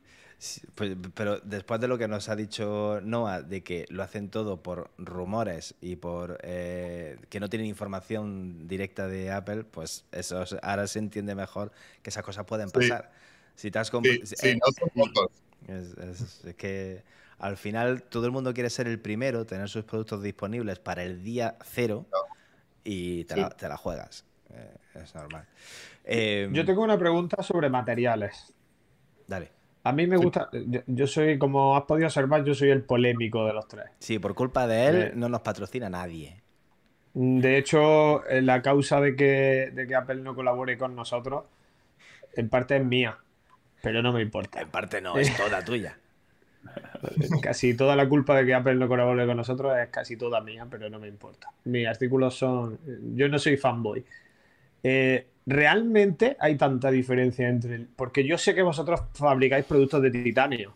Sí, 0.44 0.62
pues, 0.76 0.98
pero 1.14 1.40
después 1.40 1.80
de 1.80 1.88
lo 1.88 1.98
que 1.98 2.08
nos 2.08 2.28
ha 2.28 2.36
dicho 2.36 3.00
Noah, 3.02 3.42
de 3.42 3.64
que 3.64 3.86
lo 3.90 4.04
hacen 4.04 4.30
todo 4.30 4.62
por 4.62 4.92
rumores 4.98 5.76
y 5.82 5.96
por 5.96 6.38
eh, 6.44 7.18
que 7.30 7.40
no 7.40 7.50
tienen 7.50 7.68
información 7.68 8.68
directa 8.68 9.08
de 9.08 9.32
Apple, 9.32 9.64
pues 9.64 10.06
eso 10.12 10.42
es- 10.44 10.56
ahora 10.62 10.86
se 10.88 11.00
entiende 11.00 11.34
mejor 11.34 11.72
que 12.02 12.10
esas 12.10 12.24
cosas 12.24 12.46
pueden 12.46 12.68
Sí. 12.70 12.74
pasar. 12.74 13.12
Si 13.56 13.72
te 13.72 13.80
has 13.80 13.88
sí, 13.88 14.22
sí, 14.26 14.56
no 14.56 14.72
son 14.78 14.90
tontos. 14.90 15.32
Es, 15.68 15.98
es- 15.98 16.46
es 16.46 16.56
que 16.56 17.04
al 17.40 17.56
final 17.58 18.04
todo 18.04 18.26
el 18.26 18.32
mundo 18.32 18.54
quiere 18.54 18.70
ser 18.70 18.88
el 18.88 19.00
primero, 19.00 19.46
tener 19.46 19.70
sus 19.70 19.86
productos 19.86 20.22
disponibles 20.22 20.80
para 20.80 21.04
el 21.04 21.24
día 21.24 21.58
cero 21.64 22.06
y 22.84 23.24
te, 23.26 23.38
la, 23.38 23.50
Sí. 23.50 23.56
te 23.60 23.70
la 23.70 23.78
juegas. 23.78 24.26
Eh, 24.50 24.76
es 24.96 25.16
normal. 25.16 25.46
Eh, 26.04 26.50
Yo 26.52 26.66
tengo 26.66 26.84
una 26.84 26.98
pregunta 26.98 27.42
sobre 27.44 27.70
materiales. 27.70 28.54
Dale. 29.28 29.63
A 29.84 29.92
mí 29.92 30.08
me 30.08 30.16
gusta, 30.18 30.50
yo, 30.54 30.80
yo 30.88 31.08
soy, 31.08 31.38
como 31.38 31.76
has 31.76 31.84
podido 31.84 32.08
observar, 32.08 32.44
yo 32.46 32.56
soy 32.56 32.70
el 32.70 32.84
polémico 32.84 33.46
de 33.46 33.54
los 33.54 33.68
tres. 33.68 33.86
Sí, 34.00 34.18
por 34.20 34.34
culpa 34.34 34.66
de 34.66 34.88
él 34.88 34.96
Eh. 34.96 35.12
no 35.16 35.28
nos 35.30 35.42
patrocina 35.42 35.90
nadie. 35.90 36.42
De 37.14 37.58
hecho, 37.58 38.26
eh, 38.28 38.42
la 38.42 38.62
causa 38.62 39.00
de 39.02 39.16
que, 39.16 39.72
de 39.74 39.86
que 39.86 39.96
Apple 39.96 40.16
no 40.22 40.34
colabore 40.36 40.78
con 40.78 40.96
nosotros, 40.96 41.44
en 42.36 42.50
parte 42.50 42.78
es 42.78 42.86
mía, 42.86 43.18
pero 43.82 44.02
no 44.02 44.14
me 44.14 44.22
importa. 44.22 44.62
En 44.62 44.70
parte 44.70 45.02
no, 45.02 45.18
es 45.18 45.36
toda 45.36 45.64
tuya. 45.64 45.98
Casi 47.42 47.76
toda 47.76 47.96
la 47.96 48.08
culpa 48.08 48.38
de 48.38 48.46
que 48.46 48.54
Apple 48.54 48.76
no 48.76 48.88
colabore 48.88 49.26
con 49.26 49.36
nosotros 49.38 49.78
es 49.78 49.90
casi 49.90 50.16
toda 50.16 50.40
mía, 50.40 50.66
pero 50.70 50.90
no 50.90 50.98
me 50.98 51.10
importa. 51.10 51.50
Mis 51.66 51.86
artículos 51.86 52.36
son. 52.36 52.80
Yo 53.16 53.28
no 53.28 53.38
soy 53.38 53.58
fanboy. 53.58 54.04
Eh, 54.82 55.28
¿Realmente 55.46 56.38
hay 56.40 56.56
tanta 56.58 56.90
diferencia 56.92 57.48
entre.? 57.50 57.76
el- 57.76 57.88
Porque 57.88 58.26
yo 58.26 58.38
sé 58.38 58.56
que 58.56 58.62
vosotros 58.62 59.02
fabricáis 59.14 59.66
productos 59.66 60.02
de 60.02 60.12
titanio. 60.12 60.74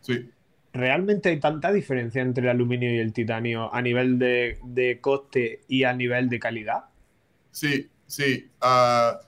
Sí. 0.00 0.30
¿Realmente 0.72 1.30
hay 1.30 1.40
tanta 1.40 1.72
diferencia 1.72 2.22
entre 2.22 2.44
el 2.44 2.50
aluminio 2.50 2.94
y 2.94 2.98
el 2.98 3.12
titanio 3.12 3.72
a 3.74 3.82
nivel 3.82 4.18
de, 4.18 4.58
de 4.62 5.00
coste 5.00 5.62
y 5.68 5.84
a 5.84 5.92
nivel 5.92 6.28
de 6.28 6.38
calidad? 6.38 6.84
Sí, 7.50 7.90
sí. 8.06 8.48
ah, 8.60 9.18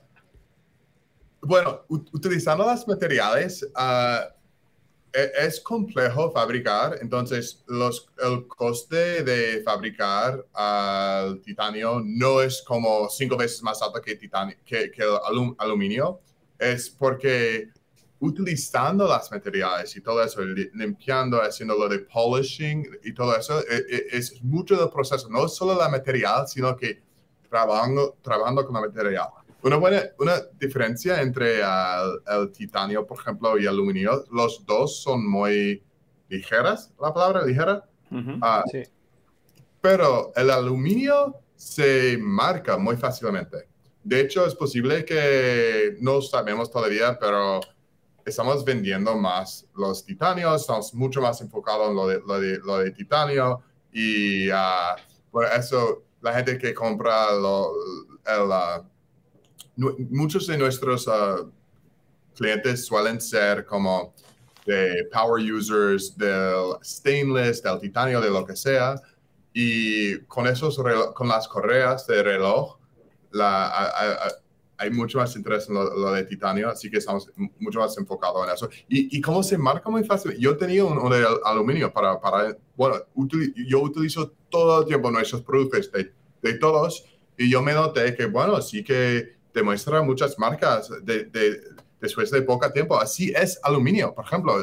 bueno, 1.41 1.81
utilizando 1.89 2.65
los 2.65 2.87
materiales 2.87 3.63
e- 3.63 4.33
es 5.13 5.59
complejo 5.59 6.31
fabricar, 6.31 6.97
entonces 7.01 7.63
los, 7.67 8.09
el 8.23 8.47
coste 8.47 9.23
de 9.23 9.61
fabricar 9.63 10.45
al 10.53 11.39
titanio 11.41 12.01
no 12.03 12.41
es 12.41 12.63
como 12.63 13.09
cinco 13.09 13.37
veces 13.37 13.61
más 13.61 13.81
alto 13.81 14.01
que, 14.01 14.15
titanio, 14.15 14.55
que, 14.65 14.89
que 14.91 15.03
el 15.03 15.09
alum- 15.29 15.55
aluminio, 15.59 16.19
es 16.57 16.89
porque 16.89 17.69
utilizando 18.19 19.07
los 19.07 19.31
materiales 19.31 19.95
y 19.95 20.01
todo 20.01 20.23
eso, 20.23 20.41
li- 20.41 20.69
limpiando, 20.73 21.41
haciendo 21.41 21.75
lo 21.77 21.87
de 21.89 21.99
polishing 21.99 22.87
y 23.03 23.13
todo 23.13 23.35
eso, 23.35 23.59
e- 23.59 23.85
e- 23.89 24.07
es 24.17 24.41
mucho 24.43 24.75
del 24.77 24.89
proceso, 24.89 25.29
no 25.29 25.47
solo 25.47 25.75
la 25.77 25.89
material, 25.89 26.47
sino 26.47 26.75
que 26.75 27.01
trabajando, 27.49 28.17
trabajando 28.21 28.65
con 28.65 28.75
el 28.77 28.89
material. 28.89 29.27
Una 29.63 29.77
buena 29.77 30.01
una 30.19 30.41
diferencia 30.59 31.21
entre 31.21 31.59
el 31.61 32.51
titanio, 32.51 33.05
por 33.07 33.19
ejemplo, 33.19 33.57
y 33.57 33.61
el 33.63 33.69
aluminio, 33.69 34.25
los 34.31 34.65
dos 34.65 35.01
son 35.01 35.25
muy 35.29 35.81
ligeras, 36.29 36.91
la 37.01 37.13
palabra 37.13 37.45
ligera, 37.45 37.85
ah, 38.41 38.63
Sí. 38.71 38.83
pero 39.81 40.31
el 40.35 40.49
aluminio 40.49 41.35
se 41.55 42.17
marca 42.19 42.77
muy 42.77 42.97
fácilmente. 42.97 43.67
De 44.03 44.19
hecho, 44.19 44.45
es 44.45 44.53
posible 44.55 45.05
que 45.05 45.95
no 46.01 46.21
sabemos 46.21 46.69
todavía, 46.69 47.17
pero 47.17 47.61
estamos 48.25 48.65
vendiendo 48.65 49.15
más 49.15 49.65
los 49.75 50.03
titanios, 50.03 50.61
estamos 50.61 50.93
mucho 50.93 51.21
más 51.21 51.39
enfocados 51.41 51.89
en 51.89 51.95
lo 51.95 52.07
de, 52.07 52.19
lo 52.25 52.39
de, 52.39 52.57
lo 52.59 52.77
de 52.79 52.91
titanio 52.91 53.61
y 53.93 54.49
ah, 54.51 54.95
por 55.31 55.45
eso 55.45 56.03
la 56.21 56.33
gente 56.33 56.57
que 56.57 56.73
compra 56.73 57.33
lo- 57.33 57.71
el, 58.25 58.51
ah, 58.51 58.83
muchos 59.75 60.47
de 60.47 60.57
nuestros 60.57 61.07
ah, 61.07 61.37
clientes 62.35 62.85
suelen 62.85 63.19
ser 63.21 63.65
como 63.65 64.13
de 64.65 65.07
power 65.11 65.41
users 65.51 66.17
del 66.17 66.75
stainless, 66.83 67.61
del 67.61 67.79
titanio, 67.79 68.21
de 68.21 68.29
lo 68.29 68.45
que 68.45 68.55
sea, 68.55 68.95
y 69.53 70.17
con 70.21 70.47
esos 70.47 70.81
con 71.13 71.27
las 71.27 71.47
correas 71.47 72.07
de 72.07 72.23
reloj, 72.23 72.77
la, 73.31 73.67
a- 73.67 73.87
a- 74.27 74.31
hay 74.77 74.89
mucho 74.89 75.19
más 75.19 75.35
interés 75.35 75.67
en 75.69 75.75
lo, 75.75 75.83
lo 75.97 76.11
de 76.11 76.23
titanio, 76.25 76.69
así 76.69 76.89
que 76.89 76.97
estamos 76.97 77.29
mucho 77.59 77.79
más 77.79 77.95
enfocados 77.97 78.45
en 78.47 78.53
eso. 78.53 78.69
Y, 78.89 79.15
y 79.17 79.21
cómo 79.21 79.41
se 79.43 79.57
marca 79.57 79.89
muy 79.89 80.03
fácil. 80.03 80.35
Yo 80.37 80.57
tenía 80.57 80.83
un, 80.83 80.97
uno 80.97 81.15
de 81.15 81.25
al- 81.25 81.39
aluminio 81.45 81.93
para, 81.93 82.19
para 82.19 82.57
bueno, 82.75 82.97
utili- 83.15 83.53
yo 83.67 83.79
utilizo 83.81 84.33
todo 84.49 84.81
el 84.81 84.87
tiempo 84.87 85.09
nuestros 85.11 85.41
productos 85.43 85.91
de, 85.91 86.11
de 86.41 86.53
todos, 86.55 87.05
y 87.37 87.49
yo 87.49 87.61
me 87.61 87.73
noté 87.73 88.15
que, 88.15 88.25
bueno, 88.25 88.61
sí 88.61 88.83
que 88.83 89.35
demuestra 89.53 90.01
muchas 90.01 90.37
marcas 90.39 90.89
de, 91.03 91.25
de- 91.25 91.61
después 92.01 92.31
de 92.31 92.41
poco 92.41 92.69
tiempo. 92.71 92.97
Así 92.99 93.31
es 93.35 93.59
aluminio, 93.63 94.13
por 94.13 94.25
ejemplo. 94.25 94.55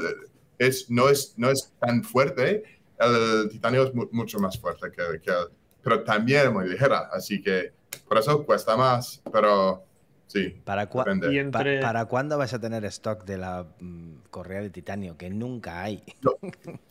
Es, 0.59 0.91
no, 0.91 1.09
es, 1.09 1.35
no 1.39 1.51
es 1.51 1.73
tan 1.81 2.03
fuerte, 2.05 2.63
el 2.99 3.49
titanio 3.49 3.85
es 3.85 3.95
mu- 3.95 4.09
mucho 4.13 4.39
más 4.39 4.59
fuerte 4.59 4.91
que, 4.91 5.21
que 5.23 5.31
el, 5.31 5.49
pero 5.83 6.05
también 6.05 6.53
muy 6.53 6.69
ligera, 6.69 7.09
así 7.13 7.41
que 7.41 7.73
por 8.07 8.19
eso 8.19 8.45
cuesta 8.45 8.77
más, 8.77 9.23
pero 9.33 9.83
sí, 10.31 10.61
¿Para, 10.65 10.89
cua-. 10.89 11.05
Y 11.17 11.21
pa- 11.21 11.35
entre. 11.41 11.81
¿Para 11.81 12.05
cuándo 12.07 12.39
vas 12.39 12.55
a 12.55 12.61
tener 12.61 12.85
stock 12.87 13.25
de 13.25 13.37
la 13.39 13.67
mm, 13.81 14.15
correa 14.31 14.61
de 14.63 14.71
titanio? 14.71 15.17
Que 15.17 15.29
nunca 15.31 15.83
hay. 15.83 16.03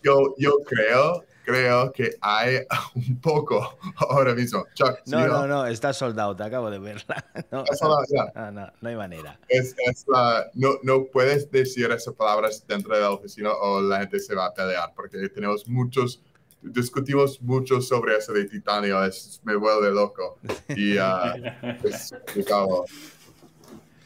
Yo, 0.03 0.35
yo 0.37 0.57
creo, 0.65 1.23
creo 1.45 1.91
que 1.93 2.15
hay 2.21 2.57
un 2.95 3.19
poco 3.21 3.77
ahora 3.97 4.35
mismo. 4.35 4.65
Chuck, 4.73 4.97
¿sí, 5.05 5.11
No, 5.11 5.25
no, 5.27 5.47
no, 5.47 5.65
está 5.67 5.93
soldado, 5.93 6.35
te 6.35 6.43
acabo 6.43 6.69
de 6.69 6.79
verla. 6.79 7.25
No, 7.51 7.61
Está 7.63 7.75
sold 7.75 7.93
out, 7.93 8.07
ya. 8.09 8.31
no, 8.35 8.51
no, 8.51 8.71
no 8.81 8.89
hay 8.89 8.95
manera. 8.95 9.39
Es, 9.47 9.75
es 9.85 10.05
la- 10.07 10.49
no, 10.53 10.73
no 10.83 11.05
puedes 11.05 11.49
decir 11.49 11.89
esas 11.91 12.13
palabras 12.13 12.65
dentro 12.67 12.93
de 12.93 13.01
la 13.01 13.11
oficina 13.11 13.51
o 13.53 13.81
la 13.81 13.99
gente 13.99 14.19
se 14.19 14.35
va 14.35 14.47
a 14.47 14.53
pelear 14.53 14.93
porque 14.95 15.29
tenemos 15.29 15.67
muchos, 15.67 16.21
discutimos 16.61 17.41
mucho 17.41 17.81
sobre 17.81 18.17
eso 18.17 18.33
de 18.33 18.45
titanio, 18.45 19.03
es, 19.05 19.39
me 19.43 19.55
vuelve 19.55 19.91
loco. 19.91 20.37
Y 20.69 20.97
ah, 20.97 21.33
es 21.83 22.11
complicado. 22.11 22.85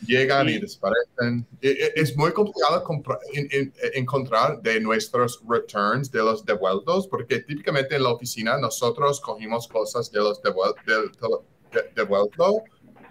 Llegan 0.06 0.50
y, 0.50 0.54
Y- 0.54 0.60
desaparecen. 0.60 1.46
E- 1.62 1.70
e- 1.70 1.94
Es 1.96 2.16
muy 2.18 2.32
complicado 2.32 2.84
encontrar 3.94 4.62
de 4.62 4.80
nuestros 4.80 5.42
returns, 5.48 6.12
de 6.12 6.20
los 6.20 6.46
devueltos, 6.46 7.08
porque 7.08 7.40
típicamente 7.40 7.96
en 7.96 8.04
la 8.04 8.10
oficina 8.10 8.58
nosotros 8.58 9.20
cogimos 9.22 9.68
cosas 9.68 10.12
de 10.12 10.20
los 10.20 10.42
devuel- 10.42 10.76
del- 10.86 11.12
del- 11.12 11.40
de- 11.72 11.90
devuelto 11.96 12.64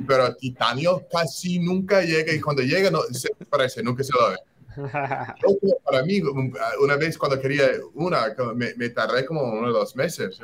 pero 0.07 0.34
titanio 0.34 1.03
casi 1.12 1.61
nunca 1.61 2.03
llega 2.03 2.32
y 2.32 2.40
cuando 2.40 2.62
llega 2.62 2.90
no 2.90 3.03
se 3.12 3.28
parece, 3.49 3.82
nunca 3.84 4.03
se 4.03 4.12
lo 4.12 4.30
ve. 4.30 4.36
Para 5.84 6.03
mí, 6.03 6.20
una 6.82 6.97
vez 6.97 7.16
cuando 7.18 7.38
quería 7.40 7.66
una, 7.95 8.34
me, 8.55 8.74
me 8.76 8.88
tardé 8.88 9.24
como 9.26 9.43
uno 9.45 9.68
o 9.68 9.72
dos 9.72 9.95
meses. 9.95 10.40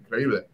Increíble. 0.00 0.46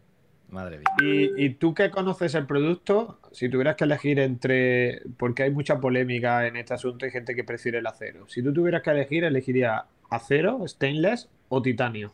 Madre 0.49 0.79
mía. 0.79 0.87
¿Y, 1.01 1.45
¿Y, 1.45 1.53
tú 1.55 1.73
que 1.73 1.89
conoces 1.91 2.33
el 2.35 2.45
producto, 2.47 3.19
si 3.35 3.49
tuvieras 3.49 3.75
que 3.75 3.83
elegir 3.83 4.17
entre, 4.19 5.01
porque 5.17 5.43
hay 5.43 5.51
mucha 5.51 5.77
polémica 5.81 6.47
en 6.47 6.55
este 6.55 6.73
asunto, 6.73 7.03
hay 7.03 7.11
gente 7.11 7.35
que 7.35 7.43
prefiere 7.43 7.79
el 7.79 7.85
acero. 7.85 8.29
Si 8.29 8.41
tú 8.41 8.53
tuvieras 8.53 8.81
que 8.81 8.91
elegir, 8.91 9.25
elegiría 9.25 9.85
acero, 10.09 10.65
stainless 10.65 11.27
o 11.49 11.61
titanio. 11.61 12.13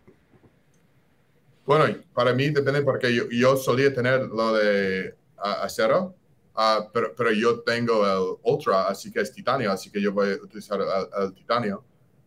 Bueno, 1.63 1.95
para 2.15 2.34
mí 2.34 2.49
depende 2.49 2.82
porque 2.82 3.13
yo, 3.13 3.30
yo 3.30 3.55
solía 3.55 3.93
tener 3.93 4.22
lo 4.22 4.55
de 4.55 5.13
uh, 5.38 5.63
acero, 5.63 6.15
uh, 6.55 6.89
pero, 6.91 7.13
pero, 7.15 7.32
yo 7.32 7.59
tengo 7.59 8.03
el 8.03 8.38
Ultra, 8.41 8.88
así 8.88 9.11
que 9.11 9.22
es 9.22 9.32
titanio, 9.32 9.72
así 9.72 9.91
que 9.91 10.01
yo 10.01 10.11
voy 10.13 10.32
a 10.32 10.43
utilizar 10.43 10.80
el, 10.82 11.24
el 11.24 11.34
titanio. 11.36 11.84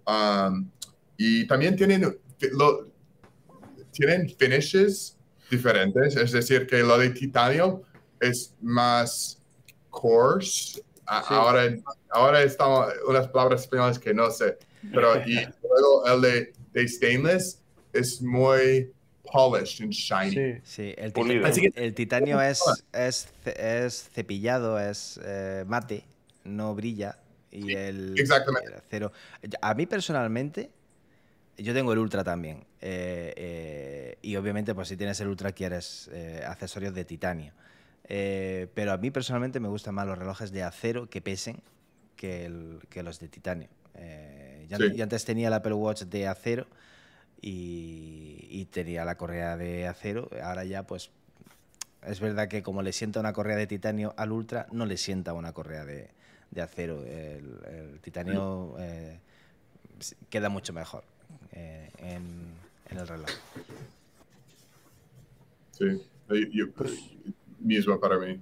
Um, 0.06 0.70
y 1.16 1.48
también 1.48 1.74
tienen, 1.74 2.16
lo, 2.52 2.86
tienen 3.90 4.28
finishes 4.38 5.18
diferentes, 5.50 6.14
es 6.14 6.30
decir, 6.30 6.68
que 6.68 6.78
lo 6.78 6.96
de 6.96 7.10
titanio 7.10 7.82
es 8.28 8.54
más 8.60 9.38
coarse. 9.90 10.74
Sí. 10.74 10.82
Ahora, 11.06 11.74
ahora 12.10 12.42
estamos 12.42 12.88
unas 13.06 13.28
palabras 13.28 13.62
españolas 13.62 13.98
que 13.98 14.14
no 14.14 14.30
sé, 14.30 14.58
pero 14.92 15.16
y 15.26 15.34
luego 15.62 16.06
el 16.06 16.20
de, 16.22 16.52
de 16.72 16.88
stainless 16.88 17.60
es 17.92 18.22
muy 18.22 18.90
polished 19.30 19.82
and 19.82 19.92
shiny. 19.92 20.30
Sí, 20.32 20.60
sí. 20.64 20.94
El, 20.96 21.12
titanio, 21.12 21.42
que, 21.52 21.72
el, 21.76 21.94
titanio 21.94 22.40
es, 22.42 22.62
es, 22.92 23.28
es 23.44 24.08
cepillado, 24.12 24.78
es 24.78 25.20
eh, 25.22 25.64
mate, 25.66 26.04
no 26.44 26.74
brilla. 26.74 27.18
Y 27.50 27.62
sí, 27.62 27.72
el, 27.72 28.14
exactamente. 28.18 28.68
el 28.68 28.74
acero. 28.78 29.12
A 29.60 29.74
mí 29.74 29.86
personalmente, 29.86 30.70
yo 31.58 31.72
tengo 31.74 31.92
el 31.92 31.98
Ultra 31.98 32.24
también. 32.24 32.64
Eh, 32.80 33.32
eh, 33.36 34.18
y 34.22 34.36
obviamente, 34.36 34.74
pues 34.74 34.88
si 34.88 34.96
tienes 34.96 35.20
el 35.20 35.28
Ultra, 35.28 35.52
quieres 35.52 36.10
eh, 36.12 36.42
accesorios 36.46 36.94
de 36.94 37.04
titanio. 37.04 37.52
Eh, 38.08 38.68
pero 38.74 38.92
a 38.92 38.98
mí 38.98 39.10
personalmente 39.10 39.60
me 39.60 39.68
gustan 39.68 39.94
más 39.94 40.06
los 40.06 40.18
relojes 40.18 40.52
de 40.52 40.62
acero 40.62 41.08
que 41.08 41.20
pesen 41.20 41.60
que, 42.16 42.44
el, 42.44 42.80
que 42.90 43.02
los 43.02 43.18
de 43.18 43.28
titanio. 43.28 43.68
Sí. 43.94 44.96
yo 44.96 45.04
antes 45.04 45.24
tenía 45.24 45.48
el 45.48 45.54
Apple 45.54 45.74
Watch 45.74 46.02
de 46.02 46.26
acero 46.26 46.66
y, 47.40 48.46
y 48.50 48.64
tenía 48.66 49.04
la 49.04 49.16
correa 49.16 49.56
de 49.56 49.86
acero. 49.86 50.28
Ahora 50.42 50.64
ya, 50.64 50.84
pues 50.84 51.10
es 52.06 52.20
verdad 52.20 52.48
que 52.48 52.62
como 52.62 52.82
le 52.82 52.92
sienta 52.92 53.20
una 53.20 53.32
correa 53.32 53.56
de 53.56 53.66
titanio 53.66 54.14
al 54.16 54.32
Ultra, 54.32 54.66
no 54.72 54.86
le 54.86 54.96
sienta 54.96 55.32
una 55.32 55.52
correa 55.52 55.84
de, 55.84 56.10
de 56.50 56.62
acero. 56.62 57.02
El, 57.04 57.60
el 57.66 58.00
titanio 58.00 58.76
eh, 58.78 59.18
queda 60.28 60.48
mucho 60.48 60.72
mejor 60.72 61.04
eh, 61.52 61.90
en, 61.98 62.52
en, 62.90 62.98
el 62.98 63.08
reloj. 63.08 63.30
Sí, 65.72 66.02
yo, 66.28 66.36
yo, 66.52 66.66
mismo 67.64 67.98
para 67.98 68.18
mí. 68.18 68.40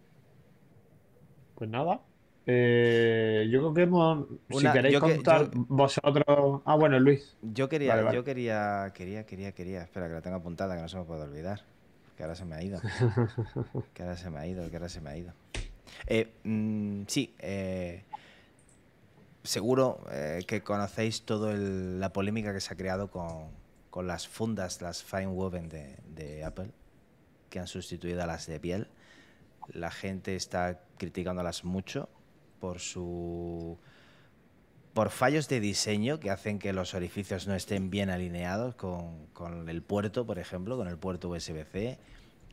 Pues 1.54 1.70
nada. 1.70 2.00
Eh, 2.46 3.48
yo 3.50 3.60
creo 3.60 3.74
que 3.74 3.82
hemos. 3.82 4.26
Una- 4.50 4.72
si 4.72 4.76
queréis 4.76 4.94
que- 4.96 5.00
contar 5.00 5.50
yo- 5.50 5.64
vosotros. 5.68 6.62
Ah, 6.64 6.74
bueno, 6.76 6.98
Luis. 6.98 7.36
Yo 7.42 7.68
quería, 7.68 7.90
Vale, 7.92 8.02
vale. 8.02 8.16
yo 8.16 8.24
quería, 8.24 8.90
quería, 8.94 9.24
quería, 9.24 9.52
quería. 9.52 9.82
Espera, 9.82 10.08
que 10.08 10.14
la 10.14 10.22
tengo 10.22 10.36
apuntada, 10.36 10.74
que 10.74 10.82
no 10.82 10.88
se 10.88 10.96
me 10.98 11.04
puede 11.04 11.22
olvidar. 11.22 11.60
Que 12.16 12.24
ahora 12.24 12.34
se 12.34 12.44
me 12.44 12.56
ha 12.56 12.62
ido. 12.62 12.80
que 13.94 14.02
ahora 14.02 14.16
se 14.16 14.28
me 14.30 14.38
ha 14.40 14.46
ido, 14.46 14.68
que 14.68 14.76
ahora 14.76 14.88
se 14.88 15.00
me 15.00 15.10
ha 15.10 15.16
ido. 15.16 15.32
Eh, 16.08 16.32
mm, 16.42 17.02
sí, 17.06 17.32
eh, 17.38 18.02
seguro 19.44 20.00
eh, 20.10 20.40
que 20.46 20.62
conocéis 20.62 21.22
toda 21.22 21.54
la 21.54 22.12
polémica 22.12 22.52
que 22.52 22.60
se 22.60 22.72
ha 22.74 22.76
creado 22.76 23.08
con, 23.10 23.46
con 23.90 24.06
las 24.06 24.26
fundas, 24.26 24.82
las 24.82 25.02
fine 25.04 25.28
woven 25.28 25.68
de, 25.68 25.96
de 26.14 26.44
Apple, 26.44 26.70
que 27.50 27.60
han 27.60 27.66
sustituido 27.68 28.22
a 28.22 28.26
las 28.26 28.46
de 28.46 28.58
piel. 28.58 28.88
La 29.68 29.90
gente 29.90 30.36
está 30.36 30.80
criticándolas 30.98 31.64
mucho 31.64 32.08
por 32.60 32.80
su 32.80 33.78
por 34.94 35.10
fallos 35.10 35.48
de 35.48 35.60
diseño 35.60 36.20
que 36.20 36.30
hacen 36.30 36.58
que 36.58 36.72
los 36.72 36.94
orificios 36.94 37.46
no 37.46 37.54
estén 37.54 37.88
bien 37.88 38.10
alineados 38.10 38.74
con, 38.74 39.26
con 39.28 39.68
el 39.68 39.82
puerto, 39.82 40.26
por 40.26 40.38
ejemplo, 40.38 40.76
con 40.76 40.86
el 40.86 40.98
puerto 40.98 41.30
USB-C, 41.30 41.98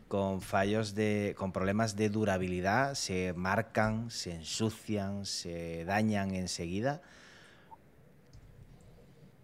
con 0.08 0.42
fallos 0.42 0.96
de. 0.96 1.36
con 1.38 1.52
problemas 1.52 1.96
de 1.96 2.10
durabilidad, 2.10 2.96
se 2.96 3.34
marcan, 3.34 4.10
se 4.10 4.36
ensucian, 4.36 5.26
se 5.26 5.86
dañan 5.86 6.34
enseguida. 6.34 7.02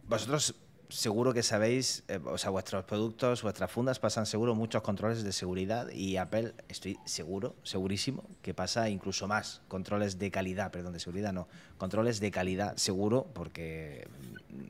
Vosotros 0.08 0.56
seguro 0.90 1.34
que 1.34 1.44
sabéis, 1.44 2.04
eh, 2.08 2.20
o 2.26 2.38
sea, 2.38 2.50
vuestros 2.50 2.84
productos, 2.86 3.42
vuestras 3.42 3.72
fundas 3.72 4.00
pasan 4.00 4.26
seguro 4.26 4.56
muchos 4.56 4.82
controles 4.82 5.24
de 5.24 5.32
seguridad 5.32 5.90
y 5.90 6.18
Apple, 6.18 6.54
estoy 6.70 6.98
seguro, 7.06 7.56
segurísimo, 7.64 8.24
que 8.42 8.54
pasa 8.54 8.90
incluso 8.90 9.28
más 9.28 9.62
controles 9.68 10.20
de 10.20 10.32
calidad, 10.32 10.72
perdón, 10.72 10.94
de 10.94 11.00
seguridad 11.00 11.34
no, 11.34 11.48
controles 11.78 12.20
de 12.20 12.32
calidad 12.32 12.78
seguro, 12.78 13.28
porque 13.34 14.08
mm, 14.52 14.64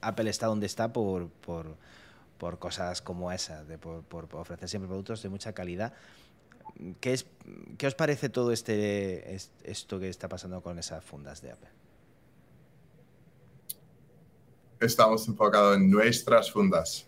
Apple 0.00 0.30
está 0.30 0.46
donde 0.46 0.66
está 0.66 0.92
por, 0.92 1.28
por, 1.28 1.76
por 2.38 2.58
cosas 2.58 3.02
como 3.02 3.32
esas, 3.32 3.66
de 3.66 3.78
por, 3.78 4.02
por 4.04 4.28
ofrecer 4.36 4.68
siempre 4.68 4.88
productos 4.88 5.22
de 5.22 5.28
mucha 5.28 5.52
calidad. 5.52 5.92
¿Qué, 7.00 7.12
es, 7.14 7.26
¿Qué 7.76 7.86
os 7.86 7.94
parece 7.94 8.28
todo 8.28 8.52
este 8.52 9.34
es- 9.34 9.50
esto 9.64 9.98
que 9.98 10.08
está 10.08 10.28
pasando 10.28 10.60
con 10.62 10.78
esas 10.78 11.02
fundas 11.02 11.42
de 11.42 11.50
Apple? 11.52 11.68
Estamos 14.80 15.26
enfocados 15.28 15.76
en 15.76 15.90
nuestras 15.90 16.50
fundas. 16.50 17.06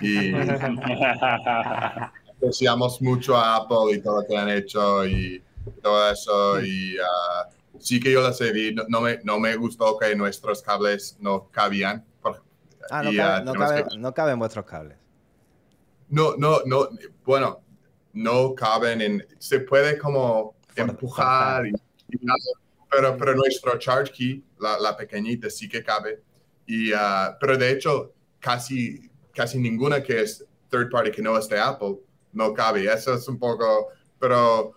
Y 0.00 0.32
apreciamos 2.36 3.00
mucho 3.02 3.36
a 3.36 3.56
Apple 3.56 3.94
y 3.96 4.00
todo 4.02 4.22
lo 4.22 4.26
que 4.26 4.36
han 4.36 4.48
hecho 4.48 5.06
y 5.06 5.42
todo 5.82 6.10
eso. 6.10 6.60
Y 6.64 6.96
ah, 6.98 7.48
sí 7.78 8.00
que 8.00 8.10
yo 8.12 8.20
lo 8.22 8.32
sé, 8.32 8.52
vi, 8.52 8.74
no, 8.74 8.84
no 8.88 9.00
me, 9.00 9.20
no 9.24 9.38
me 9.38 9.54
gustó 9.56 9.98
que 9.98 10.14
nuestros 10.16 10.62
cables 10.62 11.16
no 11.20 11.48
cabían. 11.50 12.04
por- 12.20 12.42
Ah, 12.90 13.02
no, 13.02 13.12
y, 13.12 13.16
cabe- 13.16 13.32
ah, 13.36 13.40
no, 13.44 13.52
cabe- 13.54 13.84
que- 13.88 13.98
no 13.98 14.12
caben 14.14 14.38
vuestros 14.38 14.64
cables. 14.66 14.96
no, 16.08 16.34
no, 16.36 16.60
no, 16.66 16.88
bueno, 17.24 17.60
no 18.12 18.54
caben 18.54 19.00
en, 19.00 19.26
se 19.38 19.60
puede 19.60 19.96
como 19.98 20.54
For- 20.68 20.88
empujar, 20.90 21.66
y, 21.66 21.70
y 21.70 22.16
nada, 22.22 22.38
pero, 22.90 23.16
pero 23.16 23.34
nuestro 23.34 23.78
charge 23.78 24.12
key, 24.12 24.44
la, 24.58 24.78
la 24.78 24.96
pequeñita, 24.96 25.48
sí 25.48 25.68
que 25.68 25.82
cabe. 25.82 26.22
Y, 26.66 26.92
ah, 26.92 27.36
pero 27.40 27.56
de 27.56 27.72
hecho, 27.72 28.12
casi, 28.40 29.10
casi 29.34 29.58
ninguna 29.58 30.02
que 30.02 30.20
es 30.20 30.44
third 30.70 30.90
party 30.90 31.10
que 31.10 31.22
no 31.22 31.36
es 31.36 31.48
de 31.48 31.58
Apple, 31.58 31.98
no 32.32 32.52
cabe. 32.54 32.84
Eso 32.92 33.14
es 33.14 33.28
un 33.28 33.38
poco, 33.38 33.88
pero, 34.18 34.72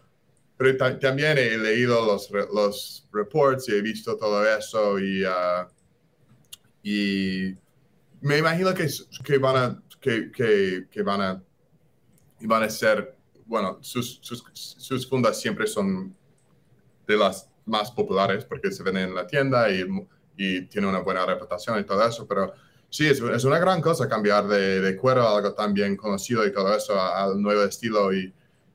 pero 0.58 0.76
ta- 0.78 1.00
también 1.00 1.38
he 1.38 1.58
leído 1.58 2.06
los, 2.06 2.30
los 2.32 3.08
reports 3.14 3.70
y 3.70 3.74
he 3.76 3.82
visto 3.82 4.18
todo 4.18 4.46
eso 4.46 5.00
y, 5.00 5.24
ah, 5.26 5.68
y 6.84 7.56
me 8.22 8.38
imagino 8.38 8.74
que, 8.74 8.88
que 9.24 9.38
van 9.38 9.56
a, 9.58 9.84
que, 10.00 10.32
que, 10.32 10.88
que 10.90 11.02
van 11.04 11.22
a, 11.22 11.44
y 12.40 12.48
van 12.48 12.64
a 12.64 12.70
ser, 12.70 13.16
bueno, 13.46 13.78
sus, 13.82 14.20
sus, 14.22 14.44
sus 14.54 15.08
fundas 15.08 15.40
siempre 15.40 15.68
son 15.68 16.16
de 17.08 17.18
las 17.18 17.50
más 17.66 17.92
populares 17.92 18.46
porque 18.46 18.72
se 18.72 18.84
venden 18.84 19.10
en 19.10 19.16
la 19.16 19.26
tienda 19.28 19.72
y, 19.72 19.86
y 20.38 20.62
tienen 20.68 20.90
una 20.90 21.00
buena 21.00 21.26
reputación 21.26 21.80
y 21.80 21.84
todo 21.86 22.06
eso, 22.08 22.28
pero 22.28 22.54
sí, 22.90 23.08
es, 23.08 23.20
es 23.22 23.44
una 23.44 23.60
gran 23.60 23.82
cosa 23.82 24.08
cambiar 24.10 24.48
de, 24.48 24.82
de 24.82 24.96
cuero 24.98 25.28
algo 25.28 25.54
tan 25.54 25.74
bien 25.74 25.96
conocido 25.98 26.46
y 26.46 26.52
todo 26.54 26.76
eso 26.76 27.00
al 27.00 27.42
nuevo 27.42 27.64
estilo 27.64 28.14
y, 28.14 28.34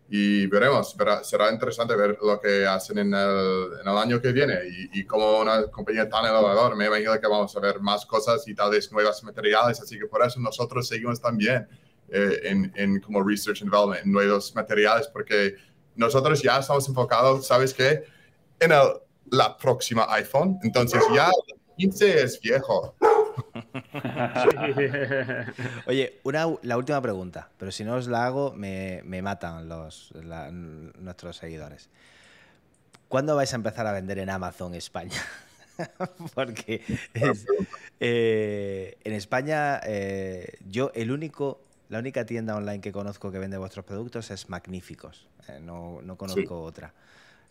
y 0.09 0.47
veremos, 0.47 0.97
verá- 0.97 1.23
será 1.23 1.53
interesante 1.53 1.95
ver 1.95 2.19
lo 2.21 2.41
que 2.41 2.67
hacen 2.67 2.99
en 2.99 3.15
el, 3.15 3.69
en 3.81 3.89
el 3.89 3.97
año 3.97 4.21
que 4.21 4.33
viene 4.33 4.55
y, 4.69 5.01
y 5.01 5.05
como 5.07 5.41
una 5.41 5.67
compañía 5.71 6.09
tan 6.09 6.25
innovadora, 6.25 6.75
me 6.75 6.87
imagino 6.87 7.13
que 7.21 7.27
vamos 7.29 7.55
a 7.57 7.61
ver 7.61 7.81
más 7.81 8.05
cosas 8.07 8.47
y 8.49 8.55
tal 8.55 8.71
vez 8.73 8.91
nuevos 8.93 9.23
materiales, 9.23 9.81
así 9.81 9.99
que 9.99 10.07
por 10.07 10.23
eso 10.25 10.41
nosotros 10.41 10.89
seguimos 10.89 11.21
también 11.21 11.69
eh, 12.09 12.41
en, 12.45 12.73
en 12.75 13.01
como 13.01 13.23
research 13.23 13.63
and 13.63 13.71
development, 13.71 14.05
en 14.05 14.11
nuevos 14.13 14.53
materiales, 14.55 15.07
porque 15.09 15.55
nosotros 15.95 16.43
ya 16.43 16.59
estamos 16.59 16.89
enfocados, 16.89 17.47
¿sabes 17.47 17.73
qué? 17.73 18.03
En 18.59 18.73
el, 18.73 18.81
la 19.31 19.57
próxima 19.57 20.07
iPhone, 20.15 20.59
entonces 20.63 21.03
ya 21.15 21.27
el 21.29 21.61
15 21.77 22.23
es 22.23 22.41
viejo. 22.41 22.95
Oye, 25.87 26.21
una, 26.25 26.47
la 26.63 26.77
última 26.77 27.01
pregunta, 27.01 27.49
pero 27.59 27.71
si 27.71 27.85
no 27.85 27.95
os 27.95 28.09
la 28.09 28.27
hago, 28.27 28.53
me, 28.53 29.03
me 29.05 29.23
matan 29.23 29.69
los, 29.69 30.11
la- 30.15 30.51
nuestros 30.51 31.37
seguidores. 31.37 31.89
¿Cuándo 33.09 33.37
vais 33.37 33.53
a 33.53 33.57
empezar 33.57 33.87
a 33.87 33.93
vender 33.93 34.19
en 34.19 34.31
Amazon 34.31 34.75
España? 34.75 35.19
Porque 36.35 36.83
es- 37.15 37.47
eh, 37.99 38.97
en 39.05 39.13
España, 39.13 39.81
eh, 39.85 40.59
yo 40.69 40.93
el 40.95 41.11
único 41.11 41.61
La 41.89 41.99
única 41.99 42.25
tienda 42.25 42.55
online 42.55 42.81
que 42.81 42.93
conozco 42.93 43.33
que 43.33 43.41
vende 43.41 43.59
vuestros 43.59 43.85
productos 43.85 44.31
es 44.31 44.49
Magníficos. 44.49 45.27
Eh, 45.49 45.59
no, 45.61 46.01
no 46.03 46.17
conozco 46.17 46.63
otra. 46.63 46.93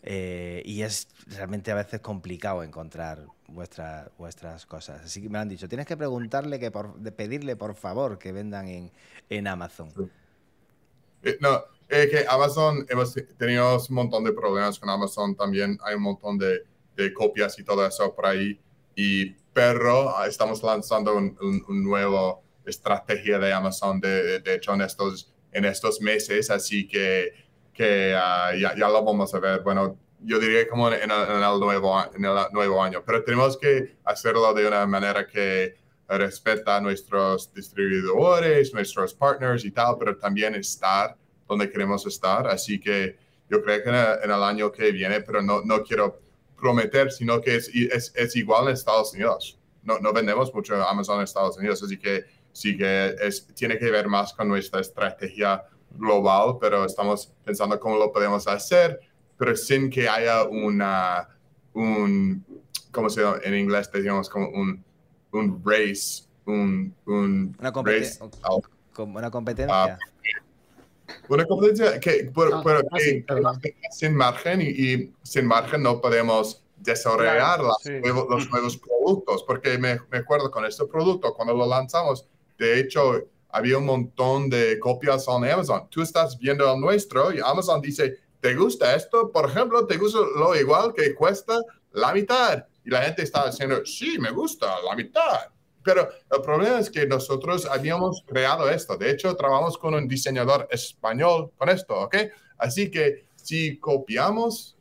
Eh, 0.02 0.62
y 0.64 0.82
es 0.82 1.08
realmente 1.26 1.70
a 1.70 1.74
veces 1.74 2.00
complicado 2.00 2.62
encontrar 2.62 3.26
vuestras 3.48 4.10
vuestras 4.16 4.64
cosas. 4.64 5.02
Así 5.02 5.20
que 5.20 5.28
me 5.28 5.38
han 5.38 5.48
dicho, 5.48 5.68
tienes 5.68 5.86
que 5.86 5.96
preguntarle 5.96 6.58
que 6.58 6.70
por, 6.70 6.96
de 6.96 7.12
pedirle 7.12 7.56
por 7.56 7.74
favor 7.74 8.18
que 8.18 8.32
vendan 8.32 8.68
en, 8.68 8.90
en 9.28 9.46
Amazon. 9.46 9.90
Eh, 11.22 11.36
no, 11.40 11.62
es 11.88 12.08
que 12.10 12.24
Amazon, 12.28 12.86
hemos 12.88 13.14
tenido 13.36 13.76
un 13.76 13.94
montón 13.94 14.24
de 14.24 14.32
problemas 14.32 14.78
con 14.78 14.88
Amazon 14.88 15.36
también. 15.36 15.78
Hay 15.84 15.96
un 15.96 16.02
montón 16.02 16.38
de, 16.38 16.64
copias 17.14 17.58
y 17.58 17.64
todo 17.64 17.86
eso 17.86 18.14
por 18.14 18.26
ahí. 18.26 18.60
Y 18.94 19.30
pero 19.52 20.16
ah, 20.16 20.26
estamos 20.26 20.62
lanzando 20.62 21.16
un, 21.16 21.36
un 21.40 21.82
nuevo 21.82 22.42
estrategia 22.70 23.38
de 23.38 23.52
Amazon, 23.52 24.00
de, 24.00 24.40
de, 24.40 24.54
hecho, 24.54 24.74
en 24.74 24.82
estos, 24.82 25.32
en 25.52 25.64
estos 25.64 26.00
meses. 26.00 26.50
Así 26.50 26.88
que, 26.88 27.32
que 27.80 28.14
uh, 28.14 28.58
ya, 28.58 28.76
ya, 28.76 28.88
lo 28.90 29.02
vamos 29.02 29.32
a 29.34 29.40
ver. 29.40 29.62
Bueno, 29.62 29.98
yo 30.22 30.38
diría 30.38 30.68
como 30.68 30.88
en, 30.88 30.94
el, 30.94 31.10
en, 31.10 31.42
el 31.42 31.60
nuevo, 31.60 31.98
en 32.14 32.22
el 32.22 32.36
nuevo 32.52 32.82
año. 32.82 33.02
Pero 33.06 33.24
tenemos 33.24 33.56
que 33.56 33.96
hacerlo 34.04 34.52
de 34.52 34.66
una 34.66 34.86
manera 34.86 35.26
que 35.26 35.76
respeta 36.06 36.76
a 36.76 36.80
nuestros 36.82 37.54
distribuidores, 37.54 38.74
nuestros 38.74 39.14
partners 39.14 39.64
y 39.64 39.70
tal, 39.70 39.96
pero 39.98 40.18
también 40.18 40.54
estar 40.56 41.16
donde 41.48 41.70
queremos 41.70 42.04
estar. 42.04 42.46
Así 42.48 42.78
que 42.78 43.16
yo 43.48 43.62
creo 43.62 43.82
que 43.82 43.88
en 43.88 43.94
el, 43.94 44.18
en 44.24 44.30
el 44.30 44.42
año 44.42 44.70
que 44.70 44.92
viene, 44.92 45.22
pero 45.22 45.40
no, 45.40 45.62
no 45.64 45.82
quiero 45.82 46.20
prometer, 46.58 47.10
sino 47.10 47.40
que 47.40 47.56
es, 47.56 47.70
es, 47.74 48.12
es, 48.14 48.36
igual 48.36 48.68
en 48.68 48.74
Estados 48.74 49.14
Unidos. 49.14 49.58
No, 49.82 49.98
no 50.00 50.12
vendemos 50.12 50.52
mucho 50.52 50.74
Amazon 50.86 51.16
en 51.16 51.24
Estados 51.24 51.56
Unidos, 51.56 51.82
así 51.82 51.98
que 51.98 52.26
sí 52.52 52.76
que 52.76 53.16
es, 53.22 53.46
tiene 53.54 53.78
que 53.78 53.90
ver 53.90 54.06
más 54.06 54.34
con 54.34 54.48
nuestra 54.48 54.82
estrategia 54.82 55.64
global, 55.96 56.56
pero 56.60 56.84
estamos 56.84 57.32
pensando 57.44 57.78
cómo 57.78 57.96
lo 57.96 58.12
podemos 58.12 58.46
hacer, 58.46 59.00
pero 59.36 59.56
sin 59.56 59.90
que 59.90 60.08
haya 60.08 60.44
una, 60.44 61.28
un, 61.74 62.44
¿cómo 62.92 63.08
se 63.10 63.22
llama? 63.22 63.38
En 63.42 63.54
inglés 63.56 63.90
decimos 63.92 64.28
como 64.28 64.48
un, 64.50 64.84
un 65.32 65.62
race, 65.64 66.24
un, 66.46 66.94
un 67.06 67.56
una, 67.58 67.72
competen 67.72 68.02
race, 68.02 68.18
como 68.92 69.18
una 69.18 69.30
competencia. 69.30 69.98
Uh, 71.28 71.34
una 71.34 71.44
competencia 71.44 71.98
que, 72.00 72.30
pero, 72.34 72.56
Ah, 72.56 72.62
pero 72.64 72.82
que 72.92 73.24
sin 73.90 74.14
margen 74.14 74.60
y, 74.62 74.64
y 74.66 75.12
sin 75.22 75.46
margen 75.46 75.82
no 75.82 76.00
podemos 76.00 76.62
desarrollar 76.76 77.36
Claro, 77.36 77.64
las 77.68 77.76
sí. 77.82 77.90
nuevos- 78.00 78.26
los 78.30 78.48
nuevos 78.50 78.76
productos, 78.78 79.42
porque 79.44 79.76
me, 79.78 79.98
me 80.10 80.18
acuerdo 80.18 80.50
con 80.50 80.64
este 80.64 80.84
producto, 80.86 81.34
cuando 81.34 81.54
lo 81.54 81.66
lanzamos, 81.66 82.26
de 82.58 82.80
hecho, 82.80 83.24
había 83.52 83.78
un 83.78 83.86
montón 83.86 84.48
de 84.48 84.78
copias 84.78 85.26
en 85.28 85.44
Amazon. 85.44 85.88
Tú 85.90 86.02
estás 86.02 86.38
viendo 86.38 86.72
el 86.72 86.80
nuestro 86.80 87.32
y 87.32 87.40
Amazon 87.40 87.80
dice, 87.80 88.18
¿te 88.40 88.54
gusta 88.54 88.94
esto? 88.94 89.30
Por 89.30 89.48
ejemplo, 89.48 89.86
¿te 89.86 89.96
gusta 89.96 90.20
lo 90.36 90.54
igual 90.56 90.92
que 90.94 91.14
cuesta 91.14 91.58
la 91.92 92.12
mitad? 92.12 92.64
Y 92.84 92.90
la 92.90 93.02
gente 93.02 93.22
está 93.22 93.46
diciendo, 93.46 93.84
sí, 93.84 94.18
me 94.18 94.30
gusta 94.30 94.74
la 94.88 94.94
mitad. 94.94 95.48
Pero 95.82 96.08
el 96.30 96.42
problema 96.42 96.78
es 96.78 96.90
que 96.90 97.06
nosotros 97.06 97.66
habíamos 97.66 98.22
creado 98.26 98.68
esto. 98.68 98.96
De 98.96 99.10
hecho, 99.10 99.34
trabajamos 99.34 99.78
con 99.78 99.94
un 99.94 100.06
diseñador 100.06 100.68
español 100.70 101.50
con 101.56 101.68
esto, 101.68 101.98
¿ok? 102.00 102.16
Así 102.58 102.90
que 102.90 103.26
si 103.36 103.78
copiamos, 103.78 104.76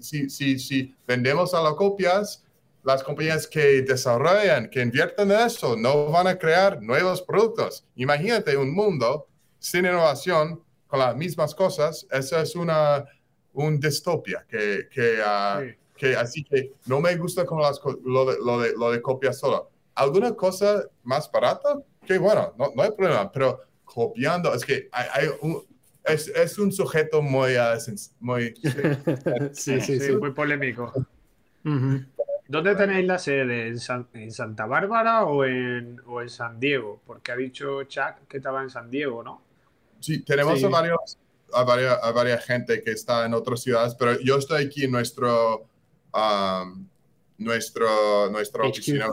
si, 0.00 0.28
si, 0.28 0.58
si 0.58 0.94
vendemos 1.06 1.54
a 1.54 1.62
las 1.62 1.74
copias, 1.74 2.44
las 2.86 3.02
compañías 3.02 3.46
que 3.48 3.82
desarrollan, 3.82 4.70
que 4.70 4.80
invierten 4.80 5.30
en 5.32 5.40
eso, 5.40 5.76
no 5.76 6.06
van 6.12 6.28
a 6.28 6.38
crear 6.38 6.80
nuevos 6.80 7.20
productos. 7.20 7.84
Imagínate 7.96 8.56
un 8.56 8.72
mundo 8.72 9.26
sin 9.58 9.84
innovación, 9.84 10.62
con 10.86 11.00
las 11.00 11.16
mismas 11.16 11.52
cosas. 11.54 12.06
Eso 12.12 12.38
es 12.38 12.54
una 12.54 13.04
un 13.54 13.80
distopia 13.80 14.46
que, 14.48 14.86
que, 14.90 15.18
ah, 15.24 15.60
Sí. 15.62 15.74
que 15.96 16.14
así 16.16 16.44
que 16.44 16.72
no 16.86 17.00
me 17.00 17.16
gusta 17.16 17.44
como 17.44 17.62
las, 17.62 17.80
lo, 18.04 18.24
de, 18.30 18.36
lo, 18.44 18.60
de, 18.60 18.72
lo 18.76 18.92
de 18.92 19.02
copia 19.02 19.32
solo. 19.32 19.70
¿Alguna 19.96 20.32
cosa 20.36 20.84
más 21.02 21.28
barata? 21.32 21.78
Que 22.06 22.18
bueno, 22.18 22.54
no, 22.56 22.70
no 22.76 22.82
hay 22.82 22.90
problema, 22.92 23.32
pero 23.32 23.62
copiando, 23.84 24.54
es 24.54 24.64
que 24.64 24.88
hay, 24.92 25.06
hay 25.12 25.28
un, 25.40 25.64
es, 26.04 26.28
es 26.28 26.58
un 26.58 26.70
sujeto 26.70 27.20
muy, 27.22 27.52
sens- 27.78 28.12
muy 28.20 28.54
sí, 29.52 29.80
sí, 29.80 29.98
Sí, 29.98 30.12
muy 30.16 30.32
polémico. 30.32 30.92
¿Dónde 32.48 32.74
tenéis 32.76 33.06
la 33.06 33.18
sede? 33.18 33.68
¿En, 33.68 33.78
San- 33.80 34.08
en 34.14 34.30
Santa 34.30 34.66
Bárbara 34.66 35.24
o 35.24 35.44
en, 35.44 36.00
o 36.06 36.22
en 36.22 36.28
San 36.28 36.60
Diego? 36.60 37.00
Porque 37.06 37.32
ha 37.32 37.36
dicho 37.36 37.82
Chuck 37.84 38.26
que 38.28 38.36
estaba 38.36 38.62
en 38.62 38.70
San 38.70 38.90
Diego, 38.90 39.22
¿no? 39.22 39.42
Sí, 40.00 40.22
tenemos 40.22 40.58
Sí. 40.60 40.64
A, 40.64 40.68
varios, 40.68 41.18
a, 41.52 41.64
varias, 41.64 41.98
a 42.02 42.12
varias 42.12 42.44
gente 42.44 42.82
que 42.82 42.92
está 42.92 43.26
en 43.26 43.34
otras 43.34 43.62
ciudades, 43.62 43.94
pero 43.98 44.20
yo 44.20 44.36
estoy 44.38 44.64
aquí 44.66 44.84
en 44.84 44.92
nuestro, 44.92 45.66
um, 46.14 46.86
nuestro, 47.38 48.30
nuestra 48.30 48.62
HQ. 48.64 48.70
oficina, 48.70 49.06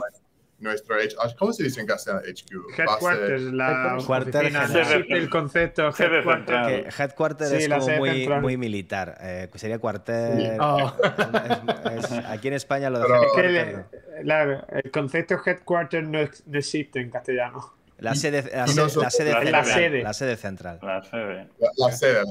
nuestro, 0.64 0.96
H- 0.96 1.14
ah, 1.22 1.28
¿cómo 1.38 1.52
se 1.52 1.62
dice 1.62 1.80
en 1.80 1.86
castellano? 1.86 2.22
HQ. 2.26 2.78
Headquarters, 2.80 3.42
la 3.52 3.98
Cuartel 4.04 4.36
oficina, 4.46 4.66
general. 4.66 5.06
el 5.10 5.30
concepto 5.30 5.82
headquarters. 5.96 6.24
central. 6.24 6.66
Que 6.96 7.02
headquarter 7.02 7.46
Sí, 7.48 7.54
es 7.56 7.68
la 7.68 7.78
como 7.78 7.96
muy, 7.98 8.28
muy 8.40 8.56
militar. 8.56 9.16
eh, 9.20 9.48
sería 9.54 9.78
cuartel. 9.78 10.56
Oh. 10.60 10.92
Es- 11.96 12.10
es- 12.10 12.24
aquí 12.26 12.48
en 12.48 12.54
España 12.54 12.90
lo 12.90 12.98
de 12.98 13.04
Pero- 13.04 13.22
Es 13.22 13.32
que 13.32 13.40
headquarter, 13.40 13.86
el, 14.18 14.22
claro, 14.24 14.66
el 14.70 14.90
concepto 14.90 15.36
headquarters 15.46 16.08
no, 16.08 16.18
no 16.46 16.58
existe 16.58 17.00
en 17.00 17.10
castellano. 17.10 17.74
La 17.98 18.14
sede, 18.16 18.42
la 18.42 18.66
sede- 18.66 18.82
nosotros- 18.82 19.04
la 19.04 19.10
sede 19.10 19.30
La 19.30 19.40
central. 19.40 19.64
sede. 19.66 20.02
La 20.02 20.12
sede 20.12 20.36
central. 20.36 20.78
La 20.82 21.02
sede. 21.04 21.48
La, 21.60 21.68
la 21.76 21.92
sede. 21.92 22.22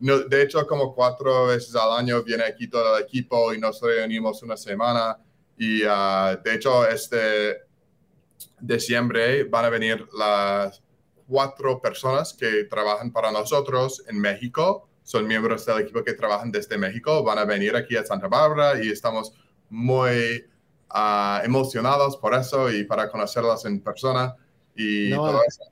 No, 0.00 0.18
de 0.18 0.42
hecho, 0.42 0.66
como 0.66 0.92
cuatro 0.96 1.46
veces 1.46 1.76
al 1.76 1.96
año 1.96 2.24
viene 2.24 2.42
aquí 2.42 2.66
todo 2.68 2.96
el 2.96 3.04
equipo 3.04 3.54
y 3.54 3.58
nos 3.60 3.80
reunimos 3.80 4.42
una 4.42 4.56
semana. 4.56 5.16
Y 5.56 5.82
ah, 5.88 6.36
de 6.42 6.54
hecho, 6.54 6.88
este 6.88 7.58
diciembre 8.62 9.44
van 9.44 9.64
a 9.66 9.68
venir 9.68 10.06
las 10.16 10.82
cuatro 11.26 11.80
personas 11.80 12.32
que 12.34 12.64
trabajan 12.64 13.12
para 13.12 13.30
nosotros 13.32 14.04
en 14.08 14.18
México. 14.18 14.88
Son 15.02 15.26
miembros 15.26 15.66
del 15.66 15.80
equipo 15.80 16.02
que 16.04 16.14
trabajan 16.14 16.50
desde 16.52 16.78
México. 16.78 17.22
Van 17.24 17.38
a 17.38 17.44
venir 17.44 17.74
aquí 17.76 17.96
a 17.96 18.04
Santa 18.04 18.28
Bárbara 18.28 18.82
y 18.82 18.88
estamos 18.90 19.32
muy 19.68 20.46
ah, 20.90 21.42
emocionados 21.44 22.16
por 22.16 22.34
eso 22.34 22.70
y 22.70 22.84
para 22.84 23.10
conocerlas 23.10 23.64
en 23.64 23.80
persona. 23.82 24.36
Y 24.76 25.10
No. 25.10 25.26
todo 25.26 25.40
eso. 25.46 25.64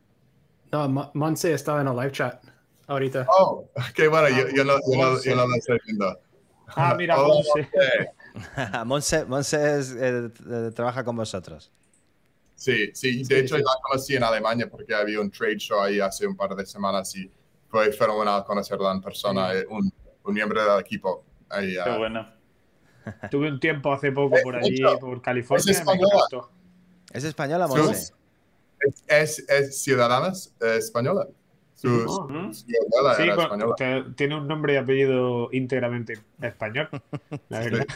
No, 0.73 0.89
Mo- 0.89 1.11
Monse 1.15 1.53
estaba 1.55 1.81
en 1.81 1.89
el 1.89 1.97
live 1.97 2.13
chat 2.13 2.43
ahorita. 2.87 3.27
Oh, 3.29 3.69
qué 3.95 4.09
bueno, 4.09 4.29
yo, 4.29 4.49
yo 4.55 4.65
no, 4.65 4.75
yo 4.93 4.97
no, 5.01 5.23
yo 5.23 5.37
no 5.37 5.47
lo 5.47 5.55
estoy 5.55 5.79
viendo. 5.87 6.21
Ah, 6.75 6.95
mira, 6.97 7.19
Hola, 7.21 7.35
Monse. 7.55 7.69
Monse. 7.75 8.85
Monse, 8.85 9.25
Monse 9.27 9.79
es, 9.79 9.97
eh, 9.99 10.31
trabaja 10.75 11.05
con 11.05 11.17
vosotros. 11.17 11.71
Sí, 12.61 12.91
sí, 12.93 13.19
de 13.21 13.25
Sí, 13.25 13.35
hecho 13.37 13.57
sí. 13.57 13.63
la 13.63 13.71
conocí 13.83 14.17
en 14.17 14.23
Alemania 14.23 14.69
porque 14.69 14.95
había 14.95 15.19
un 15.19 15.31
trade 15.31 15.57
show 15.57 15.81
ahí 15.81 15.99
hace 15.99 16.27
un 16.27 16.37
par 16.37 16.55
de 16.55 16.67
semanas 16.67 17.17
y 17.17 17.31
fue 17.69 17.91
fenomenal 17.91 18.45
conocerla 18.45 18.93
en 18.93 19.01
persona, 19.01 19.55
eh, 19.55 19.65
un, 19.71 19.91
un 20.25 20.35
miembro 20.35 20.63
del 20.63 20.79
equipo. 20.79 21.25
Ahí, 21.49 21.73
Qué 21.73 21.81
ah, 21.81 21.97
bueno. 21.97 22.29
Tuve 23.31 23.49
un 23.51 23.59
tiempo 23.59 23.91
hace 23.95 24.13
poco 24.13 24.37
por 24.43 24.57
allí, 24.57 24.75
hecho, 24.75 24.99
por 24.99 25.23
California. 25.23 25.63
es 25.73 25.79
española. 25.79 26.21
¿Es 27.15 27.25
española, 27.25 27.67
Sí. 27.67 27.75
Monse? 27.79 28.13
es, 28.81 29.05
es, 29.09 29.49
es 29.49 29.83
ciudadana 29.83 30.33
eh, 30.61 30.77
española. 30.77 31.27
Su, 31.75 31.89
Oh. 32.07 32.29
su- 32.29 32.55
su 32.55 32.67
abuela 32.99 33.15
Sí, 33.17 33.23
era 33.23 33.35
con- 33.37 33.45
española. 33.45 33.75
te- 33.79 34.05
tiene 34.17 34.37
un 34.37 34.47
nombre 34.47 34.75
y 34.75 34.77
apellido 34.77 35.49
íntegramente 35.51 36.19
español, 36.43 36.91
la 37.49 37.61
verdad. 37.61 37.87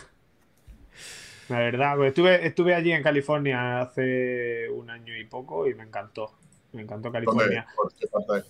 La 1.49 1.59
verdad, 1.59 1.97
pues 1.97 2.09
estuve, 2.09 2.47
estuve 2.47 2.75
allí 2.75 2.93
en 2.93 3.03
California 3.03 3.83
hace 3.83 4.69
un 4.71 4.89
año 4.91 5.17
y 5.17 5.25
poco 5.27 5.69
y 5.69 5.75
me 5.75 5.85
encantó. 5.85 6.33
Me 6.73 6.83
encantó 6.83 7.11
¿Dónde? 7.11 7.11
California. 7.11 7.67
¿Por 7.77 7.93
qué 7.95 8.07
parte? 8.09 8.49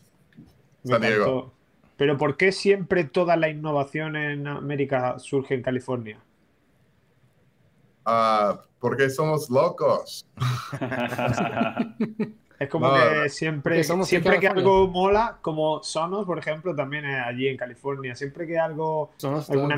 Me 0.84 0.90
San 0.90 1.00
Diego. 1.02 1.16
encantó. 1.16 1.52
Pero 1.96 2.18
¿por 2.18 2.36
qué 2.36 2.52
siempre 2.52 3.04
toda 3.04 3.36
la 3.36 3.48
innovación 3.48 4.16
en 4.16 4.46
América 4.46 5.18
surge 5.18 5.54
en 5.54 5.62
California? 5.62 6.18
Ah, 8.04 8.60
porque 8.78 9.10
somos 9.10 9.50
locos. 9.50 10.26
Es 12.56 12.68
como 12.68 12.86
No, 12.86 12.94
que 12.94 13.28
siempre, 13.30 13.82
somos 13.82 14.06
siempre 14.08 14.38
que 14.38 14.46
algo 14.46 14.86
mola, 14.86 15.38
como 15.42 15.82
Sonos, 15.82 16.24
por 16.24 16.38
ejemplo, 16.38 16.72
también 16.74 17.04
es 17.04 17.20
allí 17.26 17.48
en 17.48 17.56
California. 17.56 18.14
Siempre 18.14 18.46
que 18.46 18.56
algo 18.58 19.10
Son 19.16 19.34
los 19.34 19.50
Alguna-. 19.50 19.76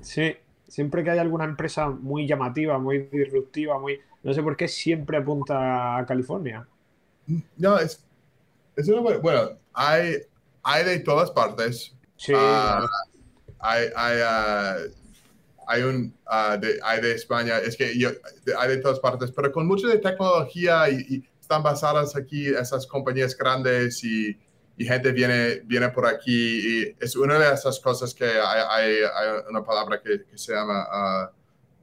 Sí, 0.00 0.36
siempre 0.68 1.02
que 1.04 1.10
hay 1.10 1.18
alguna 1.18 1.44
empresa 1.44 1.88
muy 1.88 2.26
llamativa, 2.26 2.78
muy 2.78 3.08
disruptiva, 3.12 3.78
muy... 3.78 4.00
No 4.22 4.32
sé 4.34 4.42
por 4.42 4.56
qué 4.56 4.68
siempre 4.68 5.16
apunta 5.18 5.98
a 5.98 6.06
California. 6.06 6.66
No, 7.56 7.78
es, 7.78 8.04
es 8.76 8.88
una 8.88 9.00
buena- 9.00 9.18
Bueno, 9.20 9.50
hay, 9.72 10.16
hay 10.62 10.84
de 10.84 10.98
todas 11.00 11.30
partes. 11.30 11.94
Sí, 12.16 12.32
Ah, 12.34 12.86
hay, 13.60 13.86
hay, 13.94 14.18
ah, 14.24 14.76
hay 15.68 15.82
un 15.82 16.14
ah, 16.26 16.56
de, 16.60 16.78
hay 16.82 17.00
de 17.00 17.12
España, 17.12 17.58
es 17.58 17.76
que 17.76 17.98
yo, 17.98 18.10
de- 18.44 18.54
hay 18.58 18.68
de 18.70 18.76
todas 18.78 19.00
partes, 19.00 19.32
pero 19.32 19.52
con 19.52 19.66
mucho 19.66 19.86
de 19.88 19.98
tecnología 19.98 20.88
y, 20.90 20.96
y 21.08 21.28
están 21.40 21.62
basadas 21.62 22.16
aquí, 22.16 22.48
esas 22.48 22.86
compañías 22.86 23.36
grandes 23.36 24.02
y, 24.04 24.36
y 24.76 24.84
gente 24.84 25.12
viene, 25.12 25.60
viene 25.64 25.88
por 25.90 26.06
aquí. 26.06 26.82
Y 26.82 26.96
es 27.00 27.16
una 27.16 27.38
de 27.38 27.54
esas 27.54 27.80
cosas 27.80 28.14
que 28.14 28.24
hay, 28.24 28.62
hay, 28.70 28.94
hay 29.02 29.28
una 29.48 29.64
palabra 29.64 30.00
que, 30.02 30.24
que 30.24 30.36
se 30.38 30.52
llama, 30.54 30.86
ah, 30.90 31.30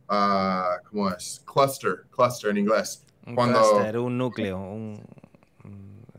ah, 0.10 0.78
¿cómo 0.90 1.10
es? 1.10 1.44
Cluster, 1.52 2.04
cluster 2.16 2.52
en 2.52 2.58
inglés. 2.58 3.06
Un 3.26 3.36
Cuando- 3.36 3.60
clúster, 3.62 3.98
un 4.00 4.18
núcleo, 4.18 4.60
un... 4.60 5.02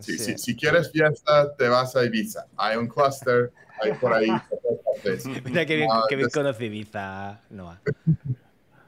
Si, 0.01 0.19
sí. 0.19 0.33
si, 0.33 0.39
si 0.39 0.57
quieres 0.57 0.91
fiesta, 0.91 1.55
te 1.57 1.69
vas 1.69 1.95
a 1.97 2.05
Ibiza. 2.05 2.47
Hay 2.57 2.77
un 2.77 2.89
cluster, 2.89 3.53
hay 3.81 3.93
por 3.93 4.13
ahí. 4.13 4.29
Mira 5.45 5.65
qué 5.65 5.77
bien, 5.77 5.89
qué 6.09 6.17
bien 6.17 6.29
conoce 6.31 6.67
Ibiza, 6.67 7.41
Noah. 7.51 7.81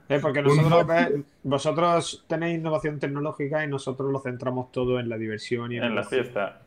Eh, 0.08 0.20
porque 0.22 0.40
nosotros, 0.40 0.86
ve- 0.86 1.24
vosotros 1.42 2.24
tenéis 2.28 2.60
innovación 2.60 3.00
tecnológica 3.00 3.64
y 3.64 3.66
nosotros 3.66 4.12
lo 4.12 4.20
centramos 4.20 4.70
todo 4.70 5.00
en 5.00 5.08
la 5.08 5.18
diversión 5.18 5.72
y 5.72 5.78
en, 5.78 5.82
En 5.82 5.94
la 5.96 6.04
fiesta. 6.04 6.60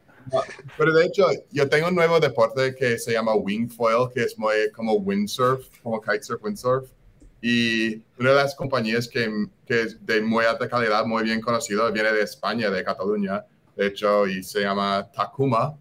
Pero 0.78 0.94
de 0.94 1.06
hecho, 1.06 1.28
yo 1.52 1.68
tengo 1.70 1.88
un 1.88 1.96
nuevo 1.96 2.20
deporte 2.20 2.76
que 2.76 2.98
se 2.98 3.12
llama 3.14 3.34
wingfoil, 3.36 4.10
que 4.14 4.24
es 4.24 4.38
muy 4.38 4.72
como 4.74 4.94
windsurf, 4.94 5.66
como 5.84 6.02
kitesurf, 6.02 6.44
windsurf. 6.44 6.90
Y 7.42 7.96
una 8.20 8.32
de 8.32 8.36
las 8.36 8.56
compañías 8.56 9.08
que, 9.08 9.48
que 9.66 9.82
es 9.84 10.06
de 10.06 10.22
muy 10.22 10.46
alta 10.46 10.68
calidad, 10.68 11.06
muy 11.06 11.24
bien 11.24 11.40
conocido, 11.40 11.90
viene 11.92 12.12
de 12.12 12.22
España, 12.24 12.70
de 12.70 12.84
Cataluña, 12.84 13.46
de 13.76 13.88
hecho, 13.88 14.28
y 14.28 14.44
se 14.44 14.62
llama 14.62 15.10
Takuma, 15.14 15.78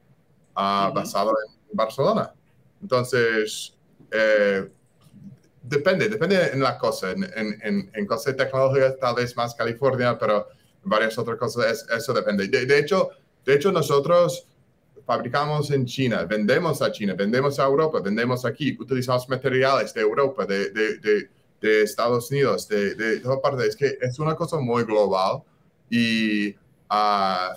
ah, 0.55 0.87
Ujú. 0.91 0.95
basado 1.01 1.33
en 1.71 1.77
Barcelona. 1.77 2.33
Entonces, 2.81 3.75
eh, 4.13 4.69
depende, 5.63 6.09
depende 6.09 6.51
en 6.53 6.61
la 6.63 6.79
cosa. 6.79 7.11
En, 7.11 7.25
en, 7.35 7.91
en, 7.93 8.07
cosas 8.07 8.37
tecnológicas, 8.37 8.97
tal 8.99 9.17
vez 9.17 9.37
más 9.37 9.55
California, 9.55 10.17
pero 10.19 10.47
varias 10.85 11.19
otras 11.19 11.39
cosas, 11.39 11.67
es- 11.73 11.87
eso 11.97 12.13
depende. 12.13 12.47
De, 12.49 12.67
de 12.67 12.79
hecho, 12.79 13.11
de 13.45 13.55
hecho, 13.55 13.73
nosotros 13.73 14.49
fabricamos 15.09 15.71
en 15.71 15.87
China, 15.87 16.25
vendemos 16.25 16.83
a 16.83 16.93
China, 16.93 17.15
vendemos 17.15 17.59
a 17.59 17.65
Europa, 17.65 17.99
vendemos 18.01 18.45
aquí, 18.45 18.77
utilizamos 18.79 19.27
materiales 19.27 19.95
de 19.95 20.03
Europa, 20.03 20.45
de, 20.45 20.71
de, 20.71 20.99
de, 20.99 21.31
de 21.63 21.83
Estados 21.83 22.31
Unidos, 22.31 22.69
de, 22.69 22.95
de 22.95 23.21
todas 23.21 23.41
partes. 23.41 23.69
Es 23.69 23.77
que 23.77 23.97
es 24.03 24.19
una 24.19 24.37
cosa 24.37 24.59
muy 24.59 24.85
global 24.85 25.43
y 25.89 26.55
ah, 26.91 27.55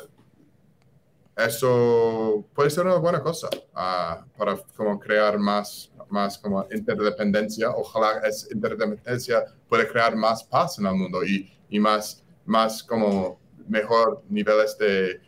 eso 1.35 2.45
puede 2.53 2.69
ser 2.69 2.85
una 2.85 2.95
buena 2.95 3.21
cosa 3.21 3.49
ah, 3.75 4.23
para 4.37 4.55
como 4.75 4.97
crear 4.97 5.37
más, 5.37 5.91
más 6.09 6.37
como 6.37 6.65
interdependencia. 6.71 7.69
Ojalá 7.71 8.21
esa 8.25 8.47
interdependencia 8.53 9.43
puede 9.67 9.87
crear 9.89 10.15
más 10.15 10.41
paz 10.43 10.79
en 10.79 10.85
el 10.85 10.95
mundo 10.95 11.21
y, 11.21 11.51
y 11.69 11.79
más, 11.79 12.23
más 12.45 12.81
como 12.81 13.41
mejor 13.67 14.23
niveles 14.29 14.77
de, 14.77 15.19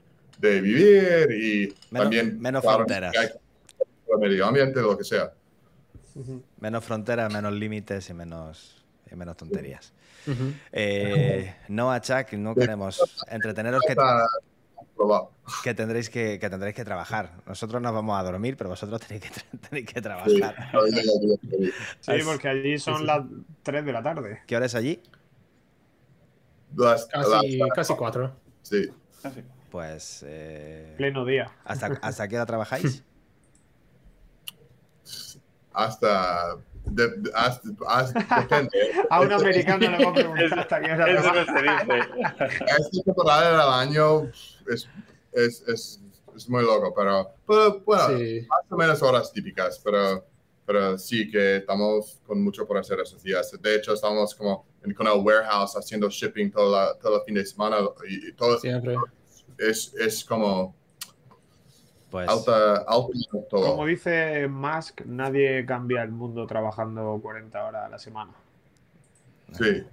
de 0.43 0.59
vivir 0.61 1.31
y 1.31 1.73
Menos- 1.89 2.03
también 2.03 2.39
menos 2.41 2.61
claro, 2.61 2.77
fronteras. 2.79 3.13
el 3.15 4.19
medio 4.19 4.45
ambiente, 4.45 4.81
lo 4.81 4.97
que 4.97 5.03
sea. 5.05 5.31
Menos 6.59 6.83
fronteras, 6.83 7.31
menos 7.33 7.53
límites 7.53 8.09
y 8.09 8.13
menos, 8.13 8.85
y 9.11 9.15
menos 9.15 9.37
tonterías. 9.37 9.93
Eh, 10.71 11.55
Noah, 11.69 12.01
Chuck, 12.01 12.33
no 12.33 12.53
queremos 12.55 13.23
entreteneros 13.29 13.81
que, 15.63 15.73
tendréis 15.73 16.09
que, 16.09 16.37
que 16.39 16.49
tendréis 16.49 16.75
que 16.75 16.83
trabajar. 16.85 17.31
Nosotros 17.47 17.81
nos 17.81 17.93
vamos 17.93 18.19
a 18.19 18.23
dormir, 18.23 18.55
pero 18.57 18.69
vosotros 18.69 18.99
tenéis 19.01 19.23
que, 19.23 19.57
tenéis 19.69 19.85
que 19.87 20.01
trabajar. 20.01 20.69
no 20.73 20.81
Sí, 22.01 22.11
porque 22.25 22.47
allí 22.49 22.77
son 22.79 23.05
las 23.07 23.23
3 23.63 23.85
de 23.85 23.93
la 23.93 24.03
tarde. 24.03 24.41
¿Qué 24.45 24.55
hora 24.57 24.65
es 24.65 24.75
allí? 24.75 25.01
las- 26.75 27.05
Casi, 27.05 27.57
las- 27.57 27.69
casi 27.73 27.95
cuatro. 27.95 28.35
sí. 28.61 28.89
Así. 29.23 29.41
Pues. 29.83 30.23
eh, 30.27 30.93
Pleno 30.97 31.25
día. 31.25 31.51
¿hasta, 31.65 31.87
¿Hasta 32.03 32.27
qué 32.27 32.35
hora 32.35 32.45
trabajáis? 32.45 33.03
hasta, 35.73 36.57
de- 36.85 37.07
de- 37.17 37.31
hasta, 37.33 37.69
hasta- 37.87 38.41
depende. 38.41 38.69
A 39.09 39.21
un 39.21 39.31
americano 39.33 39.79
le 39.89 39.95
hemos 40.03 40.13
preguntado 40.13 40.61
hasta 40.61 40.79
qué 40.79 40.91
hora 40.91 41.09
Eso 41.11 41.21
trabaja. 41.23 41.83
no. 41.85 41.95
Esta 42.77 43.03
temporada 43.03 43.51
del 43.51 43.89
año 43.89 44.31
es, 44.71 44.87
es, 45.31 45.63
es, 45.67 46.01
es 46.35 46.47
muy 46.49 46.61
loco, 46.63 46.93
pero, 46.95 47.31
pero 47.47 47.79
bueno, 47.79 48.15
Sí. 48.19 48.45
más 48.47 48.59
o 48.69 48.77
menos 48.77 49.01
horas 49.01 49.33
típicas, 49.33 49.81
pero, 49.83 50.23
pero 50.67 50.99
sí 50.99 51.31
que 51.31 51.55
estamos 51.57 52.21
con 52.27 52.43
mucho 52.43 52.67
por 52.67 52.77
hacer 52.77 52.99
esos 52.99 53.23
días. 53.23 53.51
De 53.59 53.75
hecho, 53.75 53.93
estamos 53.95 54.35
como 54.35 54.67
en, 54.83 54.93
con 54.93 55.07
el 55.07 55.13
warehouse 55.19 55.75
haciendo 55.75 56.07
shipping 56.11 56.51
todo, 56.51 56.71
la, 56.71 56.95
todo 56.99 57.17
el 57.17 57.23
fin 57.23 57.33
de 57.33 57.43
semana 57.47 57.77
y, 58.07 58.27
y 58.29 58.33
todo 58.33 58.59
Siempre. 58.59 58.95
Es, 59.57 59.93
es 59.95 60.23
como 60.25 60.75
Pues. 62.09 62.29
alta, 62.29 62.77
alta 62.77 63.09
todo. 63.49 63.71
Como 63.71 63.85
dice 63.85 64.47
Musk, 64.47 65.01
nadie 65.05 65.65
cambia 65.65 66.03
el 66.03 66.11
mundo 66.11 66.45
trabajando 66.45 67.19
40 67.21 67.63
horas 67.65 67.85
a 67.85 67.89
la 67.89 67.99
semana. 67.99 68.33
Sí. 69.51 69.85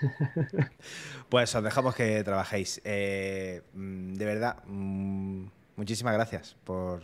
Pues 1.28 1.54
os 1.54 1.62
dejamos 1.62 1.94
que 1.94 2.24
trabajéis. 2.24 2.80
Eh, 2.84 3.62
mm, 3.74 4.14
de 4.14 4.24
verdad, 4.24 4.56
mm, 4.66 5.44
muchísimas 5.76 6.14
gracias 6.14 6.56
por, 6.64 7.02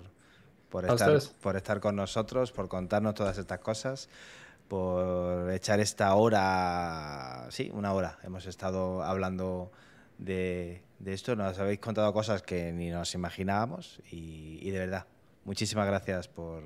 por, 0.69 0.85
estar, 0.85 1.21
por 1.41 1.57
estar 1.57 1.79
con 1.81 1.95
nosotros, 1.95 2.53
por 2.53 2.69
contarnos 2.69 3.15
todas 3.15 3.39
estas 3.39 3.61
cosas, 3.61 4.09
por 4.67 5.51
echar 5.53 5.79
esta 5.79 6.15
hora, 6.15 7.47
sí, 7.51 7.71
una 7.73 7.93
hora. 7.93 8.19
Hemos 8.25 8.47
estado 8.47 9.03
hablando 9.05 9.71
de, 10.19 10.83
de 10.99 11.13
esto, 11.13 11.37
nos 11.37 11.59
habéis 11.59 11.79
contado 11.81 12.13
cosas 12.13 12.43
que 12.43 12.73
ni 12.73 12.91
nos 12.91 13.15
imaginábamos 13.15 14.01
y, 14.11 14.59
y 14.63 14.71
de 14.71 14.79
verdad, 14.81 15.07
muchísimas 15.45 15.87
gracias 15.87 16.29
por, 16.29 16.63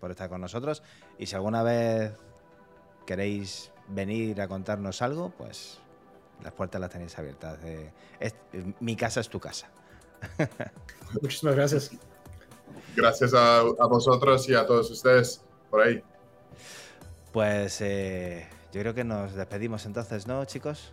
por 0.00 0.10
estar 0.10 0.28
con 0.28 0.40
nosotros. 0.40 0.82
Y 1.18 1.26
si 1.26 1.34
alguna 1.36 1.62
vez 1.62 2.12
queréis 3.06 3.70
venir 3.88 4.40
a 4.40 4.48
contarnos 4.48 5.02
algo, 5.02 5.30
pues 5.36 5.78
las 6.42 6.52
puertas 6.52 6.80
las 6.80 6.90
tenéis 6.90 7.18
abiertas. 7.18 7.58
Eh, 7.64 7.92
es- 8.18 8.34
mi 8.80 8.96
casa 8.96 9.20
es 9.20 9.28
tu 9.28 9.38
casa. 9.40 9.68
Muchísimas 11.20 11.54
gracias. 11.54 11.90
Gracias 12.96 13.34
a, 13.34 13.58
a 13.60 13.86
vosotros 13.86 14.48
y 14.48 14.54
a 14.54 14.64
todos 14.66 14.90
ustedes 14.90 15.42
por 15.70 15.82
ahí. 15.82 16.02
Pues 17.32 17.80
eh, 17.80 18.46
yo 18.72 18.80
creo 18.80 18.94
que 18.94 19.04
nos 19.04 19.34
despedimos 19.34 19.86
entonces, 19.86 20.26
¿no, 20.26 20.44
chicos? 20.44 20.92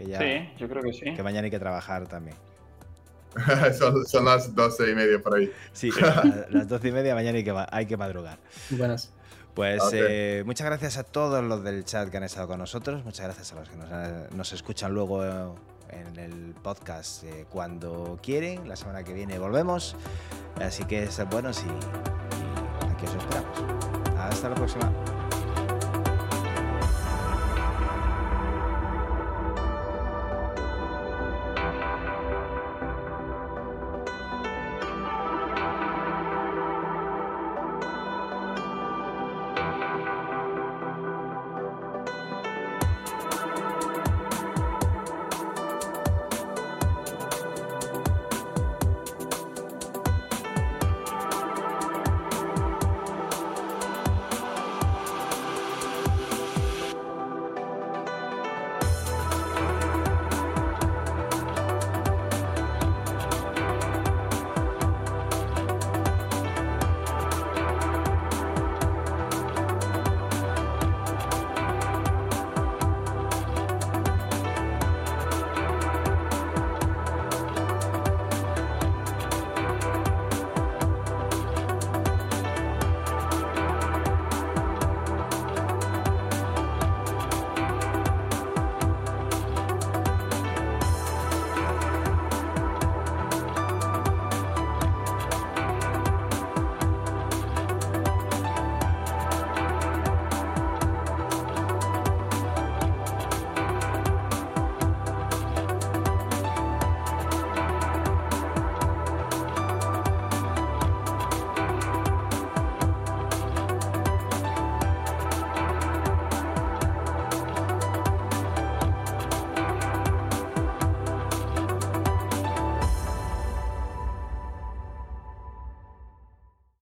Que 0.00 0.06
ya 0.06 0.18
Sí, 0.18 0.48
yo 0.58 0.66
creo 0.66 0.82
que 0.82 0.94
sí. 0.94 1.12
que 1.14 1.22
mañana 1.22 1.44
hay 1.44 1.50
que 1.50 1.58
trabajar 1.58 2.06
también. 2.06 2.34
son, 3.78 4.06
son 4.06 4.24
las 4.24 4.54
doce 4.54 4.90
y 4.90 4.94
media 4.94 5.18
por 5.20 5.34
ahí. 5.36 5.52
Sí, 5.74 5.90
las 6.50 6.66
doce 6.68 6.88
y 6.88 6.92
media 6.92 7.14
mañana 7.14 7.36
hay 7.36 7.44
que, 7.44 7.52
ma- 7.52 7.68
hay 7.70 7.84
que 7.84 7.98
madrugar. 7.98 8.38
Buenas. 8.70 9.12
Pues 9.54 9.82
eh, 9.92 10.42
muchas 10.46 10.66
gracias 10.66 10.96
a 10.96 11.02
todos 11.04 11.44
los 11.44 11.62
del 11.62 11.84
chat 11.84 12.08
que 12.08 12.16
han 12.16 12.22
estado 12.22 12.48
con 12.48 12.58
nosotros. 12.60 13.04
Muchas 13.04 13.26
gracias 13.26 13.52
a 13.52 13.56
los 13.56 13.68
que 13.68 13.76
nos, 13.76 14.32
nos 14.32 14.52
escuchan 14.54 14.94
luego 14.94 15.54
en 15.90 16.16
el 16.18 16.54
podcast 16.62 17.24
eh, 17.24 17.44
cuando 17.50 18.18
quieren. 18.22 18.66
La 18.68 18.76
semana 18.76 19.02
que 19.04 19.12
viene 19.12 19.38
volvemos. 19.38 19.96
Así 20.62 20.84
que 20.84 21.08
sed 21.10 21.26
buenos 21.26 21.62
y, 21.62 21.66
y 21.66 22.90
aquí 22.90 23.04
os 23.04 23.14
esperamos. 23.16 23.58
Hasta 24.18 24.48
la 24.48 24.54
próxima. 24.54 24.90